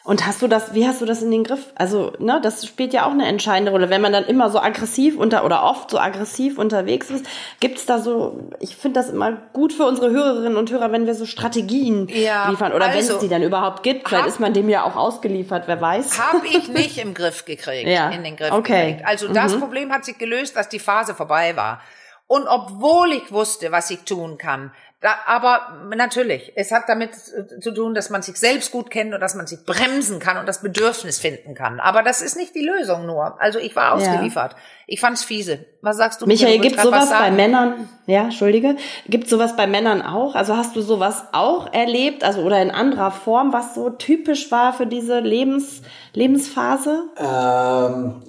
Und 0.05 0.25
hast 0.25 0.41
du 0.41 0.47
das, 0.47 0.73
wie 0.73 0.88
hast 0.88 1.01
du 1.01 1.05
das 1.05 1.21
in 1.21 1.29
den 1.31 1.43
Griff? 1.43 1.73
Also, 1.75 2.13
ne, 2.17 2.39
das 2.41 2.65
spielt 2.65 2.93
ja 2.93 3.05
auch 3.05 3.11
eine 3.11 3.25
entscheidende 3.27 3.73
Rolle. 3.73 3.89
Wenn 3.89 3.99
man 4.01 4.13
dann 4.13 4.23
immer 4.23 4.49
so 4.49 4.57
aggressiv 4.59 5.17
unter 5.17 5.43
oder 5.43 5.63
oft 5.63 5.91
so 5.91 5.99
aggressiv 5.99 6.57
unterwegs 6.57 7.09
ist, 7.09 7.25
gibt's 7.59 7.85
da 7.85 7.99
so, 7.99 8.49
ich 8.61 8.77
finde 8.77 9.01
das 9.01 9.09
immer 9.09 9.33
gut 9.51 9.73
für 9.73 9.83
unsere 9.83 10.09
Hörerinnen 10.09 10.55
und 10.57 10.71
Hörer, 10.71 10.93
wenn 10.93 11.05
wir 11.05 11.13
so 11.13 11.25
Strategien 11.25 12.07
Ja, 12.07 12.49
liefern. 12.49 12.71
Oder 12.71 12.85
wenn 12.88 12.95
also, 12.95 13.15
es 13.15 13.19
die 13.19 13.27
dann 13.27 13.43
überhaupt 13.43 13.83
gibt, 13.83 14.07
vielleicht 14.07 14.23
hab- 14.23 14.29
ist 14.29 14.39
man 14.39 14.53
dem 14.53 14.69
ja 14.69 14.83
auch 14.85 14.95
ausgeliefert, 14.95 15.63
wer 15.67 15.81
weiß. 15.81 16.17
Habe 16.31 16.47
ich 16.47 16.67
nicht 16.69 16.97
im 16.99 17.13
Griff 17.13 17.43
gekriegt, 17.43 17.89
Ja, 17.89 18.09
in 18.09 18.23
den 18.23 18.38
Griff 18.38 18.53
okay. 18.53 18.91
gekriegt. 18.93 19.05
Also 19.07 19.27
das 19.27 19.57
Problem 19.59 19.91
hat 19.91 20.05
sich 20.05 20.17
gelöst, 20.17 20.55
dass 20.55 20.69
die 20.69 20.79
Phase 20.79 21.15
vorbei 21.15 21.57
war. 21.57 21.81
Und 22.28 22.45
obwohl 22.47 23.13
ich 23.13 23.32
wusste, 23.32 23.71
was 23.71 23.89
ich 23.89 24.03
tun 24.03 24.38
kann, 24.38 24.71
da, 24.99 25.09
aber 25.28 25.86
natürlich, 25.95 26.53
es 26.55 26.71
hat 26.71 26.84
damit 26.88 27.11
zu 27.15 27.71
tun, 27.71 27.93
dass 27.93 28.09
man 28.09 28.23
sich 28.23 28.36
selbst 28.38 28.71
gut 28.71 28.89
kennt 28.89 29.13
und 29.13 29.19
dass 29.19 29.36
man 29.36 29.45
sich 29.45 29.63
bremsen 29.63 30.19
kann 30.19 30.38
und 30.38 30.47
das 30.47 30.63
Bedürfnis 30.63 31.19
finden 31.19 31.53
kann. 31.53 31.80
Aber 31.80 32.01
das 32.01 32.23
ist 32.23 32.36
nicht 32.36 32.55
die 32.55 32.65
Lösung 32.65 33.05
nur. 33.05 33.39
Also 33.39 33.59
ich 33.59 33.75
war 33.75 33.93
ausgeliefert. 33.93 34.55
Ich 34.88 34.99
fand's 34.99 35.23
fiese. 35.23 35.65
Was 35.84 35.97
sagst 35.97 36.19
du? 36.19 36.25
Michael, 36.25 36.57
gibt 36.57 36.80
sowas 36.80 37.11
was 37.11 37.19
bei? 37.19 37.30
Männern? 37.30 37.88
Ja, 38.07 38.23
entschuldige. 38.23 38.75
Gibt 39.05 39.30
sowas 39.30 39.55
bei 39.55 39.67
Männern 39.67 40.01
auch? 40.01 40.34
Also 40.34 40.57
hast 40.57 40.75
du 40.75 40.82
sowas 40.82 41.25
auch 41.32 41.71
erlebt? 41.71 42.23
Also 42.23 42.41
oder 42.41 42.59
in 42.59 42.71
anderer 42.71 43.11
Form, 43.11 43.53
was 43.53 43.75
so 43.75 43.91
typisch 43.91 44.51
war 44.51 44.73
für 44.73 44.88
diese 44.88 45.19
Lebens, 45.19 45.84
Lebensphase? 46.13 47.03
Ähm, 47.17 48.23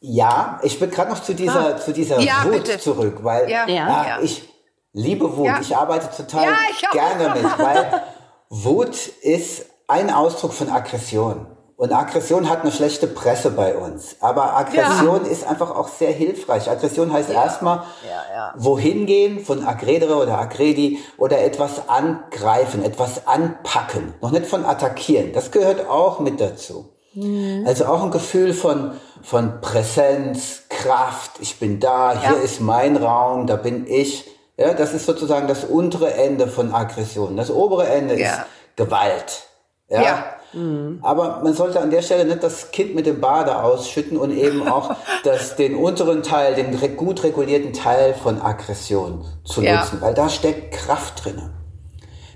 ja, 0.00 0.58
ich 0.62 0.78
bin 0.80 0.90
gerade 0.90 1.10
noch 1.10 1.22
zu 1.22 1.34
dieser, 1.34 1.76
zu 1.78 1.92
dieser 1.92 2.18
Ah. 2.18 2.20
Ja, 2.20 2.44
Wut 2.44 2.52
bitte. 2.52 2.78
zurück, 2.78 3.18
weil 3.22 3.50
Ja, 3.50 3.66
Ja. 3.68 3.86
ah, 3.86 4.06
ja. 4.08 4.18
ich 4.22 4.48
liebe 4.92 5.36
Wut. 5.36 5.46
Ja. 5.46 5.60
Ich 5.60 5.76
arbeite 5.76 6.08
total 6.16 6.44
Ja, 6.46 6.56
ich 6.70 6.90
gerne 6.90 7.24
damit, 7.24 7.44
weil 7.58 8.02
Wut 8.48 8.96
ist 9.22 9.66
ein 9.88 10.10
Ausdruck 10.10 10.52
von 10.52 10.70
Aggression. 10.70 11.46
Und 11.76 11.92
Aggression 11.94 12.50
hat 12.50 12.60
eine 12.60 12.72
schlechte 12.72 13.06
Presse 13.06 13.50
bei 13.52 13.74
uns. 13.74 14.16
Aber 14.20 14.54
Aggression 14.54 15.24
ja. 15.24 15.30
ist 15.30 15.46
einfach 15.46 15.74
auch 15.74 15.88
sehr 15.88 16.12
hilfreich. 16.12 16.68
Aggression 16.70 17.10
heißt 17.10 17.30
ja. 17.30 17.42
erstmal 17.42 17.78
ja, 18.06 18.22
ja. 18.34 18.54
wohin 18.58 19.06
gehen 19.06 19.42
von 19.42 19.66
Aggredere 19.66 20.16
oder 20.16 20.38
Aggredi 20.38 20.98
oder 21.16 21.40
etwas 21.42 21.88
angreifen, 21.88 22.84
etwas 22.84 23.26
anpacken. 23.26 24.12
Noch 24.20 24.30
nicht 24.30 24.44
von 24.44 24.66
attackieren. 24.66 25.32
Das 25.32 25.52
gehört 25.52 25.88
auch 25.88 26.20
mit 26.20 26.38
dazu. 26.38 26.90
Mhm. 27.14 27.64
Also 27.66 27.86
auch 27.86 28.02
ein 28.02 28.10
Gefühl 28.10 28.52
von, 28.52 28.92
von 29.22 29.60
Präsenz, 29.60 30.62
Kraft. 30.68 31.32
Ich 31.40 31.58
bin 31.58 31.80
da, 31.80 32.18
hier 32.20 32.40
ist 32.40 32.60
mein 32.60 32.96
Raum, 32.96 33.46
da 33.46 33.56
bin 33.56 33.86
ich. 33.86 34.26
Ja, 34.56 34.74
das 34.74 34.92
ist 34.92 35.06
sozusagen 35.06 35.48
das 35.48 35.64
untere 35.64 36.14
Ende 36.14 36.46
von 36.46 36.74
Aggression. 36.74 37.36
Das 37.36 37.50
obere 37.50 37.88
Ende 37.88 38.14
ist 38.14 38.40
Gewalt. 38.76 39.44
Ja. 39.88 40.24
Mhm. 40.52 40.98
Aber 41.02 41.40
man 41.42 41.54
sollte 41.54 41.80
an 41.80 41.90
der 41.90 42.02
Stelle 42.02 42.24
nicht 42.24 42.42
das 42.42 42.70
Kind 42.70 42.94
mit 42.94 43.06
dem 43.06 43.20
Bade 43.20 43.62
ausschütten 43.62 44.16
und 44.16 44.36
eben 44.36 44.68
auch 44.68 44.94
das, 45.24 45.56
den 45.56 45.76
unteren 45.76 46.22
Teil, 46.22 46.54
den 46.54 46.96
gut 46.96 47.22
regulierten 47.22 47.72
Teil 47.72 48.14
von 48.14 48.40
Aggression 48.40 49.24
zu 49.44 49.62
ja. 49.62 49.80
nutzen, 49.80 50.00
weil 50.00 50.14
da 50.14 50.28
steckt 50.28 50.72
Kraft 50.74 51.24
drin. 51.24 51.50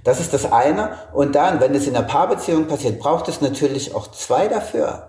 Das 0.05 0.21
ist 0.21 0.33
das 0.33 0.53
eine. 0.53 0.91
Und 1.13 1.35
dann, 1.35 1.61
wenn 1.61 1.75
es 1.75 1.87
in 1.87 1.97
einer 1.97 2.07
Paarbeziehung 2.07 2.67
passiert, 2.67 3.01
braucht 3.01 3.29
es 3.29 3.41
natürlich 3.41 3.95
auch 3.95 4.07
zwei 4.11 4.49
dafür. 4.49 5.09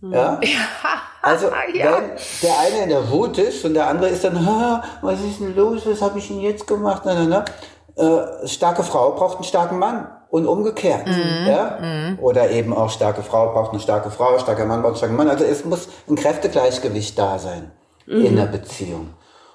Mhm. 0.00 0.12
Ja? 0.12 0.40
ja. 0.42 0.48
Also, 1.24 1.46
ja. 1.72 1.92
wenn 1.92 2.10
der 2.42 2.58
eine 2.58 2.82
in 2.82 2.88
der 2.88 3.08
Wut 3.08 3.38
ist 3.38 3.64
und 3.64 3.74
der 3.74 3.86
andere 3.86 4.08
ist 4.08 4.24
dann, 4.24 4.44
was 5.02 5.20
ist 5.20 5.38
denn 5.38 5.54
los, 5.54 5.82
was 5.86 6.02
habe 6.02 6.18
ich 6.18 6.26
denn 6.26 6.40
jetzt 6.40 6.66
gemacht? 6.66 7.02
Na, 7.04 7.14
na, 7.14 7.44
na. 7.96 8.42
Äh, 8.42 8.48
starke 8.48 8.82
Frau 8.82 9.12
braucht 9.12 9.36
einen 9.36 9.44
starken 9.44 9.78
Mann 9.78 10.08
und 10.30 10.46
umgekehrt. 10.46 11.06
Mhm. 11.06 11.46
Ja? 11.46 11.78
Mhm. 11.80 12.18
Oder 12.20 12.50
eben 12.50 12.74
auch 12.74 12.90
starke 12.90 13.22
Frau 13.22 13.52
braucht 13.52 13.70
eine 13.70 13.78
starke 13.78 14.10
Frau, 14.10 14.36
starker 14.40 14.64
Mann 14.64 14.80
braucht 14.82 14.94
einen 14.94 14.96
starken 14.96 15.16
Mann. 15.16 15.28
Also 15.28 15.44
es 15.44 15.64
muss 15.64 15.88
ein 16.08 16.16
Kräftegleichgewicht 16.16 17.16
da 17.16 17.38
sein 17.38 17.70
mhm. 18.06 18.24
in 18.24 18.34
der 18.34 18.46
Beziehung. 18.46 19.10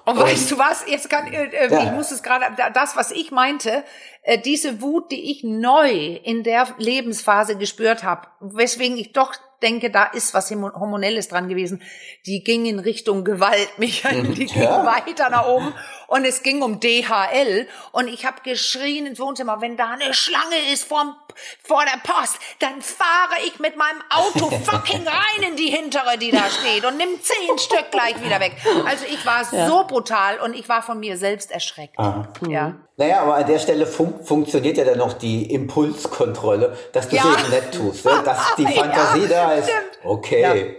Und, 0.08 0.18
weißt 0.18 0.50
du 0.50 0.58
was? 0.58 0.84
Jetzt 0.86 1.10
kann 1.10 1.26
äh, 1.32 1.44
äh 1.44 1.70
ja. 1.70 1.84
ich 1.84 1.92
muss 1.92 2.10
es 2.10 2.22
gerade 2.22 2.46
das, 2.72 2.96
was 2.96 3.10
ich 3.10 3.30
meinte, 3.30 3.84
äh, 4.22 4.38
diese 4.38 4.80
Wut, 4.80 5.10
die 5.10 5.30
ich 5.30 5.44
neu 5.44 5.90
in 5.90 6.42
der 6.42 6.68
Lebensphase 6.78 7.56
gespürt 7.56 8.04
habe, 8.04 8.28
weswegen 8.40 8.96
ich 8.96 9.12
doch 9.12 9.34
denke, 9.62 9.90
da 9.90 10.04
ist 10.04 10.34
was 10.34 10.50
Hormonelles 10.50 11.28
dran 11.28 11.48
gewesen. 11.48 11.82
Die 12.26 12.42
ging 12.42 12.64
in 12.66 12.78
Richtung 12.78 13.24
Gewalt, 13.24 13.68
Michael, 13.78 14.22
die 14.28 14.46
ging 14.46 14.62
ja. 14.62 14.86
weiter 14.86 15.30
nach 15.30 15.46
oben 15.46 15.74
und 16.06 16.24
es 16.24 16.42
ging 16.42 16.62
um 16.62 16.80
DHL 16.80 17.68
und 17.92 18.08
ich 18.08 18.24
habe 18.24 18.40
geschrien 18.42 19.06
ins 19.06 19.20
Wohnzimmer, 19.20 19.60
wenn 19.60 19.76
da 19.76 19.90
eine 19.90 20.14
Schlange 20.14 20.72
ist 20.72 20.84
vorm, 20.84 21.16
vor 21.62 21.82
der 21.84 21.98
Post, 22.00 22.38
dann 22.60 22.80
fahre 22.82 23.40
ich 23.46 23.58
mit 23.58 23.76
meinem 23.76 24.02
Auto 24.10 24.50
fucking 24.64 25.06
rein 25.06 25.50
in 25.50 25.56
die 25.56 25.70
hintere, 25.70 26.18
die 26.18 26.30
da 26.30 26.44
steht 26.50 26.84
und 26.84 26.96
nimm 26.96 27.08
zehn 27.20 27.58
Stück 27.58 27.90
gleich 27.90 28.22
wieder 28.22 28.40
weg. 28.40 28.56
Also 28.86 29.04
ich 29.06 29.24
war 29.24 29.42
ja. 29.52 29.66
so 29.68 29.84
brutal 29.86 30.40
und 30.40 30.54
ich 30.54 30.68
war 30.68 30.82
von 30.82 31.00
mir 31.00 31.16
selbst 31.16 31.50
erschreckt. 31.50 31.98
Aha. 31.98 32.28
Ja. 32.48 32.74
Naja, 32.96 33.22
aber 33.22 33.36
an 33.36 33.46
der 33.46 33.58
Stelle 33.58 33.86
fun 33.86 34.24
funktioniert 34.24 34.76
ja 34.76 34.84
dann 34.84 34.98
noch 34.98 35.12
die 35.12 35.52
Impulskontrolle, 35.52 36.76
dass 36.92 37.08
du 37.08 37.16
es 37.16 37.22
ja. 37.22 37.32
eben 37.32 37.50
nicht 37.50 37.72
tust, 37.72 38.04
ne? 38.04 38.22
dass 38.24 38.54
die 38.56 38.66
Fantasie 38.74 39.22
ja, 39.22 39.28
da 39.28 39.52
ist. 39.52 39.68
Stimmt. 39.68 39.98
Okay. 40.04 40.76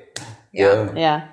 Ja. 0.51 0.91
ja. 0.95 1.23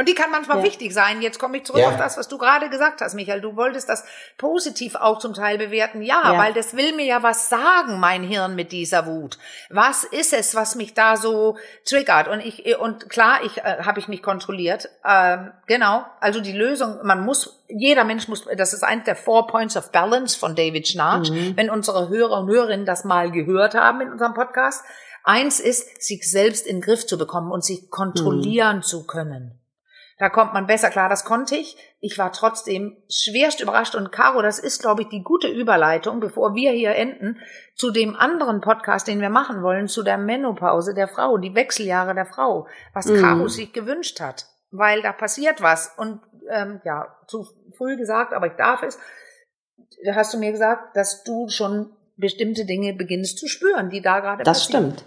Und 0.00 0.08
die 0.08 0.14
kann 0.14 0.30
manchmal 0.30 0.56
ja. 0.56 0.64
wichtig 0.64 0.94
sein. 0.94 1.20
Jetzt 1.20 1.38
komme 1.38 1.58
ich 1.58 1.64
zurück 1.64 1.82
ja. 1.82 1.88
auf 1.88 1.98
das, 1.98 2.16
was 2.16 2.26
du 2.26 2.38
gerade 2.38 2.70
gesagt 2.70 3.02
hast, 3.02 3.12
Michael. 3.12 3.42
Du 3.42 3.54
wolltest 3.54 3.86
das 3.86 4.02
positiv 4.38 4.94
auch 4.94 5.18
zum 5.18 5.34
Teil 5.34 5.58
bewerten. 5.58 6.00
Ja, 6.00 6.22
ja, 6.24 6.38
weil 6.38 6.54
das 6.54 6.74
will 6.74 6.96
mir 6.96 7.04
ja 7.04 7.22
was 7.22 7.50
sagen, 7.50 8.00
mein 8.00 8.22
Hirn 8.22 8.54
mit 8.54 8.72
dieser 8.72 9.04
Wut. 9.04 9.36
Was 9.68 10.04
ist 10.04 10.32
es, 10.32 10.54
was 10.54 10.74
mich 10.74 10.94
da 10.94 11.18
so 11.18 11.58
triggert? 11.84 12.28
Und 12.28 12.40
ich 12.40 12.78
und 12.78 13.10
klar, 13.10 13.40
ich 13.44 13.58
äh, 13.58 13.82
habe 13.82 14.00
ich 14.00 14.08
mich 14.08 14.22
kontrolliert. 14.22 14.88
Ähm, 15.04 15.52
genau. 15.66 16.06
Also 16.18 16.40
die 16.40 16.52
Lösung, 16.52 17.00
man 17.04 17.22
muss, 17.22 17.62
jeder 17.68 18.04
Mensch 18.04 18.26
muss. 18.26 18.46
Das 18.56 18.72
ist 18.72 18.82
eins 18.82 19.04
der 19.04 19.16
Four 19.16 19.48
Points 19.48 19.76
of 19.76 19.92
Balance 19.92 20.38
von 20.38 20.56
David 20.56 20.88
Schnarch. 20.88 21.30
Mhm. 21.30 21.58
Wenn 21.58 21.68
unsere 21.68 22.08
Hörer 22.08 22.38
und 22.38 22.48
Hörerinnen 22.48 22.86
das 22.86 23.04
mal 23.04 23.30
gehört 23.30 23.74
haben 23.74 24.00
in 24.00 24.10
unserem 24.10 24.32
Podcast. 24.32 24.82
Eins 25.24 25.60
ist, 25.60 26.02
sich 26.02 26.26
selbst 26.30 26.66
in 26.66 26.76
den 26.76 26.82
Griff 26.82 27.06
zu 27.06 27.18
bekommen 27.18 27.52
und 27.52 27.62
sich 27.62 27.90
kontrollieren 27.90 28.78
mhm. 28.78 28.82
zu 28.82 29.06
können. 29.06 29.59
Da 30.20 30.28
kommt 30.28 30.52
man 30.52 30.66
besser 30.66 30.90
klar. 30.90 31.08
Das 31.08 31.24
konnte 31.24 31.56
ich. 31.56 31.78
Ich 32.00 32.18
war 32.18 32.30
trotzdem 32.30 32.94
schwerst 33.08 33.62
überrascht. 33.62 33.94
Und 33.94 34.12
Caro, 34.12 34.42
das 34.42 34.58
ist, 34.58 34.82
glaube 34.82 35.00
ich, 35.00 35.08
die 35.08 35.22
gute 35.22 35.48
Überleitung, 35.48 36.20
bevor 36.20 36.54
wir 36.54 36.72
hier 36.72 36.94
enden, 36.94 37.38
zu 37.74 37.90
dem 37.90 38.14
anderen 38.14 38.60
Podcast, 38.60 39.08
den 39.08 39.22
wir 39.22 39.30
machen 39.30 39.62
wollen, 39.62 39.88
zu 39.88 40.02
der 40.02 40.18
Menopause 40.18 40.92
der 40.92 41.08
Frau, 41.08 41.38
die 41.38 41.54
Wechseljahre 41.54 42.14
der 42.14 42.26
Frau, 42.26 42.68
was 42.92 43.06
mhm. 43.06 43.22
Caro 43.22 43.48
sich 43.48 43.72
gewünscht 43.72 44.20
hat. 44.20 44.44
Weil 44.70 45.00
da 45.00 45.14
passiert 45.14 45.62
was. 45.62 45.94
Und 45.96 46.20
ähm, 46.50 46.82
ja, 46.84 47.16
zu 47.26 47.46
früh 47.78 47.96
gesagt, 47.96 48.34
aber 48.34 48.48
ich 48.48 48.56
darf 48.56 48.82
es. 48.82 48.98
Da 50.04 50.16
hast 50.16 50.34
du 50.34 50.38
mir 50.38 50.52
gesagt, 50.52 50.94
dass 50.98 51.24
du 51.24 51.48
schon 51.48 51.96
bestimmte 52.18 52.66
Dinge 52.66 52.92
beginnst 52.92 53.38
zu 53.38 53.48
spüren, 53.48 53.88
die 53.88 54.02
da 54.02 54.20
gerade 54.20 54.44
passieren. 54.44 54.84
Das 54.84 54.98
stimmt. 54.98 55.04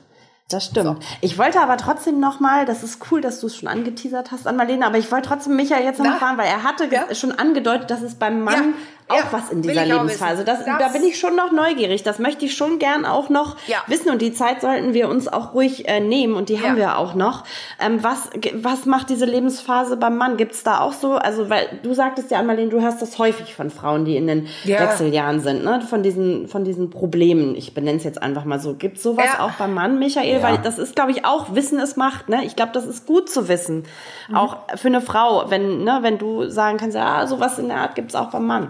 Das 0.49 0.65
stimmt. 0.65 0.85
So. 0.85 0.95
Ich 1.21 1.37
wollte 1.37 1.61
aber 1.61 1.77
trotzdem 1.77 2.19
noch 2.19 2.39
mal, 2.39 2.65
das 2.65 2.83
ist 2.83 2.99
cool, 3.11 3.21
dass 3.21 3.39
du 3.39 3.47
es 3.47 3.55
schon 3.55 3.67
angeteasert 3.67 4.31
hast 4.31 4.47
an 4.47 4.55
Marlene, 4.55 4.85
aber 4.85 4.97
ich 4.97 5.11
wollte 5.11 5.29
trotzdem 5.29 5.55
Michael 5.55 5.83
jetzt 5.83 5.99
noch 5.99 6.17
fragen, 6.17 6.37
weil 6.37 6.47
er 6.47 6.63
hatte 6.63 6.87
ja? 6.91 7.13
schon 7.15 7.31
angedeutet, 7.31 7.89
dass 7.89 8.01
es 8.01 8.15
beim 8.15 8.41
Mann 8.41 8.55
ja 8.55 8.92
auch 9.07 9.17
ja, 9.17 9.27
was 9.31 9.49
in 9.49 9.61
dieser 9.61 9.85
Lebensphase. 9.85 10.43
Das, 10.43 10.65
das, 10.65 10.77
da 10.79 10.87
bin 10.89 11.03
ich 11.03 11.19
schon 11.19 11.35
noch 11.35 11.51
neugierig. 11.51 12.03
Das 12.03 12.19
möchte 12.19 12.45
ich 12.45 12.55
schon 12.55 12.79
gern 12.79 13.05
auch 13.05 13.29
noch 13.29 13.57
ja. 13.67 13.77
wissen. 13.87 14.09
Und 14.09 14.21
die 14.21 14.33
Zeit 14.33 14.61
sollten 14.61 14.93
wir 14.93 15.09
uns 15.09 15.27
auch 15.27 15.53
ruhig 15.53 15.87
äh, 15.87 15.99
nehmen. 15.99 16.35
Und 16.35 16.49
die 16.49 16.59
haben 16.61 16.77
ja. 16.77 16.83
wir 16.83 16.97
auch 16.97 17.13
noch. 17.13 17.43
Ähm, 17.79 18.03
was, 18.03 18.29
was 18.55 18.85
macht 18.85 19.09
diese 19.09 19.25
Lebensphase 19.25 19.97
beim 19.97 20.17
Mann? 20.17 20.37
Gibt's 20.37 20.63
da 20.63 20.79
auch 20.79 20.93
so? 20.93 21.13
Also, 21.13 21.49
weil 21.49 21.67
du 21.83 21.93
sagtest 21.93 22.31
ja, 22.31 22.41
Marlene, 22.41 22.69
du 22.69 22.81
hörst 22.81 23.01
das 23.01 23.19
häufig 23.19 23.55
von 23.55 23.69
Frauen, 23.69 24.05
die 24.05 24.15
in 24.15 24.27
den 24.27 24.47
Wechseljahren 24.63 25.41
sind, 25.41 25.63
ne? 25.63 25.81
Von 25.81 26.03
diesen, 26.03 26.47
von 26.47 26.63
diesen 26.63 26.89
Problemen. 26.89 27.55
Ich 27.55 27.73
benenne 27.73 27.97
es 27.97 28.03
jetzt 28.03 28.21
einfach 28.21 28.45
mal 28.45 28.59
so. 28.59 28.73
Gibt's 28.73 29.03
sowas 29.03 29.39
auch 29.39 29.51
beim 29.51 29.73
Mann, 29.73 29.99
Michael? 29.99 30.41
Weil 30.41 30.57
das 30.59 30.79
ist, 30.79 30.95
glaube 30.95 31.11
ich, 31.11 31.25
auch 31.25 31.55
Wissen 31.55 31.79
ist 31.79 31.97
Macht, 31.97 32.29
ne? 32.29 32.43
Ich 32.45 32.55
glaube, 32.55 32.71
das 32.73 32.85
ist 32.85 33.05
gut 33.05 33.29
zu 33.29 33.47
wissen. 33.47 33.83
Mhm. 34.27 34.35
Auch 34.35 34.57
für 34.75 34.87
eine 34.87 35.01
Frau, 35.01 35.49
wenn, 35.49 35.83
ne, 35.83 35.99
wenn 36.01 36.17
du 36.17 36.49
sagen 36.49 36.77
kannst, 36.77 36.95
ja, 36.95 37.27
sowas 37.27 37.59
in 37.59 37.67
der 37.67 37.77
Art 37.77 37.95
gibt's 37.95 38.15
auch 38.15 38.29
beim 38.29 38.45
Mann. 38.45 38.69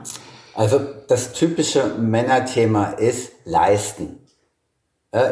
Also 0.56 0.80
das 1.08 1.34
typische 1.34 1.86
Männerthema 1.98 2.92
ist 2.92 3.32
leisten. 3.46 4.20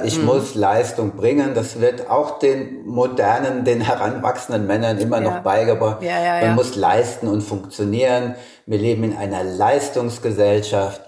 Ich 0.04 0.20
mhm. 0.20 0.26
muss 0.26 0.54
Leistung 0.54 1.16
bringen. 1.16 1.56
Das 1.56 1.82
wird 1.82 2.08
auch 2.08 2.38
den 2.38 2.86
modernen, 2.86 3.66
den 3.66 3.82
heranwachsenden 3.82 4.68
Männern 4.68 5.00
immer 5.00 5.22
ja. 5.22 5.30
noch 5.30 5.40
beigebracht. 5.40 6.04
Ja, 6.04 6.22
ja, 6.22 6.46
Man 6.46 6.56
muss 6.56 6.76
leisten 6.76 7.28
und 7.28 7.42
funktionieren. 7.42 8.36
Wir 8.68 8.78
leben 8.78 9.04
in 9.04 9.18
einer 9.18 9.44
Leistungsgesellschaft. 9.44 11.02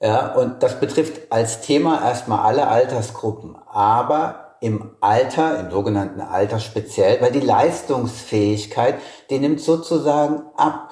Ja, 0.00 0.34
und 0.34 0.62
das 0.62 0.80
betrifft 0.80 1.30
als 1.30 1.60
Thema 1.60 2.02
erstmal 2.02 2.46
alle 2.46 2.68
Altersgruppen, 2.68 3.56
aber 3.66 4.56
im 4.60 4.96
Alter, 5.00 5.60
im 5.60 5.70
sogenannten 5.70 6.20
Alter 6.20 6.58
speziell, 6.58 7.20
weil 7.20 7.32
die 7.32 7.40
Leistungsfähigkeit, 7.40 8.96
die 9.30 9.38
nimmt 9.38 9.60
sozusagen 9.60 10.42
ab. 10.56 10.90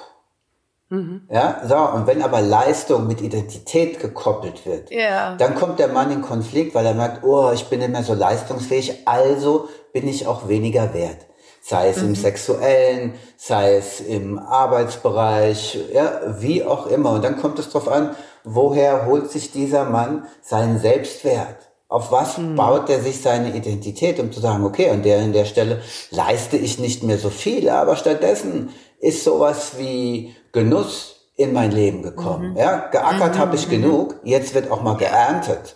Mhm. 0.89 1.27
Ja, 1.31 1.61
so, 1.67 1.75
und 1.75 2.05
wenn 2.05 2.21
aber 2.21 2.41
Leistung 2.41 3.07
mit 3.07 3.21
Identität 3.21 3.99
gekoppelt 3.99 4.65
wird, 4.65 4.91
yeah. 4.91 5.35
dann 5.35 5.55
kommt 5.55 5.79
der 5.79 5.87
Mann 5.87 6.11
in 6.11 6.21
Konflikt, 6.21 6.75
weil 6.75 6.85
er 6.85 6.93
merkt, 6.93 7.23
oh, 7.23 7.51
ich 7.53 7.65
bin 7.65 7.79
nicht 7.79 7.91
mehr 7.91 8.03
so 8.03 8.13
leistungsfähig, 8.13 9.07
also 9.07 9.67
bin 9.93 10.07
ich 10.07 10.27
auch 10.27 10.47
weniger 10.47 10.93
wert. 10.93 11.25
Sei 11.61 11.89
es 11.89 11.97
mhm. 11.97 12.09
im 12.09 12.15
sexuellen, 12.15 13.13
sei 13.37 13.77
es 13.77 13.99
im 13.99 14.37
Arbeitsbereich, 14.37 15.79
ja, 15.91 16.21
wie 16.39 16.63
auch 16.63 16.85
immer. 16.85 17.13
Und 17.13 17.23
dann 17.23 17.41
kommt 17.41 17.57
es 17.57 17.69
darauf 17.69 17.87
an, 17.87 18.15
woher 18.43 19.07
holt 19.07 19.31
sich 19.31 19.51
dieser 19.51 19.85
Mann 19.85 20.27
seinen 20.43 20.79
Selbstwert? 20.79 21.57
Auf 21.87 22.11
was 22.11 22.37
mhm. 22.37 22.55
baut 22.55 22.89
er 22.91 22.99
sich 22.99 23.21
seine 23.21 23.55
Identität, 23.55 24.19
um 24.19 24.31
zu 24.31 24.39
sagen, 24.39 24.63
okay, 24.63 24.91
an 24.91 25.01
der, 25.01 25.19
an 25.19 25.33
der 25.33 25.45
Stelle 25.45 25.81
leiste 26.11 26.57
ich 26.57 26.77
nicht 26.77 27.01
mehr 27.01 27.17
so 27.17 27.31
viel, 27.31 27.69
aber 27.69 27.95
stattdessen 27.95 28.69
ist 28.99 29.23
sowas 29.23 29.73
wie 29.77 30.35
Genuss 30.55 31.29
in 31.35 31.53
mein 31.53 31.71
Leben 31.71 32.01
gekommen. 32.01 32.51
Mhm. 32.51 32.57
Ja, 32.57 32.87
geackert 32.87 33.35
mhm. 33.35 33.39
habe 33.39 33.55
ich 33.55 33.67
mhm. 33.67 33.71
genug, 33.71 34.15
jetzt 34.23 34.55
wird 34.55 34.71
auch 34.71 34.81
mal 34.81 34.95
geerntet. 34.95 35.75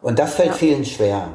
Und 0.00 0.18
das 0.18 0.34
fällt 0.34 0.48
ja. 0.48 0.54
vielen 0.54 0.84
schwer. 0.84 1.28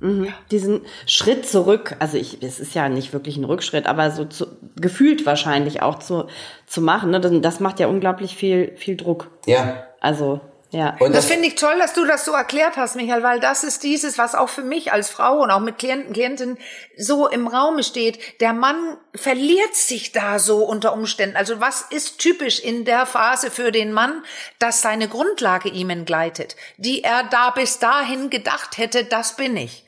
Mhm. 0.00 0.28
Diesen 0.50 0.82
Schritt 1.06 1.46
zurück, 1.46 1.96
also 1.98 2.18
ich, 2.18 2.42
es 2.42 2.60
ist 2.60 2.74
ja 2.74 2.88
nicht 2.88 3.12
wirklich 3.12 3.36
ein 3.36 3.44
Rückschritt, 3.44 3.86
aber 3.86 4.10
so 4.10 4.24
zu, 4.26 4.46
gefühlt 4.76 5.24
wahrscheinlich 5.24 5.80
auch 5.80 5.98
zu, 5.98 6.26
zu 6.66 6.82
machen, 6.82 7.10
ne? 7.10 7.20
das, 7.20 7.32
das 7.40 7.60
macht 7.60 7.80
ja 7.80 7.86
unglaublich 7.86 8.36
viel, 8.36 8.76
viel 8.76 8.96
Druck. 8.96 9.30
Ja. 9.46 9.84
Also 10.00 10.40
ja. 10.72 10.96
Und 11.00 11.14
das, 11.14 11.26
finde 11.26 11.48
ich 11.48 11.54
toll, 11.56 11.78
dass 11.78 11.92
du 11.92 12.06
das 12.06 12.24
so 12.24 12.32
erklärt 12.32 12.78
hast, 12.78 12.96
Michael, 12.96 13.22
weil 13.22 13.40
das 13.40 13.62
ist 13.62 13.82
dieses, 13.82 14.16
was 14.16 14.34
auch 14.34 14.48
für 14.48 14.62
mich 14.62 14.90
als 14.90 15.10
Frau 15.10 15.42
und 15.42 15.50
auch 15.50 15.60
mit 15.60 15.76
Klienten, 15.76 16.14
Klientinnen 16.14 16.56
so 16.96 17.28
im 17.28 17.46
Raume 17.46 17.82
steht. 17.84 18.40
Der 18.40 18.54
Mann 18.54 18.96
verliert 19.14 19.76
sich 19.76 20.12
da 20.12 20.38
so 20.38 20.64
unter 20.64 20.94
Umständen. 20.94 21.36
Also 21.36 21.60
was 21.60 21.82
ist 21.82 22.18
typisch 22.18 22.58
in 22.58 22.86
der 22.86 23.04
Phase 23.04 23.50
für 23.50 23.70
den 23.70 23.92
Mann, 23.92 24.24
dass 24.58 24.80
seine 24.80 25.08
Grundlage 25.08 25.68
ihm 25.68 25.90
entgleitet, 25.90 26.56
die 26.78 27.04
er 27.04 27.24
da 27.24 27.50
bis 27.50 27.78
dahin 27.78 28.30
gedacht 28.30 28.78
hätte, 28.78 29.04
das 29.04 29.36
bin 29.36 29.58
ich. 29.58 29.86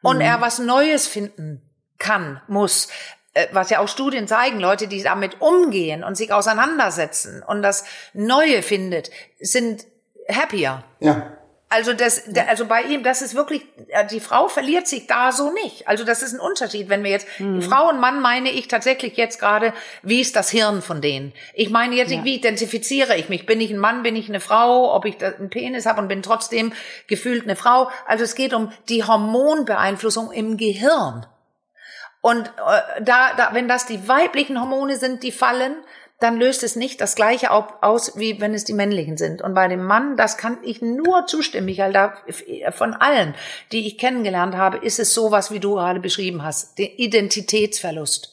und 0.00 0.22
er 0.22 0.40
was 0.40 0.58
Neues 0.58 1.06
finden 1.06 1.60
kann, 1.98 2.40
muss, 2.48 2.88
äh, 3.34 3.46
was 3.52 3.68
ja 3.68 3.80
auch 3.80 3.88
Studien 3.88 4.26
zeigen, 4.26 4.58
Leute, 4.58 4.88
die 4.88 5.02
damit 5.02 5.42
umgehen 5.42 6.02
und 6.02 6.14
sich 6.16 6.32
auseinandersetzen 6.32 7.42
und 7.42 7.60
das 7.62 7.84
Neue 8.14 8.62
findet, 8.62 9.10
sind 9.38 9.84
happier. 10.28 10.84
Ja. 11.00 11.30
Also 11.70 11.92
das, 11.92 12.24
also 12.48 12.66
bei 12.66 12.82
ihm, 12.82 13.02
das 13.02 13.20
ist 13.20 13.34
wirklich, 13.34 13.62
äh, 13.88 14.06
die 14.06 14.20
Frau 14.20 14.46
verliert 14.46 14.86
sich 14.86 15.08
da 15.08 15.32
so 15.32 15.50
nicht. 15.50 15.88
Also 15.88 16.04
das 16.04 16.22
ist 16.22 16.32
ein 16.32 16.38
Unterschied. 16.38 16.88
Wenn 16.88 17.02
wir 17.02 17.10
jetzt 17.10 17.26
Mhm. 17.40 17.62
Frau 17.62 17.88
und 17.88 17.98
Mann 17.98 18.20
meine 18.20 18.50
ich 18.50 18.68
tatsächlich 18.68 19.16
jetzt 19.16 19.40
gerade, 19.40 19.72
wie 20.02 20.20
ist 20.20 20.36
das 20.36 20.50
Hirn 20.50 20.82
von 20.82 21.00
denen? 21.00 21.32
Ich 21.52 21.70
meine 21.70 21.96
jetzt, 21.96 22.10
nicht, 22.10 22.22
wie 22.22 22.36
identifiziere 22.36 23.16
ich 23.16 23.28
mich? 23.28 23.44
Bin 23.44 23.60
ich 23.60 23.72
ein 23.72 23.78
Mann? 23.78 24.04
Bin 24.04 24.14
ich 24.14 24.28
eine 24.28 24.38
Frau? 24.38 24.94
Ob 24.94 25.04
ich 25.04 25.16
da 25.16 25.32
einen 25.32 25.50
Penis 25.50 25.86
habe 25.86 26.00
und 26.00 26.06
bin 26.06 26.22
trotzdem 26.22 26.72
gefühlt 27.08 27.42
eine 27.42 27.56
Frau? 27.56 27.90
Also 28.06 28.22
es 28.22 28.36
geht 28.36 28.54
um 28.54 28.70
die 28.88 29.02
Hormonbeeinflussung 29.02 30.30
im 30.30 30.56
Gehirn. 30.56 31.26
Und 32.20 32.46
äh, 32.46 33.02
da, 33.02 33.34
da, 33.36 33.50
wenn 33.52 33.66
das 33.66 33.86
die 33.86 34.06
weiblichen 34.06 34.60
Hormone 34.60 34.96
sind, 34.96 35.22
die 35.24 35.32
fallen, 35.32 35.74
dann 36.24 36.36
löst 36.36 36.64
es 36.64 36.74
nicht 36.74 37.00
das 37.00 37.14
Gleiche 37.14 37.52
au- 37.52 37.68
aus, 37.80 38.18
wie 38.18 38.40
wenn 38.40 38.52
es 38.54 38.64
die 38.64 38.72
männlichen 38.72 39.16
sind. 39.16 39.42
Und 39.42 39.54
bei 39.54 39.68
dem 39.68 39.84
Mann, 39.84 40.16
das 40.16 40.36
kann 40.36 40.58
ich 40.64 40.82
nur 40.82 41.26
zustimmen, 41.26 41.66
Michael, 41.66 41.92
da, 41.92 42.14
von 42.72 42.94
allen, 42.94 43.34
die 43.70 43.86
ich 43.86 43.96
kennengelernt 43.98 44.56
habe, 44.56 44.78
ist 44.78 44.98
es 44.98 45.14
sowas, 45.14 45.52
wie 45.52 45.60
du 45.60 45.74
gerade 45.74 46.00
beschrieben 46.00 46.42
hast, 46.42 46.78
der 46.78 46.98
Identitätsverlust. 46.98 48.30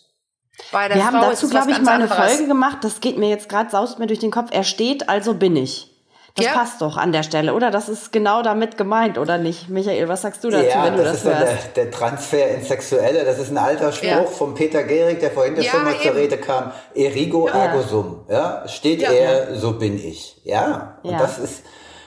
Wir 0.71 1.05
haben 1.05 1.17
Frau 1.19 1.29
dazu, 1.29 1.45
es 1.47 1.53
was 1.53 1.67
glaube 1.67 1.71
ich, 1.71 1.81
mal 1.81 1.95
eine. 1.95 2.07
Folge 2.07 2.47
gemacht. 2.47 2.77
Das 2.81 3.01
geht 3.01 3.17
mir 3.17 3.29
jetzt 3.29 3.49
gerade, 3.49 3.69
saust 3.69 3.99
mir 3.99 4.07
durch 4.07 4.19
den 4.19 4.31
Kopf. 4.31 4.49
Er 4.51 4.63
steht, 4.63 5.09
also 5.09 5.33
bin 5.33 5.55
ich. 5.55 5.90
Das 6.35 6.45
Ja. 6.45 6.53
passt 6.53 6.81
doch 6.81 6.95
an 6.95 7.11
der 7.11 7.23
Stelle, 7.23 7.53
oder? 7.53 7.71
Das 7.71 7.89
ist 7.89 8.13
genau 8.13 8.41
damit 8.41 8.77
gemeint, 8.77 9.17
oder 9.17 9.37
nicht? 9.37 9.67
Michael, 9.69 10.07
was 10.07 10.21
sagst 10.21 10.43
du 10.43 10.49
dazu, 10.49 10.65
Ja, 10.65 10.85
wenn 10.85 10.95
du 10.95 11.03
das, 11.03 11.23
das, 11.23 11.33
ist 11.33 11.39
hörst? 11.49 11.75
der, 11.75 11.83
der 11.85 11.91
Transfer 11.91 12.47
ins 12.51 12.67
Sexuelle. 12.69 13.25
Das 13.25 13.37
ist 13.37 13.49
ein 13.51 13.57
alter 13.57 13.91
Spruch 13.91 14.07
Ja. 14.07 14.23
von 14.25 14.53
Peter 14.55 14.83
Gehrig, 14.83 15.19
der 15.19 15.31
vorhin 15.31 15.57
ja 15.57 15.63
schon 15.63 15.83
mal 15.83 15.97
zur. 15.99 16.15
Rede 16.15 16.37
kam. 16.37 16.71
Erigo 16.95 17.47
ergo 17.47 17.81
sum. 17.81 18.25
Ja, 18.29 18.65
steht 18.67 19.01
Ja. 19.01 19.11
er, 19.11 19.55
so 19.55 19.73
bin 19.77 19.97
ich. 19.97 20.39
Ja, 20.45 20.99
und 21.03 21.11
Ja. 21.11 21.19
das 21.19 21.37
ist 21.37 21.63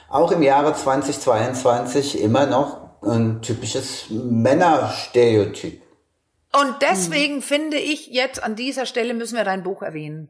auch 0.09 0.33
im 0.33 0.43
Jahre 0.43 0.75
2022 0.75 2.21
immer 2.23 2.47
noch 2.47 2.79
ein 3.03 3.43
typisches 3.43 4.07
Männerstereotyp. 4.11 5.83
Und 6.59 6.77
deswegen 6.83 7.43
finde 7.43 7.77
ich 7.77 8.07
jetzt 8.09 8.43
an 8.43 8.55
dieser 8.57 8.87
Stelle 8.87 9.13
müssen 9.13 9.37
wir 9.37 9.45
dein 9.45 9.63
Buch 9.63 9.83
erwähnen. 9.83 10.29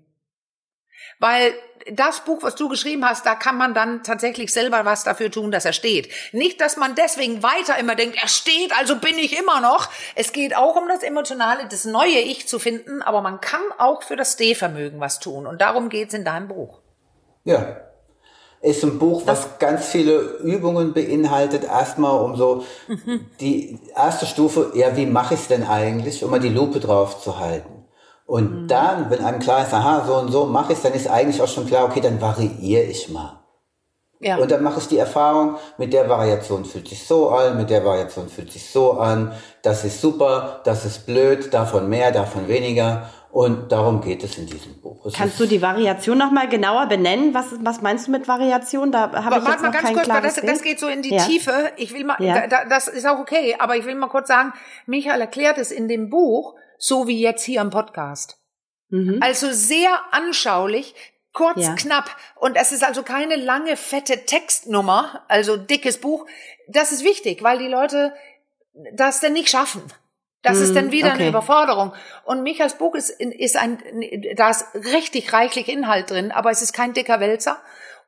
Weil 1.20 1.52
das 1.92 2.20
Buch, 2.20 2.42
was 2.42 2.54
du 2.54 2.68
geschrieben 2.68 3.04
hast, 3.04 3.26
da 3.26 3.34
kann 3.34 3.56
man 3.56 3.74
dann 3.74 4.02
tatsächlich 4.02 4.52
selber 4.52 4.84
was 4.84 5.04
dafür 5.04 5.30
tun, 5.30 5.50
dass 5.50 5.64
er 5.64 5.72
steht. 5.72 6.08
Nicht, 6.32 6.60
dass 6.60 6.76
man 6.76 6.94
deswegen 6.94 7.42
weiter 7.42 7.78
immer 7.78 7.94
denkt, 7.94 8.16
er 8.20 8.28
steht, 8.28 8.76
also 8.78 8.96
bin 8.96 9.18
ich 9.18 9.38
immer 9.38 9.60
noch. 9.60 9.88
Es 10.14 10.32
geht 10.32 10.56
auch 10.56 10.76
um 10.76 10.88
das 10.88 11.02
Emotionale, 11.02 11.66
das 11.68 11.84
neue 11.84 12.18
Ich 12.18 12.48
zu 12.48 12.58
finden, 12.58 13.02
aber 13.02 13.20
man 13.20 13.40
kann 13.40 13.62
auch 13.78 14.02
für 14.02 14.16
das 14.16 14.32
Stehvermögen 14.34 15.00
was 15.00 15.20
tun. 15.20 15.46
Und 15.46 15.60
darum 15.60 15.88
geht's 15.88 16.14
in 16.14 16.24
deinem 16.24 16.48
Buch. 16.48 16.80
Ja. 17.44 17.80
Ist 18.60 18.82
ein 18.82 18.98
Buch, 18.98 19.24
was 19.26 19.58
ganz 19.58 19.86
viele 19.86 20.38
Übungen 20.38 20.94
beinhaltet. 20.94 21.64
Erstmal 21.64 22.18
um 22.24 22.34
so 22.34 22.64
die 23.40 23.78
erste 23.94 24.24
Stufe, 24.24 24.72
ja, 24.74 24.96
wie 24.96 25.04
mache 25.04 25.34
ich 25.34 25.40
es 25.40 25.48
denn 25.48 25.66
eigentlich, 25.66 26.24
um 26.24 26.30
mal 26.30 26.40
die 26.40 26.48
Lupe 26.48 26.80
drauf 26.80 27.22
zu 27.22 27.38
halten. 27.38 27.73
Und 28.26 28.68
dann, 28.68 29.10
wenn 29.10 29.22
einem 29.24 29.38
klar 29.38 29.62
ist, 29.62 29.74
aha, 29.74 30.04
so 30.06 30.14
und 30.14 30.32
so 30.32 30.46
mache 30.46 30.72
ich 30.72 30.78
es, 30.78 30.82
dann 30.82 30.94
ist 30.94 31.08
eigentlich 31.08 31.40
auch 31.42 31.48
schon 31.48 31.66
klar, 31.66 31.84
okay, 31.84 32.00
dann 32.00 32.20
variiere 32.20 32.84
ich 32.84 33.10
mal. 33.10 33.40
Ja. 34.20 34.38
Und 34.38 34.50
dann 34.50 34.62
mache 34.62 34.80
ich 34.80 34.88
die 34.88 34.96
Erfahrung, 34.96 35.56
mit 35.76 35.92
der 35.92 36.08
Variation 36.08 36.64
fühlt 36.64 36.88
sich 36.88 37.06
so 37.06 37.28
an, 37.28 37.58
mit 37.58 37.68
der 37.68 37.84
Variation 37.84 38.28
fühlt 38.28 38.50
sich 38.50 38.70
so 38.70 38.92
an, 38.92 39.32
das 39.62 39.84
ist 39.84 40.00
super, 40.00 40.60
das 40.64 40.86
ist 40.86 41.04
blöd, 41.04 41.52
davon 41.52 41.88
mehr, 41.90 42.10
davon 42.12 42.48
weniger. 42.48 43.10
Und 43.30 43.72
darum 43.72 44.00
geht 44.00 44.22
es 44.22 44.38
in 44.38 44.46
diesem 44.46 44.80
Buch. 44.80 45.04
Es 45.04 45.14
Kannst 45.14 45.40
du 45.40 45.46
die 45.46 45.60
Variation 45.60 46.16
noch 46.16 46.30
mal 46.30 46.48
genauer 46.48 46.86
benennen? 46.86 47.34
Was, 47.34 47.46
was 47.62 47.82
meinst 47.82 48.06
du 48.06 48.12
mit 48.12 48.28
Variation? 48.28 48.92
Da 48.92 49.10
habe 49.12 49.16
ich 49.16 49.24
Warte 49.24 49.50
jetzt 49.50 49.60
mal 49.60 49.66
noch 49.66 49.72
ganz 49.72 49.84
kein 49.84 49.94
kurz, 49.94 50.08
weil 50.08 50.20
klares 50.20 50.34
das, 50.36 50.44
das 50.46 50.62
geht 50.62 50.78
so 50.78 50.86
in 50.86 51.02
die 51.02 51.14
Ja. 51.16 51.24
Tiefe. 51.24 51.52
Ich 51.76 51.92
will 51.92 52.04
mal, 52.04 52.16
Ja. 52.20 52.34
da, 52.34 52.46
da, 52.46 52.64
das 52.68 52.86
ist 52.86 53.04
auch 53.06 53.18
okay, 53.18 53.56
aber 53.58 53.76
ich 53.76 53.84
will 53.86 53.96
mal 53.96 54.06
kurz 54.06 54.28
sagen, 54.28 54.52
Michael 54.86 55.20
erklärt 55.20 55.58
es 55.58 55.72
in 55.72 55.88
dem 55.88 56.10
Buch, 56.10 56.54
so 56.86 57.06
wie 57.08 57.18
jetzt 57.20 57.44
hier 57.44 57.62
im 57.62 57.70
Podcast. 57.70 58.36
Mhm. 58.90 59.18
Also 59.22 59.50
sehr 59.52 60.00
anschaulich, 60.10 60.94
kurz, 61.32 61.62
Ja. 61.64 61.74
knapp. 61.74 62.14
Und 62.36 62.56
es 62.56 62.72
ist 62.72 62.84
also 62.84 63.02
keine 63.02 63.36
lange, 63.36 63.76
fette 63.78 64.26
Textnummer, 64.26 65.24
also 65.28 65.56
dickes 65.56 65.98
Buch. 65.98 66.26
Das 66.68 66.92
ist 66.92 67.02
wichtig, 67.02 67.42
weil 67.42 67.58
die 67.58 67.68
Leute 67.68 68.12
das 68.92 69.20
dann 69.20 69.32
nicht 69.32 69.48
schaffen. 69.48 69.82
Das 70.42 70.58
ist 70.58 70.76
dann 70.76 70.92
wieder 70.92 71.06
eine 71.06 71.14
Mhm, 71.14 71.20
okay. 71.20 71.28
Überforderung. 71.30 71.94
Und 72.26 72.42
Michaels 72.42 72.74
Buch 72.74 72.94
ist, 72.94 73.08
ist 73.18 73.56
ein, 73.56 73.78
da 74.36 74.50
ist 74.50 74.66
richtig 74.74 75.32
reichlich 75.32 75.68
Inhalt 75.70 76.10
drin, 76.10 76.32
aber 76.32 76.50
es 76.50 76.60
ist 76.60 76.74
kein 76.74 76.92
dicker 76.92 77.18
Wälzer. 77.18 77.62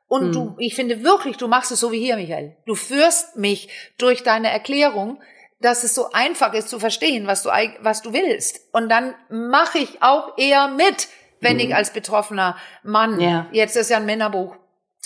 Und 0.07 0.33
du, 0.33 0.55
ich 0.59 0.75
finde 0.75 1.03
wirklich, 1.03 1.37
du 1.37 1.47
machst 1.47 1.71
es 1.71 1.79
so 1.79 1.91
wie 1.91 1.99
hier, 1.99 2.15
Michael. 2.15 2.55
Du 2.67 2.75
führst 2.75 3.37
mich 3.37 3.69
durch 3.97 4.21
deine 4.21 4.51
Erklärung, 4.51 5.19
dass 5.59 5.83
es 5.83 5.95
so 5.95 6.11
einfach 6.11 6.53
ist 6.53 6.69
zu 6.69 6.79
verstehen, 6.79 7.27
was 7.27 7.43
du, 7.43 7.49
was 7.81 8.01
du 8.01 8.13
willst. 8.13 8.59
Und 8.73 8.89
dann 8.89 9.15
mache 9.29 9.79
ich 9.79 10.01
auch 10.03 10.37
eher 10.37 10.67
mit, 10.67 11.07
wenn 11.41 11.59
ich 11.59 11.73
als 11.75 11.91
betroffener 11.91 12.57
Mann, 12.83 13.19
Ja. 13.19 13.47
jetzt 13.51 13.75
ist 13.75 13.89
ja 13.89 13.97
ein 13.97 14.05
Männerbuch, 14.05 14.55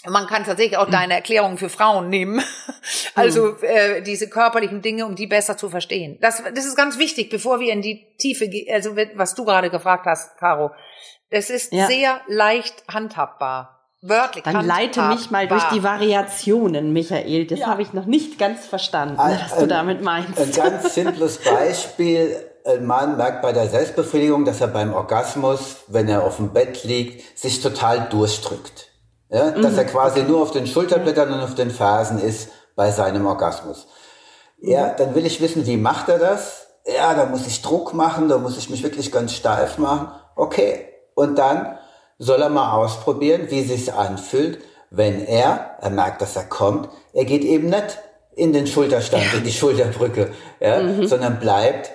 man 0.07 0.25
kann 0.25 0.43
tatsächlich 0.43 0.77
auch 0.77 0.89
deine 0.89 1.13
Erklärungen 1.13 1.57
für 1.59 1.69
Frauen 1.69 2.09
nehmen. 2.09 2.43
Also 3.13 3.57
äh, 3.61 4.01
diese 4.01 4.29
körperlichen 4.29 4.81
Dinge, 4.81 5.05
um 5.05 5.15
die 5.15 5.27
besser 5.27 5.57
zu 5.57 5.69
verstehen. 5.69 6.17
Das, 6.21 6.41
das 6.55 6.65
ist 6.65 6.75
ganz 6.75 6.97
wichtig, 6.97 7.29
bevor 7.29 7.59
wir 7.59 7.71
in 7.71 7.81
die 7.83 8.07
Tiefe 8.17 8.47
gehen, 8.47 8.73
also 8.73 8.95
was 9.15 9.35
du 9.35 9.45
gerade 9.45 9.69
gefragt 9.69 10.05
hast, 10.07 10.37
Caro. 10.37 10.71
Es 11.29 11.49
ist 11.49 11.71
Ja. 11.71 11.85
sehr 11.87 12.21
leicht 12.27 12.83
handhabbar. 12.91 13.80
Wörtlich 14.01 14.43
Dann 14.43 14.65
leite 14.65 15.03
mich 15.03 15.29
mal 15.29 15.47
durch 15.47 15.63
die 15.69 15.83
Variationen, 15.83 16.91
Michael. 16.91 17.45
Das 17.45 17.61
habe 17.67 17.83
ich 17.83 17.93
noch 17.93 18.05
nicht 18.05 18.39
ganz 18.39 18.65
verstanden, 18.65 19.19
Ein- 19.19 19.39
was 19.39 19.55
du 19.57 19.63
ein- 19.63 19.69
damit 19.69 20.01
meinst. 20.01 20.39
Ein 20.39 20.51
ganz 20.51 20.95
simples 20.95 21.37
Beispiel. 21.43 22.35
Ein 22.65 22.85
Mann 22.85 23.17
merkt 23.17 23.41
bei 23.43 23.53
der 23.53 23.67
Selbstbefriedigung, 23.67 24.45
dass 24.45 24.59
er 24.61 24.67
beim 24.67 24.93
Orgasmus, 24.93 25.77
wenn 25.87 26.07
er 26.09 26.23
auf 26.23 26.37
dem 26.37 26.51
Bett 26.51 26.83
liegt, 26.83 27.37
sich 27.37 27.61
total 27.61 28.07
durchdrückt. 28.09 28.87
Ja, 29.29 29.51
dass 29.51 29.77
er 29.77 29.85
quasi 29.85 30.23
nur 30.23 30.41
auf 30.41 30.51
den 30.51 30.67
Schulterblättern 30.67 31.31
und 31.31 31.39
auf 31.39 31.55
den 31.55 31.71
Fersen 31.71 32.19
ist 32.19 32.49
bei 32.75 32.91
seinem 32.91 33.25
Orgasmus. 33.27 33.87
Ja, 34.59 34.89
dann 34.89 35.15
will 35.15 35.25
ich 35.25 35.41
wissen, 35.41 35.65
wie 35.65 35.77
macht 35.77 36.09
er 36.09 36.19
das? 36.19 36.67
Ja, 36.85 37.13
da 37.13 37.25
muss 37.25 37.47
ich 37.47 37.61
Druck 37.61 37.93
machen, 37.93 38.29
da 38.29 38.37
muss 38.39 38.57
ich 38.57 38.69
mich 38.69 38.83
wirklich 38.83 39.11
ganz 39.11 39.33
steif 39.33 39.77
machen. 39.77 40.11
Okay. 40.35 40.87
Und 41.15 41.37
dann 41.39 41.77
soll 42.21 42.41
er 42.41 42.49
mal 42.49 42.73
ausprobieren, 42.73 43.47
wie 43.49 43.63
sich's 43.63 43.89
anfühlt, 43.89 44.59
wenn 44.91 45.25
er, 45.25 45.77
er 45.81 45.89
merkt, 45.89 46.21
dass 46.21 46.35
er 46.35 46.43
kommt, 46.43 46.87
er 47.13 47.25
geht 47.25 47.43
eben 47.43 47.69
nicht 47.69 47.97
in 48.35 48.53
den 48.53 48.67
Schulterstand, 48.67 49.33
in 49.33 49.43
die 49.43 49.51
Schulterbrücke, 49.61 50.31
ja, 50.59 51.07
sondern 51.07 51.39
bleibt 51.39 51.91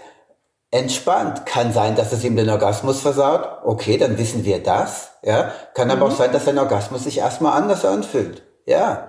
entspannt. 0.73 1.47
Kann 1.47 1.73
sein, 1.73 1.95
dass 1.95 2.13
es 2.13 2.25
ihm 2.25 2.35
den 2.35 2.51
Orgasmus 2.51 3.01
versaut. 3.01 3.47
Okay, 3.65 3.99
dann 3.99 4.19
wissen 4.19 4.45
wir 4.45 4.61
das. 4.61 5.13
Ja, 5.23 5.53
kann 5.75 5.91
aber 5.93 6.07
auch 6.07 6.17
sein, 6.17 6.33
dass 6.33 6.45
sein 6.45 6.59
Orgasmus 6.59 7.05
sich 7.05 7.19
erstmal 7.19 7.53
anders 7.53 7.85
anfühlt. 7.85 8.43
Ja. 8.67 9.07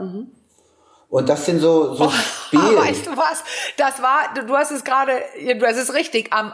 Und 1.10 1.30
das 1.30 1.46
sind 1.46 1.60
so, 1.60 1.96
so 1.96 2.12
Spiele. 2.46 2.78
Weißt 2.78 3.08
du 3.08 3.18
was? 3.18 3.44
Das 3.78 4.04
war, 4.04 4.34
du, 4.36 4.46
du 4.46 4.56
hast 4.56 4.72
es 4.72 4.84
gerade, 4.84 5.14
du 5.36 5.66
hast 5.66 5.78
es 5.78 5.94
richtig, 5.96 6.32
am 6.32 6.54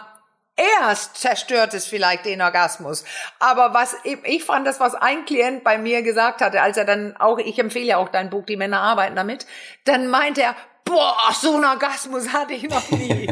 erst 0.56 1.18
zerstört 1.18 1.74
es 1.74 1.86
vielleicht 1.86 2.26
den 2.26 2.42
Orgasmus. 2.42 3.04
Aber 3.40 3.74
was, 3.74 3.96
ich 4.04 4.44
fand 4.44 4.68
das, 4.68 4.80
was 4.80 4.96
ein 4.96 5.26
Klient 5.26 5.64
bei 5.64 5.78
mir 5.78 6.02
gesagt 6.04 6.42
hatte, 6.42 6.62
als 6.62 6.78
er 6.78 6.86
dann 6.86 7.16
auch, 7.18 7.38
ich 7.40 7.58
empfehle 7.60 7.86
ja 7.86 7.98
auch 7.98 8.10
dein 8.10 8.30
Buch, 8.30 8.46
die 8.46 8.58
Männer 8.58 8.82
arbeiten 8.82 9.16
damit, 9.16 9.46
dann 9.86 10.08
meinte 10.08 10.42
er, 10.42 10.56
boah, 10.86 11.16
so 11.34 11.56
einen 11.56 11.66
Orgasmus 11.66 12.32
hatte 12.32 12.54
ich 12.54 12.64
noch 12.64 12.90
nie. 12.92 13.28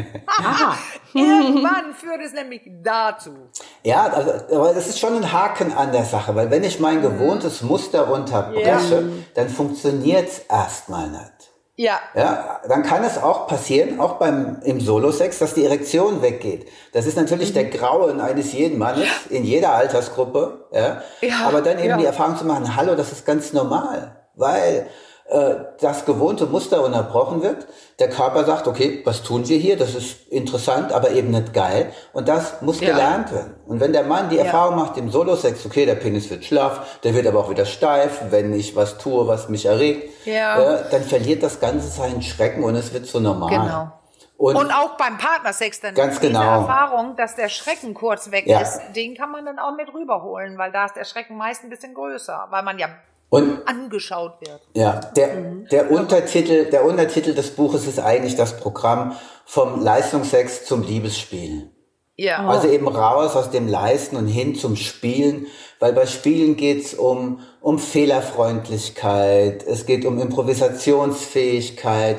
Irgendwann 1.14 1.94
führt 1.94 2.22
es 2.24 2.32
nämlich 2.32 2.62
dazu. 2.82 3.50
Ja, 3.82 4.04
also, 4.04 4.32
aber 4.54 4.74
das 4.74 4.88
ist 4.88 4.98
schon 4.98 5.16
ein 5.16 5.32
Haken 5.32 5.72
an 5.72 5.92
der 5.92 6.04
Sache, 6.04 6.34
weil 6.34 6.50
wenn 6.50 6.64
ich 6.64 6.80
mein 6.80 7.02
gewohntes 7.02 7.62
Muster 7.62 8.10
unterbreche, 8.10 9.04
dann 9.34 9.48
funktioniert's 9.48 10.38
erstmal 10.48 11.08
nicht. 11.08 11.41
Ja. 11.82 12.00
Ja, 12.14 12.60
dann 12.68 12.84
kann 12.84 13.02
es 13.02 13.20
auch 13.20 13.48
passieren, 13.48 13.98
auch 13.98 14.12
beim 14.12 14.60
im 14.62 14.80
Solo-Sex, 14.80 15.40
dass 15.40 15.54
die 15.54 15.64
Erektion 15.64 16.22
weggeht. 16.22 16.68
Das 16.92 17.06
ist 17.06 17.16
natürlich 17.16 17.52
der 17.54 17.64
Grauen 17.64 18.20
eines 18.20 18.52
jeden 18.52 18.78
Mannes 18.78 19.08
in 19.30 19.42
jeder 19.42 19.72
Altersgruppe. 19.72 20.68
Ja. 20.70 21.02
Ja, 21.20 21.48
Aber 21.48 21.60
dann 21.60 21.80
eben 21.80 21.88
ja. 21.88 21.96
die 21.96 22.04
Erfahrung 22.04 22.36
zu 22.36 22.44
machen, 22.44 22.76
hallo, 22.76 22.94
das 22.94 23.10
ist 23.10 23.26
ganz 23.26 23.52
normal, 23.52 24.16
weil 24.36 24.86
äh, 25.32 25.64
das 25.80 26.04
gewohnte 26.04 26.46
Muster 26.46 26.84
unterbrochen 26.84 27.42
wird. 27.42 27.66
Der 27.98 28.10
Körper 28.10 28.44
sagt, 28.44 28.66
okay, 28.68 29.00
was 29.04 29.22
tun 29.22 29.48
wir 29.48 29.56
hier? 29.58 29.76
Das 29.78 29.94
ist 29.94 30.28
interessant, 30.28 30.92
aber 30.92 31.10
eben 31.10 31.30
nicht 31.30 31.54
geil. 31.54 31.92
Und 32.12 32.28
das 32.28 32.60
muss 32.60 32.80
Ja. 32.80 32.90
gelernt 32.90 33.32
werden. 33.32 33.54
Und 33.66 33.80
wenn 33.80 33.92
der 33.92 34.04
Mann 34.04 34.28
die 34.28 34.38
Erfahrung 34.38 34.76
macht 34.76 34.96
im 34.98 35.10
Solo-Sex, 35.10 35.64
okay, 35.64 35.86
der 35.86 35.94
Penis 35.94 36.28
wird 36.28 36.44
schlaff, 36.44 37.00
der 37.02 37.14
wird 37.14 37.26
aber 37.26 37.40
auch 37.40 37.50
wieder 37.50 37.64
steif, 37.64 38.20
wenn 38.30 38.52
ich 38.52 38.76
was 38.76 38.98
tue, 38.98 39.26
was 39.26 39.48
mich 39.48 39.64
erregt, 39.64 40.26
Ja. 40.26 40.60
äh, 40.60 40.84
dann 40.90 41.02
verliert 41.02 41.42
das 41.42 41.60
Ganze 41.60 41.88
seinen 41.88 42.20
Schrecken 42.22 42.62
und 42.62 42.74
es 42.74 42.92
wird 42.92 43.06
so 43.06 43.18
normal. 43.18 43.50
Genau. 43.50 43.92
Und, 44.36 44.56
und, 44.56 44.72
auch 44.72 44.96
beim 44.96 45.18
Partnersex 45.18 45.80
dann 45.80 45.94
ganz 45.94 46.18
diese 46.18 46.32
genau. 46.32 46.60
Erfahrung, 46.62 47.16
dass 47.16 47.36
der 47.36 47.48
Schrecken 47.48 47.94
kurz 47.94 48.32
weg 48.32 48.46
ja. 48.46 48.60
ist, 48.60 48.80
den 48.96 49.14
kann 49.16 49.30
man 49.30 49.46
dann 49.46 49.58
auch 49.58 49.76
mit 49.76 49.94
rüberholen, 49.94 50.58
weil 50.58 50.72
da 50.72 50.86
ist 50.86 50.96
der 50.96 51.04
Schrecken 51.04 51.36
meist 51.36 51.62
ein 51.62 51.70
bisschen 51.70 51.94
größer, 51.94 52.48
weil 52.50 52.64
man 52.64 52.78
ja 52.78 52.88
und, 53.32 53.66
angeschaut 53.66 54.34
wird. 54.40 54.60
Ja, 54.74 55.00
der, 55.16 55.36
mhm. 55.36 55.66
der 55.70 55.90
Untertitel, 55.90 56.66
der 56.66 56.84
Untertitel 56.84 57.32
des 57.32 57.52
Buches 57.52 57.86
ist 57.86 57.98
eigentlich 57.98 58.36
das 58.36 58.58
Programm 58.58 59.16
vom 59.46 59.82
Leistungsex 59.82 60.66
zum 60.66 60.82
Liebesspiel. 60.82 61.70
Ja. 62.16 62.46
Also 62.46 62.68
eben 62.68 62.86
raus 62.86 63.34
aus 63.34 63.50
dem 63.50 63.68
Leisten 63.68 64.16
und 64.16 64.26
hin 64.26 64.54
zum 64.54 64.76
Spielen, 64.76 65.46
weil 65.80 65.94
bei 65.94 66.04
Spielen 66.04 66.56
geht's 66.56 66.92
um, 66.92 67.40
um 67.62 67.78
Fehlerfreundlichkeit, 67.78 69.66
es 69.66 69.86
geht 69.86 70.04
um 70.04 70.20
Improvisationsfähigkeit 70.20 72.18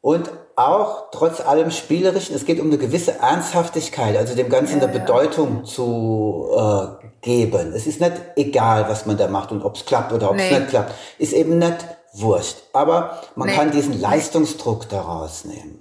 und 0.00 0.30
auch 0.68 1.10
trotz 1.10 1.40
allem 1.40 1.70
Spielerischen, 1.70 2.34
es 2.34 2.44
geht 2.44 2.60
um 2.60 2.66
eine 2.66 2.78
gewisse 2.78 3.18
Ernsthaftigkeit, 3.18 4.16
also 4.16 4.34
dem 4.34 4.48
Ganzen 4.48 4.80
ja, 4.80 4.86
eine 4.86 4.94
ja. 4.94 5.00
Bedeutung 5.00 5.64
zu 5.64 6.48
äh, 6.56 7.06
geben. 7.20 7.72
Es 7.74 7.86
ist 7.86 8.00
nicht 8.00 8.12
egal, 8.36 8.88
was 8.88 9.06
man 9.06 9.16
da 9.16 9.28
macht 9.28 9.52
und 9.52 9.62
ob 9.62 9.76
es 9.76 9.84
klappt 9.84 10.12
oder 10.12 10.30
ob 10.30 10.36
es 10.36 10.50
nee. 10.50 10.58
nicht 10.58 10.70
klappt. 10.70 10.94
Ist 11.18 11.32
eben 11.32 11.58
nicht 11.58 11.84
wurscht. 12.12 12.56
Aber 12.72 13.20
man 13.34 13.48
nee. 13.48 13.54
kann 13.54 13.70
diesen 13.70 14.00
Leistungsdruck 14.00 14.88
daraus 14.88 15.44
nehmen. 15.44 15.79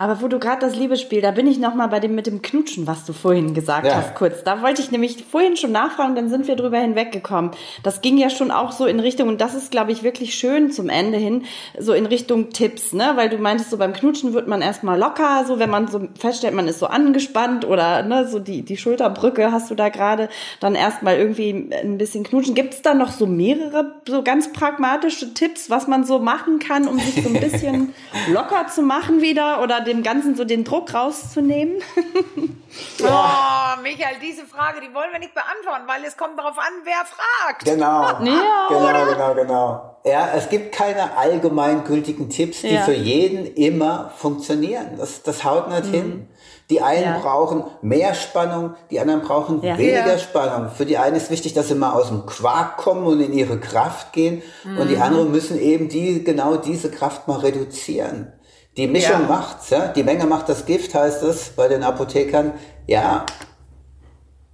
Aber 0.00 0.22
wo 0.22 0.28
du 0.28 0.38
gerade 0.38 0.60
das 0.60 0.76
Liebesspiel, 0.76 1.20
da 1.20 1.32
bin 1.32 1.48
ich 1.48 1.58
noch 1.58 1.74
mal 1.74 1.88
bei 1.88 1.98
dem 1.98 2.14
mit 2.14 2.28
dem 2.28 2.40
Knutschen, 2.40 2.86
was 2.86 3.04
du 3.04 3.12
vorhin 3.12 3.52
gesagt 3.52 3.84
ja. 3.84 3.96
hast, 3.96 4.14
kurz. 4.14 4.44
Da 4.44 4.62
wollte 4.62 4.80
ich 4.80 4.92
nämlich 4.92 5.24
vorhin 5.28 5.56
schon 5.56 5.72
nachfragen, 5.72 6.14
dann 6.14 6.28
sind 6.28 6.46
wir 6.46 6.54
drüber 6.54 6.78
hinweggekommen. 6.78 7.50
Das 7.82 8.00
ging 8.00 8.16
ja 8.16 8.30
schon 8.30 8.52
auch 8.52 8.70
so 8.70 8.86
in 8.86 9.00
Richtung, 9.00 9.26
und 9.26 9.40
das 9.40 9.56
ist, 9.56 9.72
glaube 9.72 9.90
ich, 9.90 10.04
wirklich 10.04 10.36
schön 10.36 10.70
zum 10.70 10.88
Ende 10.88 11.18
hin, 11.18 11.46
so 11.80 11.94
in 11.94 12.06
Richtung 12.06 12.50
Tipps, 12.50 12.92
ne? 12.92 13.14
Weil 13.16 13.28
du 13.28 13.38
meintest, 13.38 13.70
so 13.70 13.76
beim 13.76 13.92
Knutschen 13.92 14.34
wird 14.34 14.46
man 14.46 14.62
erstmal 14.62 14.96
locker, 14.96 15.44
so 15.48 15.58
wenn 15.58 15.68
man 15.68 15.88
so 15.88 16.06
feststellt, 16.16 16.54
man 16.54 16.68
ist 16.68 16.78
so 16.78 16.86
angespannt 16.86 17.64
oder 17.64 18.04
ne, 18.04 18.28
so 18.28 18.38
die, 18.38 18.62
die 18.62 18.76
Schulterbrücke 18.76 19.50
hast 19.50 19.68
du 19.68 19.74
da 19.74 19.88
gerade, 19.88 20.28
dann 20.60 20.76
erstmal 20.76 21.16
irgendwie 21.16 21.72
ein 21.72 21.98
bisschen 21.98 22.22
knutschen. 22.22 22.54
Gibt 22.54 22.74
es 22.74 22.82
da 22.82 22.94
noch 22.94 23.10
so 23.10 23.26
mehrere, 23.26 23.96
so 24.06 24.22
ganz 24.22 24.52
pragmatische 24.52 25.34
Tipps, 25.34 25.70
was 25.70 25.88
man 25.88 26.04
so 26.04 26.20
machen 26.20 26.60
kann, 26.60 26.86
um 26.86 27.00
sich 27.00 27.20
so 27.20 27.28
ein 27.28 27.40
bisschen 27.40 27.94
locker 28.32 28.68
zu 28.68 28.82
machen 28.82 29.22
wieder? 29.22 29.60
Oder 29.60 29.87
dem 29.88 30.02
Ganzen 30.02 30.36
so 30.36 30.44
den 30.44 30.64
Druck 30.64 30.94
rauszunehmen? 30.94 31.76
oh, 33.02 33.82
Michael, 33.82 34.16
diese 34.22 34.44
Frage, 34.46 34.80
die 34.80 34.94
wollen 34.94 35.10
wir 35.12 35.18
nicht 35.18 35.34
beantworten, 35.34 35.88
weil 35.88 36.04
es 36.04 36.16
kommt 36.16 36.38
darauf 36.38 36.58
an, 36.58 36.72
wer 36.84 37.04
fragt. 37.04 37.64
Genau. 37.64 38.02
Ja, 38.24 38.68
genau, 38.68 39.12
genau, 39.12 39.34
genau. 39.34 39.98
Ja, 40.04 40.30
es 40.36 40.48
gibt 40.48 40.72
keine 40.74 41.16
allgemeingültigen 41.16 42.30
Tipps, 42.30 42.62
die 42.62 42.74
ja. 42.74 42.82
für 42.82 42.94
jeden 42.94 43.46
immer 43.54 44.12
funktionieren. 44.16 44.96
Das, 44.96 45.22
das 45.22 45.44
haut 45.44 45.68
nicht 45.68 45.86
mhm. 45.86 45.92
hin. 45.92 46.28
Die 46.70 46.82
einen 46.82 47.14
ja. 47.14 47.18
brauchen 47.18 47.64
mehr 47.80 48.14
Spannung, 48.14 48.74
die 48.90 49.00
anderen 49.00 49.22
brauchen 49.22 49.62
ja. 49.62 49.78
weniger 49.78 50.12
ja. 50.12 50.18
Spannung. 50.18 50.70
Für 50.70 50.84
die 50.84 50.98
einen 50.98 51.16
ist 51.16 51.30
wichtig, 51.30 51.54
dass 51.54 51.68
sie 51.68 51.74
mal 51.74 51.92
aus 51.92 52.08
dem 52.08 52.26
Quark 52.26 52.76
kommen 52.76 53.06
und 53.06 53.20
in 53.20 53.32
ihre 53.32 53.58
Kraft 53.58 54.12
gehen. 54.12 54.42
Mhm. 54.64 54.78
Und 54.78 54.88
die 54.88 54.96
mhm. 54.96 55.02
anderen 55.02 55.32
müssen 55.32 55.58
eben 55.58 55.88
die, 55.88 56.22
genau 56.24 56.56
diese 56.56 56.90
Kraft 56.90 57.26
mal 57.26 57.38
reduzieren. 57.38 58.32
Die 58.78 58.86
Mischung 58.86 59.22
ja. 59.22 59.26
macht's, 59.26 59.70
ja. 59.70 59.88
Die 59.88 60.04
Menge 60.04 60.24
macht 60.24 60.48
das 60.48 60.64
Gift, 60.64 60.94
heißt 60.94 61.24
es 61.24 61.50
bei 61.50 61.66
den 61.66 61.82
Apothekern. 61.82 62.52
Ja. 62.86 63.26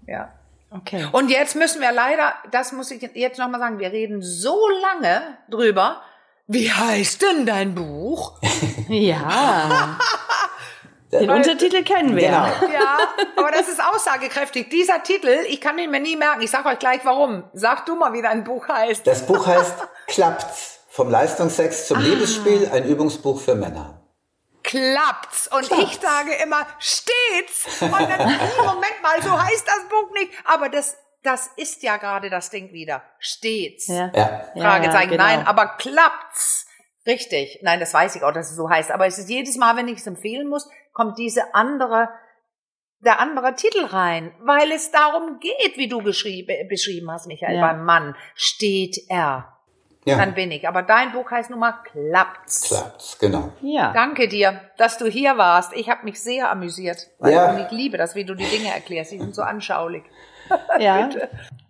Ja. 0.06 0.32
Okay. 0.70 1.06
Und 1.12 1.30
jetzt 1.30 1.56
müssen 1.56 1.82
wir 1.82 1.92
leider, 1.92 2.32
das 2.50 2.72
muss 2.72 2.90
ich 2.90 3.02
jetzt 3.14 3.38
nochmal 3.38 3.60
sagen, 3.60 3.78
wir 3.78 3.92
reden 3.92 4.22
so 4.22 4.58
lange 4.80 5.36
drüber. 5.50 6.00
Wie 6.46 6.72
heißt 6.72 7.20
denn 7.20 7.44
dein 7.44 7.74
Buch? 7.74 8.40
ja. 8.88 9.98
Den 11.12 11.28
Weil, 11.28 11.36
Untertitel 11.36 11.84
kennen 11.84 12.16
wir. 12.16 12.22
Genau. 12.22 12.72
Ja, 12.72 12.98
aber 13.36 13.50
das 13.50 13.68
ist 13.68 13.80
aussagekräftig. 13.84 14.70
Dieser 14.70 15.02
Titel, 15.02 15.36
ich 15.48 15.60
kann 15.60 15.78
ihn 15.78 15.90
mir 15.90 16.00
nie 16.00 16.16
merken. 16.16 16.40
Ich 16.40 16.50
sag 16.50 16.64
euch 16.64 16.78
gleich 16.78 17.00
warum. 17.04 17.44
Sag 17.52 17.84
du 17.84 17.94
mal, 17.94 18.14
wie 18.14 18.22
dein 18.22 18.42
Buch 18.42 18.68
heißt. 18.68 19.06
Das 19.06 19.26
Buch 19.26 19.46
heißt 19.46 19.74
Klappt's. 20.06 20.80
Vom 20.88 21.10
Leistungsex 21.10 21.88
zum 21.88 21.98
ah. 21.98 22.00
Liebesspiel, 22.00 22.70
ein 22.72 22.84
Übungsbuch 22.84 23.40
für 23.40 23.54
Männer 23.54 24.03
klappt's. 24.74 25.48
Und 25.48 25.66
klappt's. 25.66 25.94
ich 25.94 26.00
sage 26.00 26.34
immer, 26.42 26.66
steht's. 26.78 27.82
Und 27.82 27.92
dann, 27.92 28.18
Moment 28.64 29.02
mal, 29.02 29.22
so 29.22 29.40
heißt 29.40 29.66
das 29.66 29.88
Buch 29.88 30.12
nicht. 30.14 30.32
Aber 30.44 30.68
das, 30.68 30.96
das 31.22 31.50
ist 31.56 31.82
ja 31.82 31.96
gerade 31.96 32.30
das 32.30 32.50
Ding 32.50 32.72
wieder. 32.72 33.02
Steht's. 33.18 33.86
Ja. 33.86 34.10
ja. 34.14 34.44
Fragezeichen. 34.56 35.12
Ja, 35.12 35.16
genau. 35.16 35.24
Nein, 35.24 35.46
aber 35.46 35.76
klappt's. 35.76 36.66
Richtig. 37.06 37.60
Nein, 37.62 37.80
das 37.80 37.92
weiß 37.92 38.16
ich 38.16 38.22
auch, 38.22 38.32
dass 38.32 38.50
es 38.50 38.56
so 38.56 38.68
heißt. 38.68 38.90
Aber 38.90 39.06
es 39.06 39.18
ist 39.18 39.28
jedes 39.28 39.56
Mal, 39.56 39.76
wenn 39.76 39.88
ich 39.88 39.98
es 39.98 40.06
empfehlen 40.06 40.48
muss, 40.48 40.68
kommt 40.92 41.18
diese 41.18 41.54
andere, 41.54 42.08
der 43.00 43.20
andere 43.20 43.54
Titel 43.54 43.84
rein, 43.84 44.34
weil 44.40 44.72
es 44.72 44.90
darum 44.90 45.38
geht, 45.38 45.76
wie 45.76 45.88
du 45.88 46.02
beschrieben 46.02 47.10
hast, 47.10 47.26
Michael, 47.26 47.56
ja. 47.56 47.60
beim 47.60 47.84
Mann. 47.84 48.16
Steht 48.34 48.96
er. 49.08 49.53
Ja. 50.04 50.18
Dann 50.18 50.34
bin 50.34 50.50
ich. 50.50 50.68
Aber 50.68 50.82
dein 50.82 51.12
Buch 51.12 51.30
heißt 51.30 51.50
nun 51.50 51.60
mal 51.60 51.74
Klappt's. 51.90 52.62
Klappt's, 52.68 53.18
genau. 53.18 53.52
Ja. 53.62 53.92
Danke 53.92 54.28
dir, 54.28 54.60
dass 54.76 54.98
du 54.98 55.06
hier 55.06 55.38
warst. 55.38 55.72
Ich 55.74 55.88
habe 55.88 56.04
mich 56.04 56.20
sehr 56.20 56.50
amüsiert. 56.50 57.08
Weil 57.18 57.32
ja. 57.32 57.58
ich 57.58 57.70
liebe 57.70 57.96
das, 57.96 58.14
wie 58.14 58.24
du 58.24 58.34
die 58.34 58.44
Dinge 58.44 58.72
erklärst. 58.72 59.12
Die 59.12 59.18
sind 59.18 59.34
so 59.34 59.42
anschaulich. 59.42 60.04
Ja. 60.78 61.08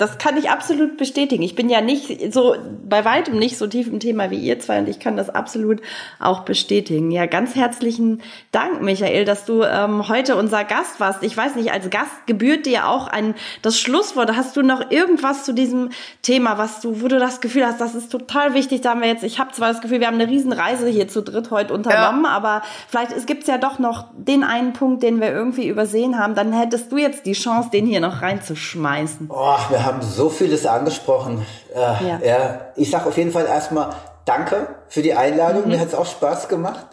Das 0.00 0.16
kann 0.16 0.38
ich 0.38 0.48
absolut 0.48 0.96
bestätigen. 0.96 1.42
Ich 1.42 1.54
bin 1.54 1.68
ja 1.68 1.82
nicht 1.82 2.32
so, 2.32 2.56
bei 2.88 3.04
weitem 3.04 3.38
nicht 3.38 3.58
so 3.58 3.66
tief 3.66 3.86
im 3.86 4.00
Thema 4.00 4.30
wie 4.30 4.38
ihr 4.38 4.58
zwei 4.58 4.78
und 4.78 4.88
ich 4.88 4.98
kann 4.98 5.16
das 5.16 5.28
absolut 5.28 5.82
auch 6.18 6.40
bestätigen. 6.40 7.10
Ja, 7.10 7.26
ganz 7.26 7.54
herzlichen 7.54 8.22
Dank, 8.50 8.80
Michael, 8.80 9.26
dass 9.26 9.44
du 9.44 9.62
ähm, 9.62 10.08
heute 10.08 10.36
unser 10.36 10.64
Gast 10.64 11.00
warst. 11.00 11.22
Ich 11.22 11.36
weiß 11.36 11.54
nicht, 11.56 11.72
als 11.72 11.90
Gast 11.90 12.26
gebührt 12.26 12.64
dir 12.64 12.88
auch 12.88 13.08
ein, 13.08 13.34
das 13.60 13.78
Schlusswort. 13.78 14.34
Hast 14.34 14.56
du 14.56 14.62
noch 14.62 14.90
irgendwas 14.90 15.44
zu 15.44 15.52
diesem 15.52 15.90
Thema, 16.22 16.56
was 16.56 16.80
du, 16.80 17.02
wo 17.02 17.08
du 17.08 17.18
das 17.18 17.42
Gefühl 17.42 17.66
hast, 17.66 17.80
das 17.80 17.94
ist 17.94 18.10
total 18.10 18.54
wichtig, 18.54 18.80
da 18.80 18.90
haben 18.90 19.02
wir 19.02 19.08
jetzt, 19.08 19.22
ich 19.22 19.38
habe 19.38 19.52
zwar 19.52 19.70
das 19.70 19.82
Gefühl, 19.82 20.00
wir 20.00 20.06
haben 20.06 20.18
eine 20.18 20.28
Riesenreise 20.28 20.88
hier 20.88 21.08
zu 21.08 21.22
dritt 21.22 21.50
heute 21.50 21.74
unternommen, 21.74 22.24
ja. 22.24 22.30
aber 22.30 22.62
vielleicht 22.88 23.12
es 23.12 23.26
gibt's 23.26 23.48
ja 23.48 23.58
doch 23.58 23.78
noch 23.78 24.06
den 24.16 24.44
einen 24.44 24.72
Punkt, 24.72 25.02
den 25.02 25.20
wir 25.20 25.30
irgendwie 25.30 25.68
übersehen 25.68 26.18
haben, 26.18 26.34
dann 26.34 26.54
hättest 26.54 26.90
du 26.90 26.96
jetzt 26.96 27.26
die 27.26 27.34
Chance, 27.34 27.68
den 27.70 27.84
hier 27.84 28.00
noch 28.00 28.22
reinzuschmeißen. 28.22 29.28
Oh, 29.28 29.56
wir 29.68 29.84
haben 29.84 29.89
so 30.00 30.30
vieles 30.30 30.66
angesprochen. 30.66 31.46
Äh, 31.74 31.78
ja. 31.78 32.20
ja. 32.24 32.60
Ich 32.76 32.90
sage 32.90 33.06
auf 33.06 33.16
jeden 33.16 33.32
Fall 33.32 33.46
erstmal 33.46 33.90
Danke 34.24 34.68
für 34.88 35.02
die 35.02 35.14
Einladung. 35.14 35.64
Mhm. 35.64 35.70
Mir 35.70 35.80
hat 35.80 35.88
es 35.88 35.94
auch 35.94 36.06
Spaß 36.06 36.48
gemacht. 36.48 36.86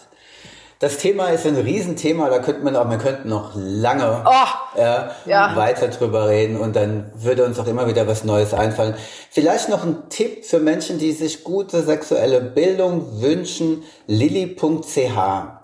Das 0.79 0.97
Thema 0.99 1.29
ist 1.29 1.47
ein 1.47 1.55
Riesenthema, 1.55 2.29
da 2.29 2.37
könnte 2.37 2.63
man 2.63 2.75
auch, 2.75 2.87
wir 2.87 2.99
könnten 2.99 3.29
noch 3.29 3.53
lange 3.55 4.23
oh, 4.23 4.79
äh, 4.79 5.09
ja. 5.25 5.55
weiter 5.55 5.87
drüber 5.87 6.29
reden 6.29 6.55
und 6.55 6.75
dann 6.75 7.11
würde 7.15 7.45
uns 7.45 7.57
auch 7.57 7.65
immer 7.65 7.87
wieder 7.87 8.05
was 8.05 8.23
Neues 8.23 8.53
einfallen. 8.53 8.93
Vielleicht 9.31 9.69
noch 9.69 9.83
ein 9.83 10.09
Tipp 10.09 10.45
für 10.45 10.59
Menschen, 10.59 10.99
die 10.99 11.13
sich 11.13 11.43
gute 11.43 11.81
sexuelle 11.81 12.41
Bildung 12.41 13.21
wünschen, 13.21 13.83
lilly.ch. 14.05 15.17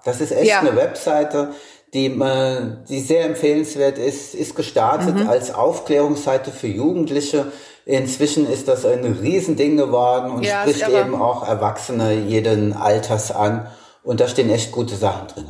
Das 0.04 0.20
ist 0.20 0.32
echt 0.32 0.50
ja. 0.50 0.62
eine 0.62 0.76
Webseite, 0.76 1.50
die, 1.94 2.08
äh, 2.08 2.62
die 2.90 3.00
sehr 3.00 3.26
empfehlenswert 3.26 3.98
ist, 3.98 4.34
ist 4.34 4.56
gestartet 4.56 5.16
mhm. 5.16 5.30
als 5.30 5.54
Aufklärungsseite 5.54 6.52
für 6.52 6.68
Jugendliche. 6.68 7.52
Inzwischen 7.86 8.50
ist 8.50 8.68
das 8.68 8.86
ein 8.86 9.04
Riesending 9.22 9.78
geworden 9.78 10.32
und 10.32 10.44
ja, 10.44 10.62
spricht 10.62 10.88
eben 10.88 11.16
auch 11.16 11.48
Erwachsene 11.48 12.14
jeden 12.14 12.74
Alters 12.74 13.32
an. 13.32 13.68
Und 14.04 14.20
da 14.20 14.28
stehen 14.28 14.50
echt 14.50 14.72
gute 14.72 14.96
Sachen 14.96 15.28
drin. 15.28 15.50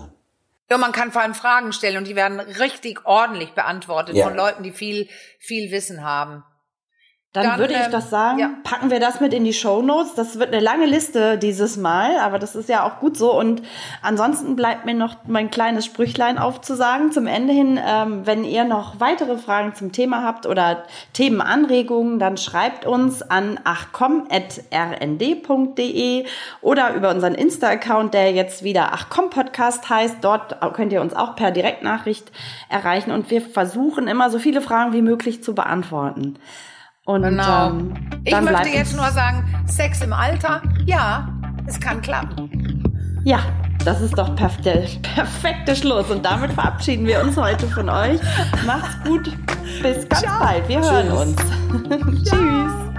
Ja, 0.69 0.77
man 0.77 0.91
kann 0.91 1.11
vor 1.11 1.21
allem 1.21 1.35
Fragen 1.35 1.71
stellen 1.71 1.97
und 1.97 2.07
die 2.07 2.15
werden 2.15 2.39
richtig 2.39 3.05
ordentlich 3.05 3.51
beantwortet 3.53 4.15
ja. 4.15 4.25
von 4.25 4.35
Leuten, 4.35 4.63
die 4.63 4.71
viel, 4.71 5.07
viel 5.37 5.71
Wissen 5.71 6.03
haben. 6.03 6.43
Dann, 7.33 7.45
Dann 7.45 7.59
würde 7.59 7.73
ich 7.73 7.79
ähm, 7.79 7.91
das 7.91 8.11
sagen, 8.11 8.37
ja. 8.37 8.51
packen 8.63 8.91
wir 8.91 8.99
das 8.99 9.19
mit 9.19 9.33
in 9.33 9.43
die 9.43 9.53
Show 9.53 9.81
Notes. 9.81 10.13
Das 10.13 10.37
wird 10.37 10.53
eine 10.53 10.59
lange 10.59 10.85
Liste 10.85 11.39
dieses 11.39 11.77
Mal, 11.77 12.19
aber 12.19 12.37
das 12.37 12.55
ist 12.55 12.69
ja 12.69 12.83
auch 12.83 12.99
gut 12.99 13.17
so. 13.17 13.35
Und 13.35 13.63
ansonsten 14.03 14.55
bleibt 14.55 14.85
mir 14.85 14.93
noch 14.93 15.15
mein 15.25 15.49
kleines 15.49 15.83
Sprüchlein 15.83 16.37
aufzusagen 16.37 17.11
zum 17.11 17.25
Ende 17.25 17.51
hin. 17.51 17.79
Ähm, 17.83 18.27
wenn 18.27 18.43
ihr 18.43 18.65
noch 18.65 18.99
weitere 18.99 19.39
Fragen 19.39 19.73
zum 19.73 19.91
Thema 19.91 20.21
habt 20.21 20.45
oder 20.45 20.83
Themenanregungen, 21.13 22.19
dann 22.19 22.37
schreibt 22.37 22.85
uns 22.85 23.23
an 23.23 23.59
achcom.rnd.de 23.63 24.27
oder 26.61 26.93
über 26.93 27.09
unseren 27.09 27.33
Insta-Account, 27.33 28.13
der 28.13 28.31
jetzt 28.31 28.61
wieder 28.63 28.93
Achcom 28.93 29.31
Podcast 29.31 29.89
heißt. 29.89 30.17
Dort 30.21 30.57
könnt 30.73 30.93
ihr 30.93 31.01
uns 31.01 31.15
auch 31.15 31.35
per 31.35 31.49
Direktnachricht 31.49 32.31
erreichen 32.69 33.09
und 33.09 33.31
wir 33.31 33.41
versuchen 33.41 34.07
immer 34.07 34.29
so 34.29 34.37
viele 34.37 34.61
Fragen 34.61 34.93
wie 34.93 35.01
möglich 35.01 35.43
zu 35.43 35.55
beantworten. 35.55 36.37
Und 37.05 37.23
genau. 37.23 37.69
ähm, 37.69 37.93
ich 38.23 38.39
möchte 38.39 38.69
jetzt 38.69 38.95
nur 38.95 39.09
sagen, 39.09 39.43
Sex 39.65 40.01
im 40.01 40.13
Alter, 40.13 40.61
ja, 40.85 41.27
es 41.67 41.79
kann 41.79 42.01
klappen. 42.01 42.49
Ja, 43.25 43.39
das 43.83 44.01
ist 44.01 44.17
doch 44.17 44.33
perf 44.35 44.57
der 44.61 44.85
perfekte 45.01 45.75
Schluss. 45.75 46.09
Und 46.09 46.23
damit 46.23 46.53
verabschieden 46.53 47.05
wir 47.05 47.21
uns 47.21 47.35
heute 47.35 47.67
von 47.67 47.89
euch. 47.89 48.19
Macht's 48.65 48.95
gut. 49.03 49.31
Bis 49.81 50.07
ganz 50.07 50.21
Ciao. 50.21 50.39
bald. 50.39 50.67
Wir 50.69 50.79
hören 50.79 51.09
Tschüss. 51.09 51.91
uns. 51.99 52.23
Tschüss. 52.29 52.92